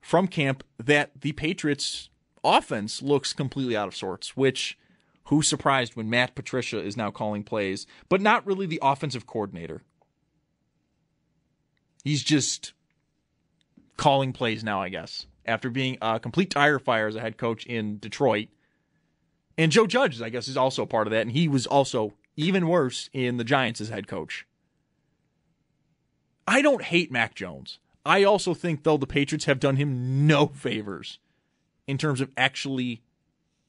from 0.00 0.28
camp 0.28 0.64
that 0.78 1.10
the 1.20 1.32
Patriots 1.32 2.10
offense 2.42 3.02
looks 3.02 3.32
completely 3.32 3.76
out 3.76 3.88
of 3.88 3.96
sorts, 3.96 4.36
which 4.36 4.78
who's 5.24 5.46
surprised 5.46 5.94
when 5.94 6.10
Matt 6.10 6.34
Patricia 6.34 6.80
is 6.80 6.96
now 6.96 7.10
calling 7.10 7.44
plays, 7.44 7.86
but 8.08 8.20
not 8.20 8.46
really 8.46 8.66
the 8.66 8.80
offensive 8.82 9.26
coordinator. 9.26 9.82
He's 12.02 12.24
just 12.24 12.72
calling 13.96 14.32
plays 14.32 14.64
now, 14.64 14.82
I 14.82 14.88
guess, 14.88 15.26
after 15.46 15.70
being 15.70 15.98
a 16.02 16.18
complete 16.18 16.50
tire 16.50 16.80
fire 16.80 17.06
as 17.06 17.14
a 17.14 17.20
head 17.20 17.36
coach 17.36 17.64
in 17.66 17.98
Detroit. 17.98 18.48
And 19.56 19.70
Joe 19.70 19.86
Judge, 19.86 20.20
I 20.20 20.28
guess, 20.28 20.48
is 20.48 20.56
also 20.56 20.86
part 20.86 21.06
of 21.06 21.12
that. 21.12 21.22
And 21.22 21.32
he 21.32 21.46
was 21.46 21.66
also 21.66 22.14
even 22.36 22.66
worse 22.66 23.08
in 23.12 23.36
the 23.36 23.44
Giants 23.44 23.80
as 23.80 23.90
head 23.90 24.08
coach. 24.08 24.46
I 26.46 26.62
don't 26.62 26.82
hate 26.82 27.12
Mac 27.12 27.34
Jones. 27.34 27.78
I 28.04 28.24
also 28.24 28.54
think, 28.54 28.82
though, 28.82 28.96
the 28.96 29.06
Patriots 29.06 29.44
have 29.44 29.60
done 29.60 29.76
him 29.76 30.26
no 30.26 30.48
favors 30.48 31.18
in 31.86 31.98
terms 31.98 32.20
of 32.20 32.30
actually 32.36 33.02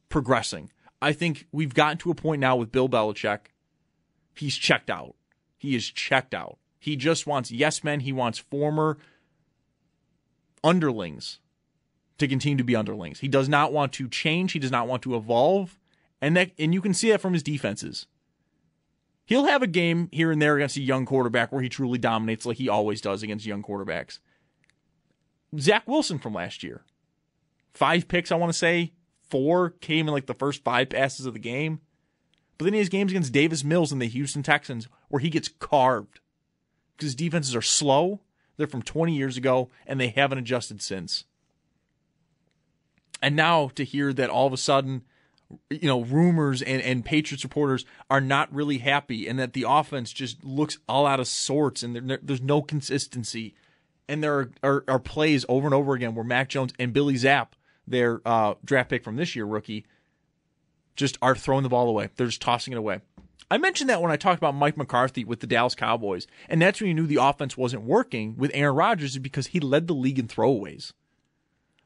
progressing. 0.09 0.71
I 1.01 1.13
think 1.13 1.47
we've 1.51 1.74
gotten 1.74 1.97
to 1.99 2.11
a 2.11 2.15
point 2.15 2.39
now 2.39 2.55
with 2.55 2.71
Bill 2.71 2.89
Belichick. 2.89 3.39
He's 4.36 4.55
checked 4.55 4.89
out. 4.89 5.15
He 5.57 5.76
is 5.76 5.89
checked 5.89 6.34
out. 6.34 6.57
He 6.80 6.95
just 6.95 7.28
wants 7.28 7.51
yes 7.51 7.84
men. 7.84 8.01
He 8.01 8.11
wants 8.11 8.39
former 8.39 8.97
underlings 10.63 11.39
to 12.17 12.28
continue 12.28 12.57
to 12.57 12.63
be 12.63 12.76
underlings. 12.76 13.19
He 13.19 13.28
does 13.28 13.47
not 13.47 13.71
want 13.71 13.93
to 13.93 14.07
change. 14.07 14.53
He 14.53 14.59
does 14.59 14.71
not 14.71 14.88
want 14.88 15.03
to 15.03 15.15
evolve. 15.15 15.78
And 16.21 16.36
that 16.38 16.51
and 16.57 16.74
you 16.74 16.82
can 16.82 16.93
see 16.93 17.11
that 17.11 17.21
from 17.21 17.34
his 17.34 17.43
defenses. 17.43 18.07
He'll 19.26 19.45
have 19.45 19.61
a 19.61 19.67
game 19.67 20.09
here 20.11 20.32
and 20.32 20.41
there 20.41 20.55
against 20.55 20.78
a 20.78 20.82
young 20.82 21.05
quarterback 21.05 21.51
where 21.51 21.61
he 21.61 21.69
truly 21.69 21.97
dominates 21.97 22.45
like 22.45 22.57
he 22.57 22.67
always 22.67 23.01
does 23.01 23.24
against 23.24 23.45
young 23.45 23.63
quarterbacks. 23.63 24.19
Zach 25.57 25.88
Wilson 25.88 26.19
from 26.19 26.34
last 26.34 26.63
year. 26.63 26.84
Five 27.74 28.07
picks, 28.07 28.32
I 28.32 28.36
want 28.36 28.51
to 28.51 28.57
say. 28.57 28.93
Four 29.30 29.71
came 29.71 30.07
in 30.07 30.13
like 30.13 30.26
the 30.26 30.34
first 30.34 30.63
five 30.63 30.89
passes 30.89 31.26
of 31.26 31.34
the 31.34 31.39
game. 31.39 31.80
But 32.57 32.65
then 32.65 32.74
he 32.74 32.80
has 32.80 32.89
games 32.89 33.11
against 33.11 33.34
Davis 33.34 33.63
Mills 33.63 33.91
and 33.91 34.01
the 34.01 34.07
Houston 34.07 34.43
Texans 34.43 34.88
where 35.09 35.19
he 35.19 35.30
gets 35.30 35.47
carved 35.47 36.19
because 36.97 37.15
defenses 37.15 37.55
are 37.55 37.61
slow. 37.61 38.21
They're 38.57 38.67
from 38.67 38.84
20 38.84 39.15
years 39.15 39.36
ago, 39.36 39.69
and 39.88 39.99
they 39.99 40.09
haven't 40.09 40.38
adjusted 40.38 40.82
since. 40.82 41.26
And 43.21 43.36
now 43.36 43.69
to 43.69 43.84
hear 43.84 44.13
that 44.13 44.30
all 44.30 44.45
of 44.45 44.53
a 44.53 44.57
sudden, 44.57 45.03
you 45.70 45.88
know, 45.88 46.02
rumors 46.02 46.62
and, 46.62 46.82
and 46.82 47.06
Patriots 47.06 47.44
reporters 47.44 47.86
are 48.10 48.22
not 48.22 48.54
really 48.54 48.80
happy, 48.80 49.28
and 49.28 49.39
that 49.39 49.54
the 49.54 49.66
offense 49.68 50.12
just 50.12 50.44
looks 50.44 50.80
all 50.88 51.06
out 51.06 51.20
of 51.20 51.28
sorts, 51.28 51.84
and 51.84 52.10
there, 52.10 52.20
there's 52.22 52.41
no 52.41 52.62
consistency. 52.62 53.56
And 54.08 54.22
there 54.22 54.38
are, 54.38 54.52
are, 54.64 54.84
are, 54.88 55.00
plays 55.00 55.46
over 55.48 55.66
and 55.66 55.74
over 55.74 55.94
again 55.94 56.14
where 56.14 56.26
Mac 56.26 56.50
Jones 56.50 56.74
and 56.78 56.91
Bailey 56.91 57.16
Zappe, 57.16 57.54
their 57.88 58.22
uh, 58.26 58.56
draft 58.64 58.89
pick 58.89 59.04
from 59.04 59.16
this 59.16 59.36
year, 59.36 59.46
rookie, 59.46 59.86
just 60.96 61.18
are 61.22 61.36
throwing 61.36 61.64
the 61.64 61.70
ball 61.70 61.88
away. 61.88 62.10
They're 62.16 62.28
just 62.28 62.41
tossing 62.41 62.74
it 62.74 62.78
away. 62.78 63.00
I 63.50 63.58
mentioned 63.58 63.89
that 63.89 64.02
when 64.02 64.12
I 64.12 64.18
talked 64.18 64.39
about 64.39 64.56
Mike 64.56 64.78
McCarthy 64.78 65.24
with 65.24 65.39
the 65.39 65.48
Dallas 65.48 65.76
Cowboys, 65.76 66.28
and 66.50 66.62
that's 66.62 66.82
when 66.82 66.89
you 66.89 66.94
knew 66.94 67.08
the 67.08 67.22
offense 67.22 67.56
wasn't 67.56 67.84
working 67.84 68.36
with 68.36 68.52
Aaron 68.54 68.76
Rodgers 68.76 69.18
because 69.18 69.48
he 69.48 69.60
led 69.60 69.88
the 69.88 69.94
league 69.94 70.20
in 70.20 70.28
throwaways. 70.28 70.91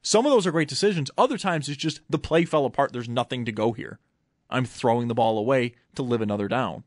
Some 0.02 0.26
of 0.26 0.32
those 0.32 0.48
are 0.48 0.52
great 0.52 0.70
decisions. 0.70 1.12
Other 1.18 1.38
times 1.38 1.68
it's 1.68 1.78
just 1.78 2.02
the 2.10 2.18
play 2.18 2.46
fell 2.46 2.66
apart. 2.66 2.94
There's 2.94 3.10
nothing 3.10 3.46
to 3.46 3.52
go 3.52 3.74
here. 3.74 4.00
I'm 4.50 4.66
throwing 4.66 5.08
the 5.08 5.16
ball 5.16 5.38
away 5.38 5.76
to 5.96 6.04
live 6.04 6.22
another 6.22 6.48
down. 6.48 6.84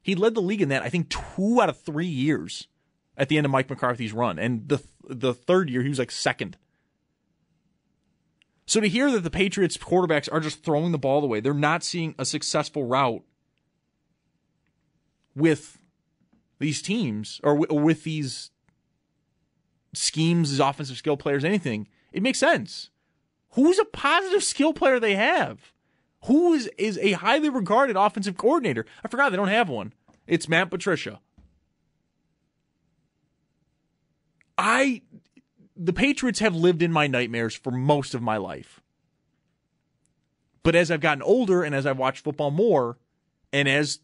He 0.00 0.14
led 0.14 0.34
the 0.34 0.40
league 0.40 0.62
in 0.62 0.68
that, 0.70 0.82
I 0.82 0.88
think, 0.88 1.10
two 1.10 1.60
out 1.60 1.68
of 1.68 1.80
three 1.80 2.06
years 2.06 2.68
at 3.16 3.28
the 3.28 3.36
end 3.36 3.44
of 3.44 3.52
Mike 3.52 3.68
McCarthy's 3.68 4.12
run. 4.12 4.38
And 4.38 4.68
the 4.68 4.82
the 5.08 5.34
third 5.34 5.68
year, 5.68 5.82
he 5.82 5.88
was 5.88 5.98
like 5.98 6.10
second. 6.10 6.56
So 8.66 8.80
to 8.80 8.88
hear 8.88 9.10
that 9.10 9.20
the 9.20 9.30
Patriots 9.30 9.76
quarterbacks 9.76 10.28
are 10.32 10.40
just 10.40 10.64
throwing 10.64 10.92
the 10.92 10.98
ball 10.98 11.22
away, 11.22 11.40
they're 11.40 11.52
not 11.52 11.82
seeing 11.82 12.14
a 12.18 12.24
successful 12.24 12.84
route 12.84 13.22
with 15.34 15.78
these 16.58 16.80
teams 16.80 17.40
or, 17.42 17.54
with 17.56 18.04
these 18.04 18.50
schemes, 19.92 20.50
these 20.50 20.60
offensive 20.60 20.96
skill 20.96 21.16
players, 21.16 21.44
anything, 21.44 21.88
it 22.12 22.22
makes 22.22 22.38
sense. 22.38 22.90
Who's 23.50 23.78
a 23.78 23.84
positive 23.84 24.42
skill 24.42 24.72
player 24.72 24.98
they 24.98 25.14
have? 25.14 25.72
Who 26.26 26.54
is, 26.54 26.70
is 26.78 26.98
a 26.98 27.12
highly 27.12 27.50
regarded 27.50 27.96
offensive 27.96 28.36
coordinator? 28.36 28.86
I 29.04 29.08
forgot 29.08 29.30
they 29.30 29.36
don't 29.36 29.48
have 29.48 29.68
one. 29.68 29.92
It's 30.26 30.48
Matt 30.48 30.70
Patricia. 30.70 31.20
I 34.56 35.02
the 35.76 35.92
Patriots 35.92 36.38
have 36.38 36.54
lived 36.54 36.82
in 36.82 36.92
my 36.92 37.06
nightmares 37.06 37.54
for 37.54 37.70
most 37.70 38.14
of 38.14 38.22
my 38.22 38.36
life. 38.36 38.80
But 40.62 40.76
as 40.76 40.90
I've 40.90 41.00
gotten 41.00 41.22
older 41.22 41.62
and 41.64 41.74
as 41.74 41.86
I've 41.86 41.98
watched 41.98 42.22
football 42.22 42.50
more, 42.52 42.98
and 43.52 43.68
as 43.68 43.98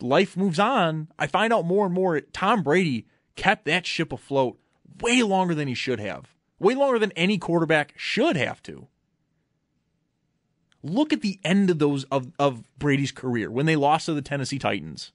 life 0.00 0.36
moves 0.36 0.58
on, 0.58 1.08
I 1.18 1.26
find 1.26 1.52
out 1.52 1.64
more 1.64 1.86
and 1.86 1.94
more 1.94 2.20
Tom 2.20 2.62
Brady 2.62 3.06
kept 3.36 3.64
that 3.64 3.86
ship 3.86 4.12
afloat 4.12 4.58
way 5.00 5.22
longer 5.22 5.54
than 5.54 5.68
he 5.68 5.74
should 5.74 6.00
have. 6.00 6.33
Way 6.64 6.74
longer 6.74 6.98
than 6.98 7.12
any 7.12 7.36
quarterback 7.36 7.92
should 7.94 8.36
have 8.36 8.62
to. 8.62 8.86
Look 10.82 11.12
at 11.12 11.20
the 11.20 11.38
end 11.44 11.68
of 11.68 11.78
those 11.78 12.04
of, 12.04 12.32
of 12.38 12.64
Brady's 12.78 13.12
career 13.12 13.50
when 13.50 13.66
they 13.66 13.76
lost 13.76 14.06
to 14.06 14.14
the 14.14 14.22
Tennessee 14.22 14.58
Titans. 14.58 15.12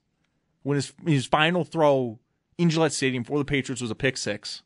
When 0.62 0.76
his 0.76 0.92
his 1.04 1.26
final 1.26 1.64
throw 1.64 2.20
in 2.56 2.70
Gillette 2.70 2.92
Stadium 2.92 3.24
for 3.24 3.36
the 3.36 3.44
Patriots 3.44 3.82
was 3.82 3.90
a 3.90 3.96
pick 3.96 4.16
six. 4.16 4.62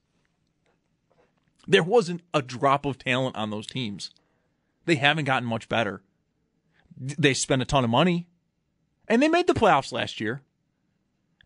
There 1.66 1.82
wasn't 1.82 2.20
a 2.34 2.42
drop 2.42 2.84
of 2.84 2.98
talent 2.98 3.34
on 3.34 3.48
those 3.48 3.66
teams. 3.66 4.10
They 4.84 4.96
haven't 4.96 5.24
gotten 5.24 5.48
much 5.48 5.70
better. 5.70 6.02
They 6.98 7.32
spent 7.32 7.62
a 7.62 7.64
ton 7.64 7.84
of 7.84 7.90
money, 7.90 8.28
and 9.08 9.22
they 9.22 9.28
made 9.28 9.46
the 9.46 9.54
playoffs 9.54 9.90
last 9.90 10.20
year. 10.20 10.42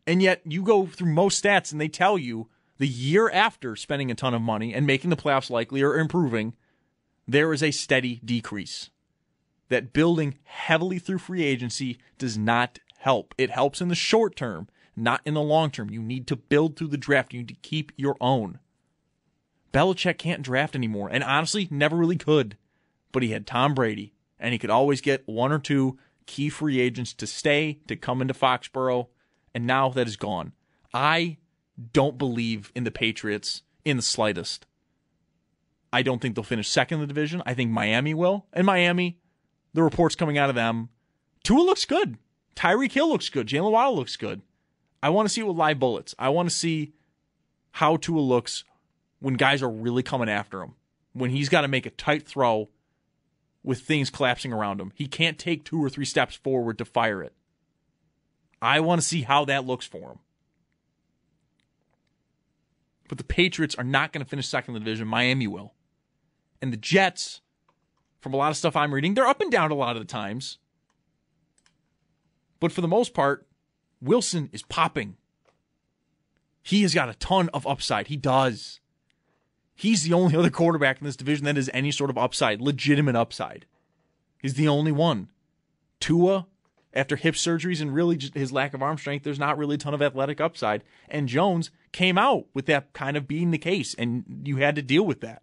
And 0.05 0.21
yet, 0.21 0.41
you 0.45 0.65
go 0.65 0.87
through 0.87 1.13
most 1.13 1.45
stats, 1.45 1.71
and 1.71 1.81
they 1.81 1.87
tell 1.87 2.19
you 2.19 2.49
the 2.79 2.89
year 2.89 3.29
after 3.31 3.77
spending 3.77 4.11
a 4.11 4.15
ton 4.15 4.35
of 4.35 4.43
money 4.43 4.73
and 4.73 4.87
making 4.87 5.11
the 5.11 5.17
playoffs 5.17 5.51
likely 5.51 5.83
or 5.83 5.99
improving, 5.99 6.55
there 7.27 7.53
is 7.53 7.63
a 7.63 7.71
steady 7.71 8.21
decrease. 8.25 8.91
That 9.69 9.93
building 9.93 10.39
heavily 10.45 10.99
through 10.99 11.19
free 11.19 11.45
agency 11.45 11.99
does 12.17 12.39
not 12.39 12.79
help. 12.99 13.35
It 13.37 13.51
helps 13.51 13.81
in 13.81 13.89
the 13.89 13.95
short 13.95 14.35
term, 14.35 14.69
not 14.97 15.21
in 15.25 15.35
the 15.35 15.43
long 15.43 15.71
term. 15.71 15.91
You 15.91 16.01
need 16.01 16.27
to 16.29 16.37
build 16.37 16.77
through 16.77 16.89
the 16.89 16.97
draft. 16.97 17.35
You 17.35 17.41
need 17.41 17.49
to 17.49 17.55
keep 17.55 17.93
your 17.97 18.17
own. 18.21 18.61
Belichick 19.73 20.17
can't 20.17 20.43
draft 20.43 20.75
anymore, 20.75 21.11
and 21.13 21.23
honestly, 21.23 21.69
never 21.71 21.97
really 21.97 22.17
could. 22.17 22.57
But 23.13 23.23
he 23.23 23.31
had 23.31 23.47
Tom 23.47 23.75
Brady, 23.75 24.15
and 24.41 24.53
he 24.53 24.59
could 24.59 24.71
always 24.71 25.01
get 25.01 25.29
one 25.29 25.53
or 25.53 25.59
two 25.59 25.99
key 26.27 26.49
free 26.49 26.81
agents 26.81 27.13
to 27.15 27.27
stay, 27.27 27.81
to 27.89 27.97
come 27.97 28.23
into 28.23 28.35
Foxborough, 28.35 29.09
and 29.55 29.67
now 29.67 29.91
that 29.91 30.07
is 30.07 30.17
gone. 30.17 30.53
I 30.95 31.37
don't 31.93 32.19
believe 32.19 32.73
in 32.75 32.85
the 32.85 32.91
Patriots 32.91 33.63
in 33.85 33.97
the 33.97 34.03
slightest. 34.03 34.67
I 35.93 36.03
don't 36.03 36.21
think 36.21 36.35
they'll 36.35 36.45
finish 36.45 36.69
second 36.69 36.97
in 36.97 37.01
the 37.01 37.07
division. 37.07 37.43
I 37.47 37.55
think 37.55 37.71
Miami 37.71 38.15
will. 38.15 38.47
And 38.53 38.67
Miami, 38.67 39.19
the 39.73 39.83
reports 39.83 40.15
coming 40.15 40.37
out 40.37 40.51
of 40.51 40.55
them, 40.55 40.91
Tua 41.45 41.61
looks 41.61 41.85
good. 41.85 42.19
Tyreek 42.57 42.93
Hill 42.93 43.09
looks 43.09 43.29
good. 43.31 43.47
Jalen 43.47 43.71
Waddle 43.71 43.97
looks 43.97 44.17
good. 44.17 44.43
I 45.03 45.11
want 45.11 45.29
to 45.29 45.33
see 45.33 45.41
it 45.41 45.47
with 45.47 45.57
live 45.57 45.79
bullets. 45.79 46.15
I 46.19 46.29
want 46.29 46.49
to 46.49 46.55
see 46.55 46.93
how 47.73 47.97
Tua 47.97 48.21
looks 48.21 48.65
when 49.21 49.35
guys 49.35 49.63
are 49.63 49.71
really 49.71 50.03
coming 50.03 50.29
after 50.29 50.63
him, 50.63 50.75
when 51.13 51.31
he's 51.31 51.49
got 51.49 51.63
to 51.63 51.69
make 51.69 51.87
a 51.87 51.91
tight 51.91 52.27
throw 52.27 52.69
with 53.63 53.81
things 53.81 54.11
collapsing 54.11 54.53
around 54.53 54.81
him. 54.81 54.93
He 54.95 55.07
can't 55.07 55.39
take 55.39 55.65
two 55.65 55.83
or 55.83 55.89
three 55.89 56.05
steps 56.05 56.35
forward 56.35 56.79
to 56.79 56.85
fire 56.85 57.23
it. 57.23 57.33
I 58.61 58.81
want 58.81 59.01
to 59.01 59.07
see 59.07 59.23
how 59.23 59.45
that 59.45 59.67
looks 59.67 59.87
for 59.87 60.11
him. 60.11 60.19
But 63.09 63.19
the 63.19 63.25
Patriots 63.25 63.75
are 63.75 63.85
not 63.85 64.13
going 64.13 64.25
to 64.25 64.29
finish 64.29 64.47
second 64.47 64.77
in 64.77 64.81
the 64.83 64.85
division. 64.85 65.09
Miami 65.09 65.47
will. 65.47 65.75
And 66.61 66.73
the 66.73 66.77
Jets, 66.77 67.41
from 68.21 68.35
a 68.35 68.37
lot 68.37 68.51
of 68.51 68.57
stuff 68.57 68.77
I'm 68.77 68.93
reading, 68.93 69.15
they're 69.15 69.27
up 69.27 69.41
and 69.41 69.51
down 69.51 69.71
a 69.71 69.75
lot 69.75 69.97
of 69.97 70.03
the 70.03 70.07
times. 70.07 70.59
But 72.61 72.73
for 72.73 72.81
the 72.81 72.89
most 72.89 73.15
part, 73.15 73.47
Wilson 74.01 74.51
is 74.53 74.63
popping. 74.63 75.17
He 76.63 76.83
has 76.83 76.95
got 76.95 77.09
a 77.09 77.15
ton 77.15 77.49
of 77.55 77.67
upside. 77.67 78.09
He 78.09 78.17
does. 78.17 78.81
He's 79.75 80.03
the 80.03 80.13
only 80.13 80.37
other 80.37 80.51
quarterback 80.51 81.01
in 81.01 81.07
this 81.07 81.17
division 81.17 81.45
that 81.45 81.57
has 81.57 81.71
any 81.73 81.93
sort 81.93 82.11
of 82.11 82.19
upside, 82.19 82.61
legitimate 82.61 83.17
upside. 83.17 83.65
He's 84.43 84.55
the 84.55 84.69
only 84.69 84.93
one. 84.93 85.31
Tua, 86.01 86.47
after 86.93 87.17
hip 87.17 87.35
surgeries 87.35 87.81
and 87.81 87.95
really 87.95 88.19
his 88.35 88.53
lack 88.53 88.75
of 88.75 88.83
arm 88.83 88.99
strength, 88.99 89.23
there's 89.23 89.39
not 89.39 89.59
really 89.59 89.75
a 89.75 89.79
ton 89.79 89.95
of 89.95 90.03
athletic 90.03 90.41
upside. 90.41 90.83
And 91.09 91.29
Jones 91.29 91.71
came 91.93 92.19
out 92.19 92.47
with 92.55 92.67
that 92.67 92.93
kind 92.93 93.17
of 93.17 93.29
being 93.29 93.51
the 93.51 93.59
case, 93.59 93.95
and 93.95 94.25
you 94.45 94.57
had 94.57 94.75
to 94.77 94.83
deal 94.83 95.05
with 95.05 95.21
that. 95.21 95.43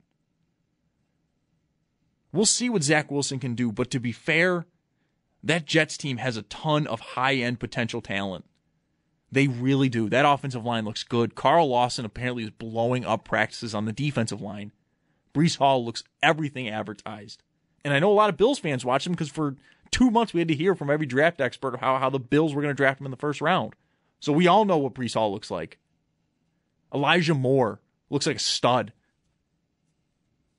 We'll 2.31 2.45
see 2.45 2.69
what 2.69 2.83
Zach 2.83 3.11
Wilson 3.11 3.39
can 3.39 3.55
do, 3.55 3.71
but 3.71 3.89
to 3.91 3.99
be 3.99 4.11
fair, 4.11 4.65
that 5.43 5.65
Jets 5.65 5.97
team 5.97 6.17
has 6.17 6.35
a 6.35 6.41
ton 6.41 6.87
of 6.87 6.99
high 6.99 7.35
end 7.35 7.59
potential 7.59 8.01
talent. 8.01 8.45
They 9.31 9.47
really 9.47 9.89
do. 9.89 10.09
That 10.09 10.25
offensive 10.25 10.65
line 10.65 10.85
looks 10.85 11.03
good. 11.03 11.35
Carl 11.35 11.67
Lawson 11.67 12.05
apparently 12.05 12.43
is 12.43 12.49
blowing 12.49 13.05
up 13.05 13.25
practices 13.25 13.75
on 13.75 13.85
the 13.85 13.93
defensive 13.93 14.41
line. 14.41 14.71
Breece 15.33 15.57
Hall 15.57 15.85
looks 15.85 16.03
everything 16.23 16.69
advertised. 16.69 17.43
And 17.83 17.93
I 17.93 17.99
know 17.99 18.11
a 18.11 18.15
lot 18.15 18.29
of 18.29 18.37
Bills 18.37 18.59
fans 18.59 18.85
watch 18.85 19.05
him 19.05 19.13
because 19.13 19.29
for 19.29 19.55
two 19.95 20.11
months 20.11 20.33
we 20.33 20.41
had 20.41 20.49
to 20.49 20.55
hear 20.55 20.75
from 20.75 20.89
every 20.89 21.05
draft 21.05 21.39
expert 21.39 21.79
how, 21.79 21.97
how 21.97 22.09
the 22.09 22.19
Bills 22.19 22.53
were 22.53 22.61
going 22.61 22.73
to 22.73 22.77
draft 22.77 22.99
him 22.99 23.05
in 23.05 23.11
the 23.11 23.17
first 23.17 23.39
round. 23.39 23.73
So 24.19 24.33
we 24.33 24.45
all 24.45 24.65
know 24.65 24.77
what 24.77 24.93
Breece 24.93 25.13
Hall 25.13 25.31
looks 25.31 25.49
like. 25.49 25.77
Elijah 26.93 27.33
Moore 27.33 27.79
looks 28.09 28.27
like 28.27 28.35
a 28.35 28.39
stud. 28.39 28.91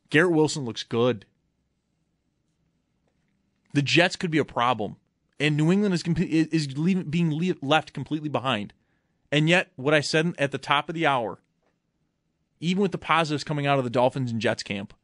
Garrett 0.09 0.32
Wilson 0.32 0.64
looks 0.64 0.84
good. 0.84 1.26
The 3.74 3.82
Jets 3.82 4.16
could 4.16 4.30
be 4.30 4.39
a 4.39 4.45
problem 4.45 4.97
and 5.39 5.55
New 5.55 5.70
England 5.70 5.93
is 5.93 6.03
is 6.03 6.66
being 6.66 7.57
left 7.61 7.93
completely 7.93 8.30
behind. 8.30 8.72
And 9.30 9.51
yet, 9.51 9.70
what 9.76 9.93
I 9.93 10.01
said 10.01 10.34
at 10.39 10.51
the 10.51 10.57
top 10.57 10.89
of 10.89 10.95
the 10.95 11.07
hour, 11.07 11.41
even 12.59 12.80
with 12.80 12.93
the 12.93 12.97
positives 12.97 13.45
coming 13.45 13.66
out 13.66 13.76
of 13.76 13.84
the 13.84 13.91
Dolphins 13.91 14.30
and 14.30 14.41
Jets 14.41 14.62
camp, 14.62 14.95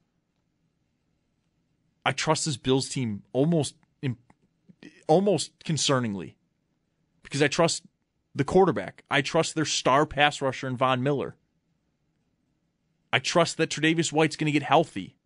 I 2.07 2.13
trust 2.13 2.47
this 2.47 2.57
Bills 2.57 2.89
team 2.89 3.25
almost 3.35 3.75
almost 5.07 5.53
concerningly 5.65 6.35
because 7.23 7.43
I 7.43 7.49
trust 7.49 7.85
the 8.35 8.45
quarterback. 8.45 9.05
I 9.11 9.21
trust 9.21 9.55
their 9.55 9.65
star 9.65 10.07
pass 10.07 10.41
rusher 10.41 10.67
in 10.67 10.77
Von 10.77 11.03
Miller. 11.03 11.37
I 13.13 13.19
trust 13.19 13.57
that 13.59 13.71
Tre'Davious 13.71 14.13
White's 14.13 14.37
going 14.37 14.47
to 14.47 14.59
get 14.59 14.63
healthy 14.63 15.17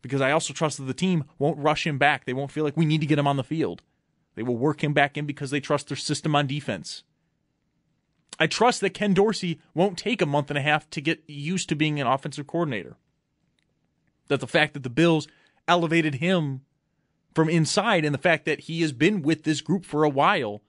because 0.00 0.20
I 0.20 0.32
also 0.32 0.52
trust 0.52 0.78
that 0.78 0.84
the 0.84 0.94
team 0.94 1.24
won't 1.38 1.58
rush 1.58 1.86
him 1.86 1.98
back. 1.98 2.24
They 2.24 2.32
won't 2.32 2.50
feel 2.50 2.64
like 2.64 2.76
we 2.76 2.86
need 2.86 3.00
to 3.00 3.06
get 3.06 3.18
him 3.18 3.26
on 3.26 3.36
the 3.36 3.44
field. 3.44 3.82
They 4.34 4.42
will 4.42 4.56
work 4.56 4.82
him 4.82 4.92
back 4.92 5.16
in 5.16 5.26
because 5.26 5.50
they 5.50 5.60
trust 5.60 5.88
their 5.88 5.96
system 5.96 6.34
on 6.34 6.46
defense. 6.46 7.04
I 8.38 8.46
trust 8.46 8.80
that 8.80 8.90
Ken 8.90 9.14
Dorsey 9.14 9.60
won't 9.74 9.98
take 9.98 10.20
a 10.20 10.26
month 10.26 10.50
and 10.50 10.58
a 10.58 10.62
half 10.62 10.90
to 10.90 11.00
get 11.00 11.22
used 11.26 11.68
to 11.68 11.76
being 11.76 12.00
an 12.00 12.06
offensive 12.06 12.46
coordinator. 12.46 12.96
That 14.28 14.40
the 14.40 14.46
fact 14.46 14.74
that 14.74 14.82
the 14.82 14.90
Bills 14.90 15.28
elevated 15.68 16.16
him 16.16 16.62
from 17.34 17.48
inside 17.48 18.04
and 18.04 18.14
the 18.14 18.18
fact 18.18 18.44
that 18.44 18.60
he 18.60 18.80
has 18.82 18.92
been 18.92 19.22
with 19.22 19.42
this 19.42 19.60
group 19.60 19.84
for 19.84 20.04
a 20.04 20.08
while 20.08 20.62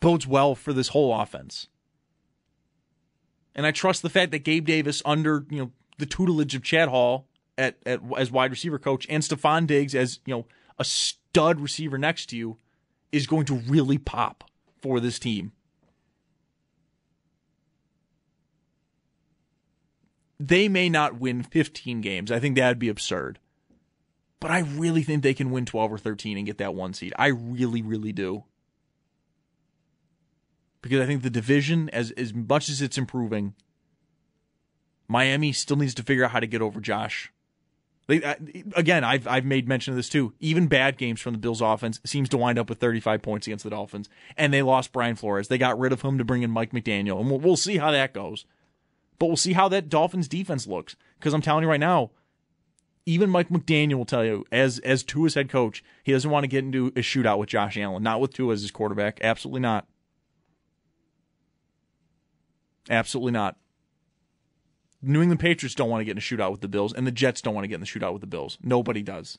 bodes 0.00 0.26
well 0.26 0.54
for 0.54 0.72
this 0.72 0.88
whole 0.88 1.18
offense. 1.18 1.68
And 3.54 3.66
I 3.66 3.72
trust 3.72 4.02
the 4.02 4.10
fact 4.10 4.30
that 4.32 4.40
Gabe 4.40 4.66
Davis, 4.66 5.02
under 5.04 5.44
you 5.50 5.58
know 5.58 5.72
the 5.98 6.06
tutelage 6.06 6.54
of 6.54 6.62
Chad 6.62 6.88
Hall 6.88 7.26
at, 7.56 7.78
at 7.84 8.00
as 8.16 8.30
wide 8.30 8.50
receiver 8.50 8.78
coach 8.78 9.06
and 9.08 9.22
Stefon 9.22 9.66
Diggs 9.66 9.94
as 9.94 10.20
you 10.26 10.34
know 10.34 10.46
a 10.78 10.84
stud 10.84 11.60
receiver 11.60 11.98
next 11.98 12.26
to 12.26 12.36
you, 12.36 12.58
is 13.10 13.26
going 13.26 13.46
to 13.46 13.54
really 13.54 13.98
pop 13.98 14.44
for 14.80 15.00
this 15.00 15.18
team. 15.18 15.52
They 20.38 20.68
may 20.68 20.88
not 20.88 21.18
win 21.18 21.42
15 21.42 22.00
games. 22.00 22.30
I 22.30 22.38
think 22.38 22.54
that 22.54 22.68
would 22.68 22.78
be 22.78 22.88
absurd. 22.88 23.40
But 24.40 24.50
I 24.50 24.60
really 24.60 25.02
think 25.02 25.22
they 25.22 25.34
can 25.34 25.50
win 25.50 25.64
12 25.64 25.92
or 25.92 25.98
13 25.98 26.36
and 26.36 26.46
get 26.46 26.58
that 26.58 26.74
one 26.74 26.94
seed. 26.94 27.12
I 27.18 27.28
really, 27.28 27.82
really 27.82 28.12
do. 28.12 28.44
Because 30.80 31.00
I 31.00 31.06
think 31.06 31.22
the 31.22 31.30
division, 31.30 31.88
as, 31.90 32.12
as 32.12 32.32
much 32.32 32.68
as 32.68 32.80
it's 32.80 32.96
improving, 32.96 33.54
Miami 35.08 35.52
still 35.52 35.76
needs 35.76 35.94
to 35.94 36.04
figure 36.04 36.24
out 36.24 36.30
how 36.30 36.40
to 36.40 36.46
get 36.46 36.62
over 36.62 36.80
Josh 36.80 37.32
they, 38.08 38.22
uh, 38.22 38.34
again, 38.74 39.04
I've 39.04 39.28
I've 39.28 39.44
made 39.44 39.68
mention 39.68 39.92
of 39.92 39.96
this 39.96 40.08
too. 40.08 40.32
Even 40.40 40.66
bad 40.66 40.96
games 40.96 41.20
from 41.20 41.34
the 41.34 41.38
Bills 41.38 41.60
offense 41.60 42.00
seems 42.04 42.30
to 42.30 42.38
wind 42.38 42.58
up 42.58 42.68
with 42.68 42.80
35 42.80 43.22
points 43.22 43.46
against 43.46 43.64
the 43.64 43.70
Dolphins, 43.70 44.08
and 44.36 44.52
they 44.52 44.62
lost 44.62 44.92
Brian 44.92 45.14
Flores. 45.14 45.48
They 45.48 45.58
got 45.58 45.78
rid 45.78 45.92
of 45.92 46.00
him 46.02 46.16
to 46.16 46.24
bring 46.24 46.42
in 46.42 46.50
Mike 46.50 46.72
McDaniel, 46.72 47.20
and 47.20 47.30
we'll, 47.30 47.38
we'll 47.38 47.56
see 47.56 47.76
how 47.76 47.90
that 47.90 48.14
goes. 48.14 48.46
But 49.18 49.26
we'll 49.26 49.36
see 49.36 49.52
how 49.52 49.68
that 49.68 49.90
Dolphins 49.90 50.26
defense 50.26 50.66
looks 50.66 50.96
because 51.18 51.34
I'm 51.34 51.42
telling 51.42 51.62
you 51.62 51.68
right 51.68 51.78
now, 51.78 52.10
even 53.08 53.30
Mike 53.30 53.48
McDaniel 53.48 53.94
will 53.94 54.04
tell 54.04 54.24
you, 54.24 54.44
as 54.52 54.78
as 54.80 55.02
Tua's 55.02 55.32
head 55.32 55.48
coach, 55.48 55.82
he 56.02 56.12
doesn't 56.12 56.30
want 56.30 56.44
to 56.44 56.48
get 56.48 56.62
into 56.62 56.88
a 56.88 57.00
shootout 57.00 57.38
with 57.38 57.48
Josh 57.48 57.78
Allen, 57.78 58.02
not 58.02 58.20
with 58.20 58.34
Tua 58.34 58.52
as 58.52 58.60
his 58.60 58.70
quarterback. 58.70 59.18
Absolutely 59.22 59.62
not. 59.62 59.86
Absolutely 62.90 63.32
not. 63.32 63.56
New 65.00 65.22
England 65.22 65.40
Patriots 65.40 65.74
don't 65.74 65.88
want 65.88 66.02
to 66.02 66.04
get 66.04 66.12
in 66.12 66.18
a 66.18 66.20
shootout 66.20 66.50
with 66.50 66.60
the 66.60 66.68
Bills, 66.68 66.92
and 66.92 67.06
the 67.06 67.12
Jets 67.12 67.40
don't 67.40 67.54
want 67.54 67.64
to 67.64 67.68
get 67.68 67.76
in 67.76 67.80
the 67.80 67.86
shootout 67.86 68.12
with 68.12 68.20
the 68.20 68.26
Bills. 68.26 68.58
Nobody 68.62 69.02
does. 69.02 69.38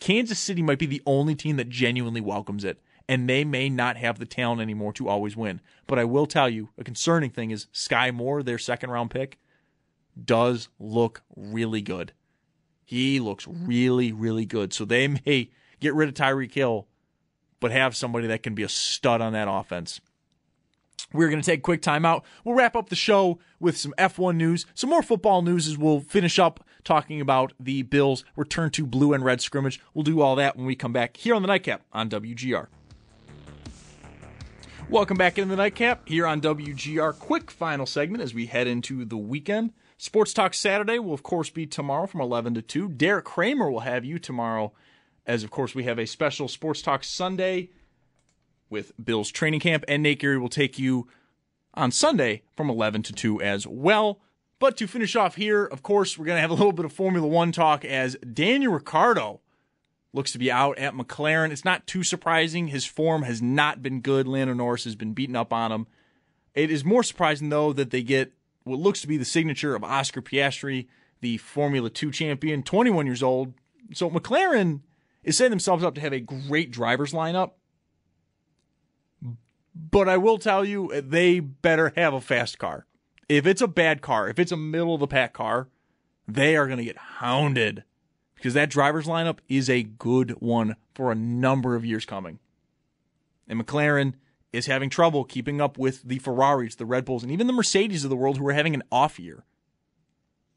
Kansas 0.00 0.38
City 0.38 0.62
might 0.62 0.78
be 0.78 0.86
the 0.86 1.02
only 1.04 1.34
team 1.34 1.56
that 1.56 1.68
genuinely 1.68 2.22
welcomes 2.22 2.64
it, 2.64 2.80
and 3.06 3.28
they 3.28 3.44
may 3.44 3.68
not 3.68 3.98
have 3.98 4.18
the 4.18 4.24
talent 4.24 4.62
anymore 4.62 4.94
to 4.94 5.08
always 5.08 5.36
win. 5.36 5.60
But 5.86 5.98
I 5.98 6.04
will 6.04 6.26
tell 6.26 6.48
you, 6.48 6.70
a 6.78 6.84
concerning 6.84 7.30
thing 7.30 7.50
is 7.50 7.66
Skyy 7.66 8.14
Moore, 8.14 8.42
their 8.42 8.58
second 8.58 8.90
round 8.90 9.10
pick, 9.10 9.38
does 10.24 10.68
look 10.78 11.22
really 11.36 11.82
good. 11.82 12.12
He 12.84 13.20
looks 13.20 13.46
really, 13.48 14.12
really 14.12 14.44
good. 14.44 14.72
So 14.72 14.84
they 14.84 15.08
may 15.08 15.50
get 15.80 15.94
rid 15.94 16.08
of 16.08 16.14
Tyreek 16.14 16.52
Hill, 16.52 16.86
but 17.60 17.72
have 17.72 17.96
somebody 17.96 18.26
that 18.26 18.42
can 18.42 18.54
be 18.54 18.62
a 18.62 18.68
stud 18.68 19.20
on 19.20 19.32
that 19.32 19.48
offense. 19.50 20.00
We're 21.12 21.28
going 21.28 21.40
to 21.40 21.46
take 21.46 21.60
a 21.60 21.62
quick 21.62 21.80
timeout. 21.80 22.22
We'll 22.44 22.56
wrap 22.56 22.74
up 22.74 22.88
the 22.88 22.96
show 22.96 23.38
with 23.60 23.76
some 23.76 23.94
F1 23.98 24.36
news, 24.36 24.66
some 24.74 24.90
more 24.90 25.02
football 25.02 25.42
news 25.42 25.68
as 25.68 25.78
we'll 25.78 26.00
finish 26.00 26.38
up 26.38 26.66
talking 26.82 27.20
about 27.20 27.52
the 27.58 27.82
Bills' 27.82 28.24
return 28.36 28.70
to 28.70 28.84
blue 28.84 29.12
and 29.12 29.24
red 29.24 29.40
scrimmage. 29.40 29.80
We'll 29.94 30.02
do 30.02 30.20
all 30.20 30.34
that 30.36 30.56
when 30.56 30.66
we 30.66 30.74
come 30.74 30.92
back 30.92 31.16
here 31.16 31.34
on 31.34 31.42
the 31.42 31.48
Nightcap 31.48 31.82
on 31.92 32.10
WGR. 32.10 32.66
Welcome 34.90 35.16
back 35.16 35.38
into 35.38 35.50
the 35.50 35.56
Nightcap 35.56 36.08
here 36.08 36.26
on 36.26 36.40
WGR. 36.40 37.18
Quick 37.18 37.50
final 37.50 37.86
segment 37.86 38.22
as 38.22 38.34
we 38.34 38.46
head 38.46 38.66
into 38.66 39.04
the 39.04 39.16
weekend. 39.16 39.72
Sports 39.96 40.32
Talk 40.32 40.54
Saturday 40.54 40.98
will, 40.98 41.14
of 41.14 41.22
course, 41.22 41.50
be 41.50 41.66
tomorrow 41.66 42.06
from 42.06 42.20
11 42.20 42.54
to 42.54 42.62
2. 42.62 42.88
Derek 42.90 43.24
Kramer 43.24 43.70
will 43.70 43.80
have 43.80 44.04
you 44.04 44.18
tomorrow, 44.18 44.72
as, 45.26 45.44
of 45.44 45.50
course, 45.50 45.74
we 45.74 45.84
have 45.84 45.98
a 45.98 46.06
special 46.06 46.48
Sports 46.48 46.82
Talk 46.82 47.04
Sunday 47.04 47.70
with 48.68 48.92
Bill's 49.02 49.30
training 49.30 49.60
camp, 49.60 49.84
and 49.86 50.02
Nate 50.02 50.20
Geary 50.20 50.38
will 50.38 50.48
take 50.48 50.78
you 50.78 51.06
on 51.74 51.90
Sunday 51.90 52.42
from 52.56 52.68
11 52.68 53.02
to 53.04 53.12
2 53.12 53.40
as 53.40 53.66
well. 53.66 54.20
But 54.58 54.76
to 54.78 54.86
finish 54.86 55.16
off 55.16 55.36
here, 55.36 55.64
of 55.64 55.82
course, 55.82 56.18
we're 56.18 56.26
going 56.26 56.36
to 56.36 56.40
have 56.40 56.50
a 56.50 56.54
little 56.54 56.72
bit 56.72 56.84
of 56.84 56.92
Formula 56.92 57.26
One 57.26 57.52
talk 57.52 57.84
as 57.84 58.16
Daniel 58.16 58.72
Ricciardo 58.72 59.40
looks 60.12 60.32
to 60.32 60.38
be 60.38 60.50
out 60.50 60.78
at 60.78 60.94
McLaren. 60.94 61.50
It's 61.50 61.64
not 61.64 61.86
too 61.86 62.02
surprising. 62.02 62.68
His 62.68 62.84
form 62.84 63.22
has 63.24 63.42
not 63.42 63.82
been 63.82 64.00
good. 64.00 64.28
Lando 64.28 64.54
Norris 64.54 64.84
has 64.84 64.94
been 64.94 65.12
beaten 65.12 65.36
up 65.36 65.52
on 65.52 65.72
him. 65.72 65.86
It 66.54 66.70
is 66.70 66.84
more 66.84 67.02
surprising, 67.02 67.48
though, 67.48 67.72
that 67.72 67.90
they 67.90 68.02
get 68.02 68.32
what 68.64 68.80
looks 68.80 69.00
to 69.02 69.06
be 69.06 69.16
the 69.16 69.24
signature 69.24 69.74
of 69.74 69.84
Oscar 69.84 70.22
Piastri, 70.22 70.88
the 71.20 71.36
Formula 71.38 71.88
2 71.88 72.10
champion, 72.10 72.62
21 72.62 73.06
years 73.06 73.22
old. 73.22 73.54
So 73.92 74.10
McLaren 74.10 74.80
is 75.22 75.36
setting 75.36 75.50
themselves 75.50 75.84
up 75.84 75.94
to 75.94 76.00
have 76.00 76.12
a 76.12 76.20
great 76.20 76.70
driver's 76.70 77.12
lineup. 77.12 77.52
But 79.74 80.08
I 80.08 80.16
will 80.16 80.38
tell 80.38 80.64
you, 80.64 80.90
they 81.00 81.40
better 81.40 81.92
have 81.96 82.14
a 82.14 82.20
fast 82.20 82.58
car. 82.58 82.86
If 83.28 83.46
it's 83.46 83.62
a 83.62 83.68
bad 83.68 84.02
car, 84.02 84.28
if 84.28 84.38
it's 84.38 84.52
a 84.52 84.56
middle 84.56 84.94
of 84.94 85.00
the 85.00 85.06
pack 85.06 85.32
car, 85.32 85.68
they 86.28 86.56
are 86.56 86.66
going 86.66 86.78
to 86.78 86.84
get 86.84 86.96
hounded 86.96 87.84
because 88.34 88.54
that 88.54 88.70
driver's 88.70 89.06
lineup 89.06 89.38
is 89.48 89.68
a 89.68 89.82
good 89.82 90.32
one 90.40 90.76
for 90.94 91.10
a 91.10 91.16
number 91.16 91.74
of 91.74 91.84
years 91.84 92.04
coming. 92.04 92.38
And 93.48 93.64
McLaren 93.64 94.14
is 94.54 94.66
having 94.66 94.88
trouble 94.88 95.24
keeping 95.24 95.60
up 95.60 95.76
with 95.76 96.02
the 96.02 96.18
Ferraris, 96.18 96.76
the 96.76 96.86
Red 96.86 97.04
Bulls, 97.04 97.22
and 97.22 97.32
even 97.32 97.46
the 97.46 97.52
Mercedes 97.52 98.04
of 98.04 98.10
the 98.10 98.16
world 98.16 98.38
who 98.38 98.46
are 98.46 98.52
having 98.52 98.74
an 98.74 98.84
off 98.92 99.18
year. 99.18 99.44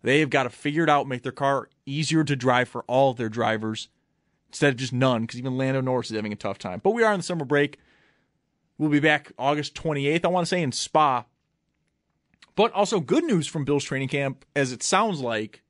They 0.04 0.20
have 0.20 0.30
got 0.30 0.44
to 0.44 0.50
figure 0.50 0.84
it 0.84 0.90
out, 0.90 1.08
make 1.08 1.24
their 1.24 1.32
car 1.32 1.70
easier 1.86 2.24
to 2.24 2.36
drive 2.36 2.70
for 2.70 2.84
all 2.84 3.12
of 3.12 3.18
their 3.18 3.30
drivers 3.30 3.90
instead 4.50 4.74
of 4.74 4.80
just 4.80 4.94
none, 4.94 5.22
because 5.22 5.40
even 5.40 5.58
Lando 5.58 5.82
Norris 5.82 6.12
is 6.12 6.16
having 6.16 6.32
a 6.32 6.38
tough 6.38 6.60
time. 6.60 6.80
But 6.84 6.92
we 6.92 7.04
are 7.04 7.12
in 7.12 7.20
the 7.20 7.24
summer 7.24 7.46
break. 7.46 7.80
We'll 8.78 8.90
be 8.90 9.00
back 9.00 9.32
August 9.40 9.74
28th, 9.74 10.24
I 10.24 10.28
want 10.28 10.46
to 10.46 10.50
say, 10.50 10.62
in 10.62 10.72
Spa. 10.72 11.26
But 12.56 12.72
also 12.74 13.00
good 13.00 13.24
news 13.24 13.48
from 13.48 13.66
Bill's 13.66 13.84
training 13.84 14.08
camp, 14.10 14.46
as 14.56 14.72
it 14.72 14.84
sounds 14.84 15.20
like 15.20 15.64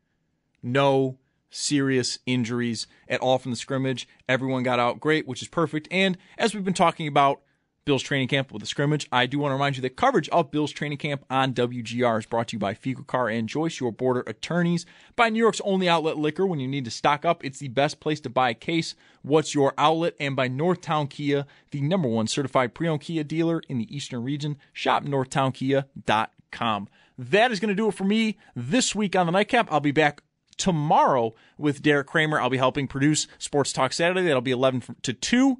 no 0.61 1.17
serious 1.49 2.19
injuries 2.25 2.88
at 3.07 3.21
all 3.21 3.38
from 3.38 3.51
the 3.51 3.57
scrimmage. 3.57 4.07
Everyone 4.28 4.63
got 4.63 4.80
out 4.80 4.99
great, 4.99 5.28
which 5.28 5.41
is 5.41 5.47
perfect. 5.47 5.88
And 5.89 6.17
as 6.38 6.53
we've 6.53 6.65
been 6.65 6.73
talking 6.73 7.07
about 7.07 7.41
Bill's 7.88 8.03
training 8.03 8.27
camp 8.27 8.51
with 8.51 8.59
the 8.59 8.67
scrimmage, 8.67 9.07
I 9.13 9.27
do 9.27 9.39
want 9.39 9.51
to 9.51 9.53
remind 9.53 9.77
you 9.77 9.81
that 9.83 9.95
coverage 9.95 10.27
of 10.27 10.51
Bill's 10.51 10.73
training 10.73 10.97
camp 10.97 11.23
on 11.29 11.53
WGR 11.53 12.19
is 12.19 12.25
brought 12.25 12.49
to 12.49 12.57
you 12.57 12.59
by 12.59 12.73
Fico 12.73 13.03
Car 13.03 13.29
and 13.29 13.47
Joyce, 13.47 13.79
your 13.79 13.93
border 13.93 14.25
attorneys, 14.27 14.85
by 15.15 15.29
New 15.29 15.39
York's 15.39 15.61
only 15.61 15.88
outlet 15.88 16.17
liquor. 16.17 16.45
When 16.45 16.59
you 16.59 16.67
need 16.67 16.83
to 16.83 16.91
stock 16.91 17.23
up, 17.23 17.45
it's 17.45 17.59
the 17.59 17.69
best 17.69 18.01
place 18.01 18.19
to 18.19 18.29
buy 18.29 18.49
a 18.49 18.53
case. 18.53 18.93
What's 19.21 19.55
your 19.55 19.73
outlet? 19.77 20.15
And 20.19 20.35
by 20.35 20.49
Northtown 20.49 21.09
Kia, 21.09 21.45
the 21.71 21.79
number 21.79 22.09
one 22.09 22.27
certified 22.27 22.73
pre-owned 22.73 22.99
Kia 22.99 23.23
dealer 23.23 23.61
in 23.69 23.77
the 23.77 23.95
Eastern 23.95 24.21
region. 24.21 24.57
Shop 24.73 25.05
northtownkia.com. 25.05 26.89
That 27.17 27.51
is 27.53 27.61
going 27.61 27.69
to 27.69 27.75
do 27.75 27.88
it 27.88 27.93
for 27.93 28.03
me 28.03 28.38
this 28.53 28.93
week 28.93 29.15
on 29.15 29.27
the 29.27 29.31
Nightcap. 29.31 29.71
I'll 29.71 29.79
be 29.79 29.91
back 29.91 30.21
tomorrow 30.57 31.33
with 31.57 31.81
Derek 31.81 32.07
Kramer. 32.07 32.41
I'll 32.41 32.49
be 32.49 32.57
helping 32.57 32.89
produce 32.89 33.27
Sports 33.38 33.71
Talk 33.71 33.93
Saturday. 33.93 34.23
That'll 34.23 34.41
be 34.41 34.51
11 34.51 34.97
to 35.03 35.13
2. 35.13 35.59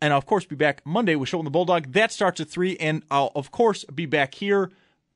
And 0.00 0.12
I'll, 0.12 0.18
of 0.18 0.26
course, 0.26 0.44
be 0.44 0.56
back 0.56 0.84
Monday 0.84 1.16
with 1.16 1.30
Schopp 1.30 1.44
the 1.44 1.50
Bulldog. 1.50 1.92
That 1.92 2.12
starts 2.12 2.40
at 2.40 2.48
3. 2.48 2.76
And 2.78 3.02
I'll, 3.10 3.32
of 3.34 3.50
course, 3.50 3.84
be 3.84 4.06
back 4.06 4.34
here 4.34 4.70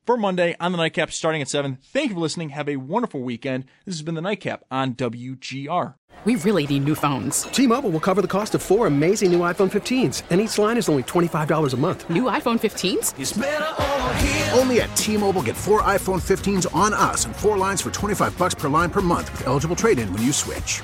for 0.05 0.17
Monday 0.17 0.55
on 0.59 0.71
the 0.71 0.77
Nightcap 0.77 1.11
starting 1.11 1.41
at 1.41 1.47
7. 1.47 1.77
Thank 1.81 2.09
you 2.09 2.15
for 2.15 2.21
listening. 2.21 2.49
Have 2.49 2.67
a 2.67 2.77
wonderful 2.77 3.21
weekend. 3.21 3.65
This 3.85 3.95
has 3.95 4.01
been 4.01 4.15
the 4.15 4.21
Nightcap 4.21 4.63
on 4.71 4.95
WGR. 4.95 5.95
We 6.23 6.35
really 6.35 6.67
need 6.67 6.83
new 6.83 6.93
phones. 6.93 7.43
T 7.43 7.65
Mobile 7.65 7.89
will 7.89 7.99
cover 7.99 8.21
the 8.21 8.27
cost 8.27 8.53
of 8.53 8.61
four 8.61 8.85
amazing 8.85 9.31
new 9.31 9.39
iPhone 9.39 9.71
15s, 9.71 10.21
and 10.29 10.39
each 10.39 10.55
line 10.59 10.77
is 10.77 10.87
only 10.87 11.01
$25 11.01 11.73
a 11.73 11.77
month. 11.77 12.07
New 12.11 12.23
iPhone 12.23 12.59
15s? 12.59 14.55
Only 14.55 14.81
at 14.81 14.95
T 14.95 15.17
Mobile 15.17 15.41
get 15.41 15.57
four 15.57 15.81
iPhone 15.81 16.21
15s 16.21 16.73
on 16.75 16.93
us 16.93 17.25
and 17.25 17.35
four 17.35 17.57
lines 17.57 17.81
for 17.81 17.89
25 17.89 18.37
bucks 18.37 18.53
per 18.53 18.69
line 18.69 18.91
per 18.91 19.01
month 19.01 19.31
with 19.31 19.47
eligible 19.47 19.75
trade 19.75 19.97
in 19.97 20.13
when 20.13 20.21
you 20.21 20.31
switch. 20.31 20.83